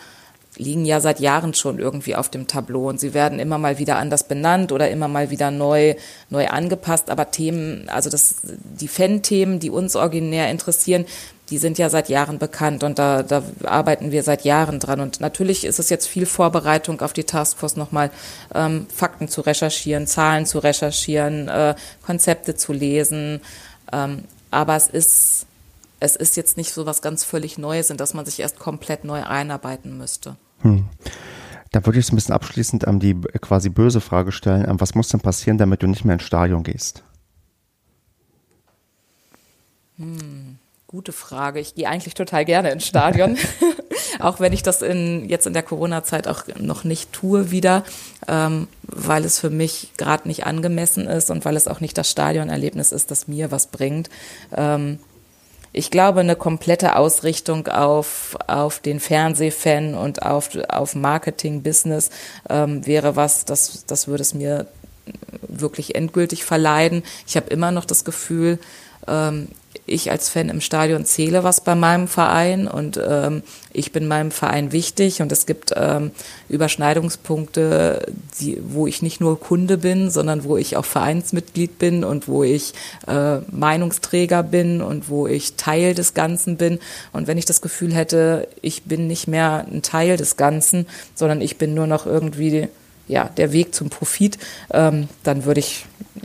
liegen 0.56 0.84
ja 0.84 1.00
seit 1.00 1.20
Jahren 1.20 1.54
schon 1.54 1.78
irgendwie 1.78 2.16
auf 2.16 2.30
dem 2.30 2.48
Tableau 2.48 2.88
und 2.88 2.98
sie 2.98 3.14
werden 3.14 3.38
immer 3.38 3.58
mal 3.58 3.78
wieder 3.78 3.96
anders 3.98 4.26
benannt 4.26 4.72
oder 4.72 4.90
immer 4.90 5.06
mal 5.06 5.30
wieder 5.30 5.50
neu, 5.52 5.94
neu 6.30 6.48
angepasst. 6.48 7.10
Aber 7.10 7.30
Themen, 7.30 7.88
also 7.88 8.10
das, 8.10 8.36
die 8.42 8.88
Fan-Themen, 8.88 9.60
die 9.60 9.70
uns 9.70 9.94
originär 9.94 10.50
interessieren, 10.50 11.06
die 11.54 11.58
sind 11.58 11.78
ja 11.78 11.88
seit 11.88 12.08
Jahren 12.08 12.40
bekannt 12.40 12.82
und 12.82 12.98
da, 12.98 13.22
da 13.22 13.44
arbeiten 13.62 14.10
wir 14.10 14.24
seit 14.24 14.42
Jahren 14.42 14.80
dran. 14.80 14.98
Und 14.98 15.20
natürlich 15.20 15.64
ist 15.64 15.78
es 15.78 15.88
jetzt 15.88 16.08
viel 16.08 16.26
Vorbereitung 16.26 17.00
auf 17.00 17.12
die 17.12 17.22
Taskforce 17.22 17.76
nochmal 17.76 18.10
ähm, 18.52 18.88
Fakten 18.92 19.28
zu 19.28 19.40
recherchieren, 19.40 20.08
Zahlen 20.08 20.46
zu 20.46 20.58
recherchieren, 20.58 21.46
äh, 21.46 21.76
Konzepte 22.04 22.56
zu 22.56 22.72
lesen. 22.72 23.40
Ähm, 23.92 24.24
aber 24.50 24.74
es 24.74 24.88
ist, 24.88 25.46
es 26.00 26.16
ist 26.16 26.36
jetzt 26.36 26.56
nicht 26.56 26.72
so 26.72 26.86
was 26.86 27.02
ganz 27.02 27.22
völlig 27.22 27.56
Neues, 27.56 27.88
in 27.88 27.98
das 27.98 28.14
man 28.14 28.26
sich 28.26 28.40
erst 28.40 28.58
komplett 28.58 29.04
neu 29.04 29.22
einarbeiten 29.22 29.96
müsste. 29.96 30.34
Hm. 30.62 30.86
Da 31.70 31.86
würde 31.86 32.00
ich 32.00 32.10
ein 32.10 32.16
bisschen 32.16 32.34
abschließend 32.34 32.84
ähm, 32.88 32.98
die 32.98 33.14
quasi 33.40 33.68
böse 33.68 34.00
Frage 34.00 34.32
stellen. 34.32 34.66
Was 34.80 34.96
muss 34.96 35.06
denn 35.06 35.20
passieren, 35.20 35.58
damit 35.58 35.84
du 35.84 35.86
nicht 35.86 36.04
mehr 36.04 36.14
ins 36.14 36.24
Stadion 36.24 36.64
gehst? 36.64 37.04
Hm. 39.98 40.43
Gute 40.94 41.10
Frage. 41.10 41.58
Ich 41.58 41.74
gehe 41.74 41.88
eigentlich 41.88 42.14
total 42.14 42.44
gerne 42.44 42.70
ins 42.70 42.86
Stadion, 42.86 43.36
auch 44.20 44.38
wenn 44.38 44.52
ich 44.52 44.62
das 44.62 44.80
in, 44.80 45.28
jetzt 45.28 45.44
in 45.44 45.52
der 45.52 45.64
Corona-Zeit 45.64 46.28
auch 46.28 46.44
noch 46.56 46.84
nicht 46.84 47.12
tue 47.12 47.50
wieder, 47.50 47.82
ähm, 48.28 48.68
weil 48.82 49.24
es 49.24 49.40
für 49.40 49.50
mich 49.50 49.90
gerade 49.96 50.28
nicht 50.28 50.46
angemessen 50.46 51.08
ist 51.08 51.32
und 51.32 51.44
weil 51.44 51.56
es 51.56 51.66
auch 51.66 51.80
nicht 51.80 51.98
das 51.98 52.08
Stadionerlebnis 52.08 52.92
ist, 52.92 53.10
das 53.10 53.26
mir 53.26 53.50
was 53.50 53.66
bringt. 53.66 54.08
Ähm, 54.56 55.00
ich 55.72 55.90
glaube, 55.90 56.20
eine 56.20 56.36
komplette 56.36 56.94
Ausrichtung 56.94 57.66
auf, 57.66 58.38
auf 58.46 58.78
den 58.78 59.00
Fernsehfan 59.00 59.96
und 59.96 60.22
auf, 60.22 60.50
auf 60.68 60.94
Marketing-Business 60.94 62.10
ähm, 62.48 62.86
wäre 62.86 63.16
was, 63.16 63.44
das, 63.44 63.84
das 63.84 64.06
würde 64.06 64.22
es 64.22 64.32
mir 64.32 64.68
wirklich 65.42 65.96
endgültig 65.96 66.44
verleiden. 66.44 67.02
Ich 67.26 67.36
habe 67.36 67.50
immer 67.50 67.72
noch 67.72 67.84
das 67.84 68.04
Gefühl, 68.04 68.60
ähm, 69.08 69.48
ich 69.86 70.10
als 70.10 70.28
Fan 70.28 70.48
im 70.48 70.60
Stadion 70.60 71.04
zähle 71.04 71.44
was 71.44 71.60
bei 71.60 71.74
meinem 71.74 72.08
Verein 72.08 72.68
und 72.68 72.98
ähm, 73.06 73.42
ich 73.72 73.92
bin 73.92 74.08
meinem 74.08 74.30
Verein 74.30 74.72
wichtig 74.72 75.20
und 75.20 75.30
es 75.32 75.46
gibt 75.46 75.72
ähm, 75.76 76.12
Überschneidungspunkte, 76.48 78.06
die, 78.40 78.62
wo 78.66 78.86
ich 78.86 79.02
nicht 79.02 79.20
nur 79.20 79.38
Kunde 79.38 79.78
bin, 79.78 80.10
sondern 80.10 80.44
wo 80.44 80.56
ich 80.56 80.76
auch 80.76 80.84
Vereinsmitglied 80.84 81.78
bin 81.78 82.04
und 82.04 82.28
wo 82.28 82.44
ich 82.44 82.72
äh, 83.06 83.38
Meinungsträger 83.50 84.42
bin 84.42 84.80
und 84.80 85.08
wo 85.08 85.26
ich 85.26 85.56
Teil 85.56 85.94
des 85.94 86.14
Ganzen 86.14 86.56
bin. 86.56 86.78
Und 87.12 87.26
wenn 87.26 87.38
ich 87.38 87.44
das 87.44 87.60
Gefühl 87.60 87.94
hätte, 87.94 88.48
ich 88.62 88.84
bin 88.84 89.06
nicht 89.06 89.28
mehr 89.28 89.66
ein 89.70 89.82
Teil 89.82 90.16
des 90.16 90.36
Ganzen, 90.36 90.86
sondern 91.14 91.40
ich 91.40 91.58
bin 91.58 91.74
nur 91.74 91.86
noch 91.86 92.06
irgendwie 92.06 92.68
ja, 93.06 93.28
der 93.36 93.52
Weg 93.52 93.74
zum 93.74 93.90
Profit, 93.90 94.38
ähm, 94.72 95.08
dann 95.24 95.44
würde 95.44 95.60
ich, 95.60 95.84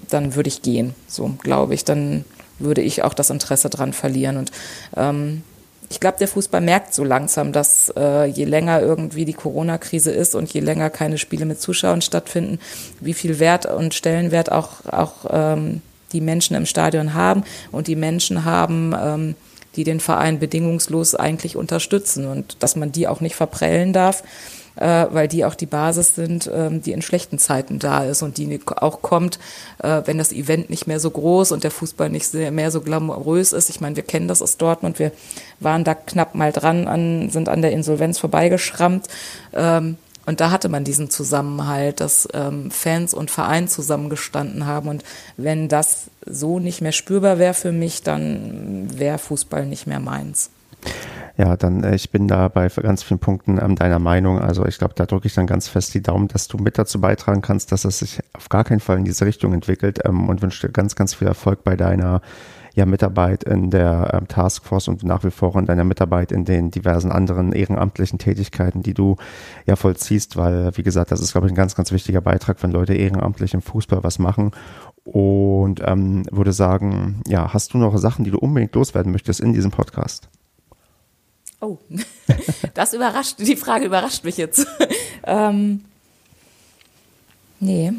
dann 0.09 0.35
würde 0.35 0.47
ich 0.47 0.61
gehen. 0.61 0.95
So 1.07 1.35
glaube 1.41 1.73
ich. 1.73 1.83
Dann 1.83 2.23
würde 2.59 2.81
ich 2.81 3.03
auch 3.03 3.13
das 3.13 3.29
Interesse 3.29 3.69
dran 3.69 3.93
verlieren. 3.93 4.37
Und 4.37 4.51
ähm, 4.95 5.43
ich 5.89 5.99
glaube, 5.99 6.17
der 6.19 6.27
Fußball 6.27 6.61
merkt 6.61 6.93
so 6.93 7.03
langsam, 7.03 7.51
dass 7.51 7.91
äh, 7.97 8.25
je 8.25 8.45
länger 8.45 8.81
irgendwie 8.81 9.25
die 9.25 9.33
Corona-Krise 9.33 10.11
ist 10.11 10.35
und 10.35 10.53
je 10.53 10.59
länger 10.59 10.89
keine 10.89 11.17
Spiele 11.17 11.45
mit 11.45 11.59
Zuschauern 11.59 12.01
stattfinden, 12.01 12.59
wie 12.99 13.13
viel 13.13 13.39
Wert 13.39 13.65
und 13.65 13.93
Stellenwert 13.95 14.51
auch, 14.51 14.85
auch 14.85 15.25
ähm, 15.29 15.81
die 16.11 16.21
Menschen 16.21 16.55
im 16.55 16.65
Stadion 16.65 17.15
haben 17.15 17.43
und 17.71 17.87
die 17.87 17.95
Menschen 17.95 18.45
haben, 18.45 18.93
ähm, 18.99 19.35
die 19.75 19.83
den 19.83 19.99
Verein 19.99 20.39
bedingungslos 20.39 21.15
eigentlich 21.15 21.55
unterstützen 21.55 22.27
und 22.27 22.57
dass 22.59 22.75
man 22.75 22.91
die 22.91 23.07
auch 23.07 23.21
nicht 23.21 23.35
verprellen 23.35 23.93
darf 23.93 24.23
weil 24.85 25.27
die 25.27 25.45
auch 25.45 25.55
die 25.55 25.65
Basis 25.65 26.15
sind, 26.15 26.49
ähm, 26.53 26.81
die 26.81 26.91
in 26.91 27.01
schlechten 27.01 27.37
Zeiten 27.39 27.79
da 27.79 28.03
ist 28.05 28.21
und 28.21 28.37
die 28.37 28.59
auch 28.77 29.01
kommt, 29.01 29.39
äh, 29.79 30.01
wenn 30.05 30.17
das 30.17 30.31
Event 30.31 30.69
nicht 30.69 30.87
mehr 30.87 30.99
so 30.99 31.11
groß 31.11 31.51
und 31.51 31.63
der 31.63 31.71
Fußball 31.71 32.09
nicht 32.09 32.33
mehr 32.33 32.71
so 32.71 32.81
glamourös 32.81 33.53
ist. 33.53 33.69
Ich 33.69 33.81
meine, 33.81 33.95
wir 33.95 34.03
kennen 34.03 34.27
das 34.27 34.41
aus 34.41 34.57
Dortmund, 34.57 34.99
wir 34.99 35.11
waren 35.59 35.83
da 35.83 35.95
knapp 35.95 36.35
mal 36.35 36.51
dran, 36.51 36.87
an, 36.87 37.29
sind 37.29 37.49
an 37.49 37.61
der 37.61 37.71
Insolvenz 37.71 38.19
vorbeigeschrammt. 38.19 39.07
Ähm, 39.53 39.97
und 40.25 40.41
da 40.41 40.51
hatte 40.51 40.69
man 40.69 40.83
diesen 40.83 41.09
Zusammenhalt, 41.09 42.01
dass 42.01 42.27
ähm, 42.33 42.69
Fans 42.69 43.15
und 43.15 43.31
Verein 43.31 43.67
zusammengestanden 43.67 44.67
haben. 44.67 44.87
Und 44.87 45.03
wenn 45.37 45.69
das 45.69 46.11
so 46.23 46.59
nicht 46.59 46.81
mehr 46.81 46.91
spürbar 46.91 47.39
wäre 47.39 47.55
für 47.55 47.71
mich, 47.71 48.03
dann 48.03 48.87
wäre 48.99 49.17
Fußball 49.17 49.65
nicht 49.65 49.87
mehr 49.87 49.99
meins. 49.99 50.51
Ja, 51.39 51.55
dann 51.55 51.85
äh, 51.85 51.95
ich 51.95 52.11
bin 52.11 52.27
da 52.27 52.49
bei 52.49 52.67
ganz 52.67 53.01
vielen 53.01 53.19
Punkten 53.19 53.59
ähm, 53.61 53.75
deiner 53.75 53.99
Meinung. 53.99 54.39
Also 54.39 54.65
ich 54.65 54.77
glaube, 54.77 54.93
da 54.95 55.05
drücke 55.05 55.27
ich 55.27 55.33
dann 55.33 55.47
ganz 55.47 55.69
fest 55.69 55.93
die 55.93 56.01
Daumen, 56.01 56.27
dass 56.27 56.49
du 56.49 56.57
mit 56.57 56.77
dazu 56.77 56.99
beitragen 56.99 57.41
kannst, 57.41 57.71
dass 57.71 57.85
es 57.85 57.99
sich 57.99 58.19
auf 58.33 58.49
gar 58.49 58.65
keinen 58.65 58.81
Fall 58.81 58.97
in 58.97 59.05
diese 59.05 59.25
Richtung 59.25 59.53
entwickelt 59.53 59.99
ähm, 60.03 60.27
und 60.27 60.41
wünsche 60.41 60.67
dir 60.67 60.73
ganz, 60.73 60.95
ganz 60.95 61.13
viel 61.13 61.29
Erfolg 61.29 61.63
bei 61.63 61.77
deiner 61.77 62.21
ja, 62.75 62.85
Mitarbeit 62.85 63.45
in 63.45 63.71
der 63.71 64.11
ähm, 64.13 64.27
Taskforce 64.27 64.89
und 64.89 65.03
nach 65.03 65.23
wie 65.23 65.31
vor 65.31 65.55
in 65.55 65.65
deiner 65.65 65.85
Mitarbeit 65.85 66.33
in 66.33 66.43
den 66.43 66.71
diversen 66.71 67.09
anderen 67.09 67.53
ehrenamtlichen 67.53 68.19
Tätigkeiten, 68.19 68.83
die 68.83 68.93
du 68.93 69.15
ja 69.65 69.77
vollziehst, 69.77 70.35
weil, 70.35 70.75
wie 70.75 70.83
gesagt, 70.83 71.11
das 71.11 71.21
ist, 71.21 71.31
glaube 71.31 71.47
ich, 71.47 71.53
ein 71.53 71.57
ganz, 71.57 71.73
ganz 71.73 71.93
wichtiger 71.93 72.19
Beitrag, 72.19 72.61
wenn 72.63 72.71
Leute 72.71 72.95
ehrenamtlich 72.95 73.53
im 73.53 73.61
Fußball 73.61 74.03
was 74.03 74.19
machen. 74.19 74.51
Und 75.05 75.81
ähm, 75.85 76.25
würde 76.31 76.51
sagen, 76.51 77.21
ja, 77.27 77.53
hast 77.53 77.73
du 77.73 77.77
noch 77.77 77.97
Sachen, 77.97 78.25
die 78.25 78.31
du 78.31 78.39
unbedingt 78.39 78.75
loswerden 78.75 79.13
möchtest 79.13 79.39
in 79.39 79.53
diesem 79.53 79.71
Podcast? 79.71 80.29
Oh, 81.61 81.77
das 82.73 82.93
überrascht, 82.93 83.35
die 83.39 83.55
Frage 83.55 83.85
überrascht 83.85 84.23
mich 84.23 84.37
jetzt. 84.37 84.65
ähm, 85.23 85.83
nee, 87.59 87.93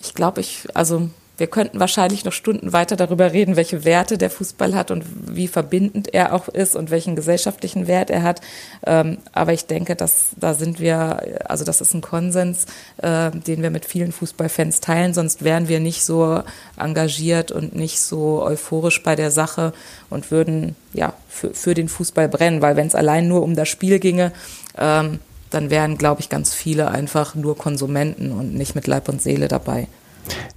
ich 0.00 0.14
glaube, 0.14 0.40
ich, 0.40 0.66
also 0.74 1.10
wir 1.40 1.46
könnten 1.46 1.80
wahrscheinlich 1.80 2.26
noch 2.26 2.34
Stunden 2.34 2.74
weiter 2.74 2.96
darüber 2.96 3.32
reden, 3.32 3.56
welche 3.56 3.84
Werte 3.84 4.18
der 4.18 4.28
Fußball 4.28 4.74
hat 4.74 4.90
und 4.90 5.04
wie 5.26 5.48
verbindend 5.48 6.12
er 6.12 6.34
auch 6.34 6.48
ist 6.48 6.76
und 6.76 6.90
welchen 6.90 7.16
gesellschaftlichen 7.16 7.86
Wert 7.86 8.10
er 8.10 8.22
hat. 8.22 8.42
Ähm, 8.86 9.16
aber 9.32 9.54
ich 9.54 9.64
denke, 9.64 9.96
dass 9.96 10.28
da 10.36 10.52
sind 10.52 10.80
wir, 10.80 11.40
also 11.46 11.64
das 11.64 11.80
ist 11.80 11.94
ein 11.94 12.02
Konsens, 12.02 12.66
äh, 12.98 13.30
den 13.30 13.62
wir 13.62 13.70
mit 13.70 13.86
vielen 13.86 14.12
Fußballfans 14.12 14.80
teilen. 14.80 15.14
Sonst 15.14 15.42
wären 15.42 15.68
wir 15.68 15.80
nicht 15.80 16.04
so 16.04 16.42
engagiert 16.76 17.50
und 17.50 17.74
nicht 17.74 18.00
so 18.00 18.42
euphorisch 18.42 19.02
bei 19.02 19.16
der 19.16 19.30
Sache 19.30 19.72
und 20.10 20.30
würden 20.30 20.76
ja 20.92 21.14
für, 21.30 21.54
für 21.54 21.72
den 21.72 21.88
Fußball 21.88 22.28
brennen, 22.28 22.60
weil 22.60 22.76
wenn 22.76 22.86
es 22.86 22.94
allein 22.94 23.28
nur 23.28 23.42
um 23.42 23.56
das 23.56 23.68
Spiel 23.70 23.98
ginge, 23.98 24.32
ähm, 24.76 25.20
dann 25.48 25.70
wären, 25.70 25.96
glaube 25.96 26.20
ich, 26.20 26.28
ganz 26.28 26.52
viele 26.52 26.90
einfach 26.90 27.34
nur 27.34 27.56
Konsumenten 27.56 28.30
und 28.30 28.54
nicht 28.54 28.74
mit 28.74 28.86
Leib 28.86 29.08
und 29.08 29.22
Seele 29.22 29.48
dabei. 29.48 29.88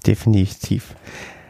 Definitiv. 0.06 0.96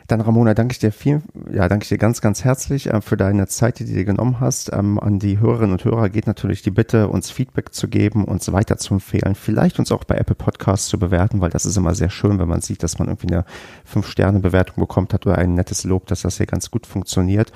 Dann 0.08 0.20
Ramona, 0.20 0.54
danke 0.54 0.74
ich 0.74 0.80
dir 0.80 0.92
viel, 0.92 1.22
ja, 1.50 1.68
danke 1.70 1.84
ich 1.84 1.90
dir 1.90 1.98
ganz, 1.98 2.20
ganz 2.20 2.44
herzlich 2.44 2.88
äh, 2.88 3.02
für 3.02 3.16
deine 3.16 3.48
Zeit, 3.48 3.80
die 3.80 3.86
du 3.86 3.94
dir 3.94 4.04
genommen 4.04 4.40
hast. 4.42 4.72
Ähm, 4.74 5.00
an 5.00 5.18
die 5.18 5.40
Hörerinnen 5.40 5.72
und 5.72 5.86
Hörer 5.86 6.10
geht 6.10 6.28
natürlich 6.28 6.62
die 6.62 6.72
Bitte, 6.72 7.08
uns 7.08 7.32
Feedback 7.32 7.74
zu 7.74 7.88
geben, 7.88 8.26
uns 8.26 8.52
weiter 8.52 8.78
zu 8.78 8.96
empfehlen, 8.96 9.34
vielleicht 9.34 9.80
uns 9.80 9.92
auch 9.94 10.04
bei 10.04 10.16
Apple 10.16 10.36
Podcasts 10.36 10.88
zu 10.88 11.00
bewerten, 11.00 11.40
weil 11.40 11.52
das 11.52 11.66
ist 11.66 11.78
immer 11.78 11.96
sehr 11.96 12.10
schön, 12.10 12.38
wenn 12.38 12.50
man 12.50 12.62
sieht, 12.62 12.84
dass 12.84 13.00
man 13.00 13.08
irgendwie 13.08 13.34
eine 13.34 13.46
Fünf-Sterne-Bewertung 13.86 14.82
bekommt 14.82 15.14
hat 15.14 15.26
oder 15.26 15.38
ein 15.38 15.54
nettes 15.54 15.86
Lob, 15.86 16.08
dass 16.08 16.24
das 16.24 16.38
hier 16.38 16.48
ganz 16.48 16.70
gut 16.70 16.86
funktioniert. 16.86 17.54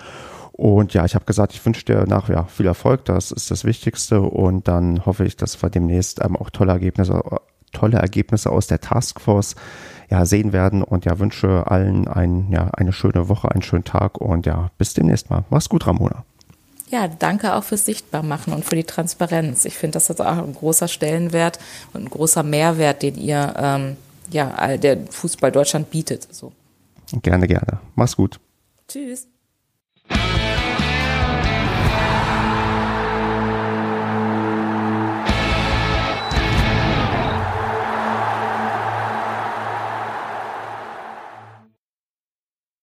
Und 0.54 0.96
ja, 0.96 1.06
ich 1.06 1.14
habe 1.14 1.26
gesagt, 1.26 1.54
ich 1.54 1.64
wünsche 1.64 1.86
dir 1.86 2.06
nach 2.08 2.30
ja, 2.30 2.46
viel 2.46 2.66
Erfolg, 2.66 3.06
das 3.06 3.32
ist 3.32 3.52
das 3.52 3.66
Wichtigste. 3.66 4.22
Und 4.22 4.68
dann 4.68 5.06
hoffe 5.06 5.26
ich, 5.26 5.36
dass 5.36 5.62
wir 5.62 5.70
demnächst 5.70 6.24
ähm, 6.24 6.36
auch 6.36 6.50
tolle 6.50 6.72
Ergebnisse, 6.72 7.22
tolle 7.74 8.00
Ergebnisse 8.00 8.50
aus 8.50 8.66
der 8.66 8.82
Taskforce 8.82 9.56
ja, 10.10 10.26
sehen 10.26 10.54
werden 10.54 10.84
und 10.84 11.06
ja, 11.06 11.20
wünsche 11.20 11.68
allen 11.68 12.08
ein, 12.08 12.52
ja, 12.52 12.70
eine 12.76 12.94
schöne 12.94 13.28
Woche, 13.28 13.52
einen 13.52 13.62
schönen 13.62 13.84
Tag 13.84 14.20
und 14.20 14.46
ja, 14.46 14.72
bis 14.78 14.94
demnächst 14.94 15.30
mal. 15.30 15.44
Mach's 15.50 15.70
gut, 15.70 15.86
Ramona. 15.86 16.24
Ja, 16.90 17.10
danke 17.10 17.54
auch 17.54 17.64
fürs 17.64 17.86
Sichtbarmachen 17.86 18.54
und 18.54 18.64
für 18.64 18.76
die 18.76 18.86
Transparenz. 18.86 19.66
Ich 19.66 19.78
finde, 19.78 19.94
das 19.96 20.10
ist 20.10 20.22
auch 20.22 20.38
ein 20.38 20.54
großer 20.54 20.88
Stellenwert 20.88 21.60
und 21.94 22.04
ein 22.04 22.10
großer 22.10 22.44
Mehrwert, 22.44 23.04
den 23.04 23.16
ihr, 23.16 23.54
ähm, 23.58 23.98
ja, 24.32 24.78
der 24.78 24.98
Fußball 25.10 25.52
Deutschland 25.52 25.92
bietet. 25.92 26.34
So. 26.34 26.54
Gerne, 27.22 27.48
gerne. 27.48 27.80
Mach's 27.96 28.16
gut. 28.16 28.40
Tschüss. 28.88 29.28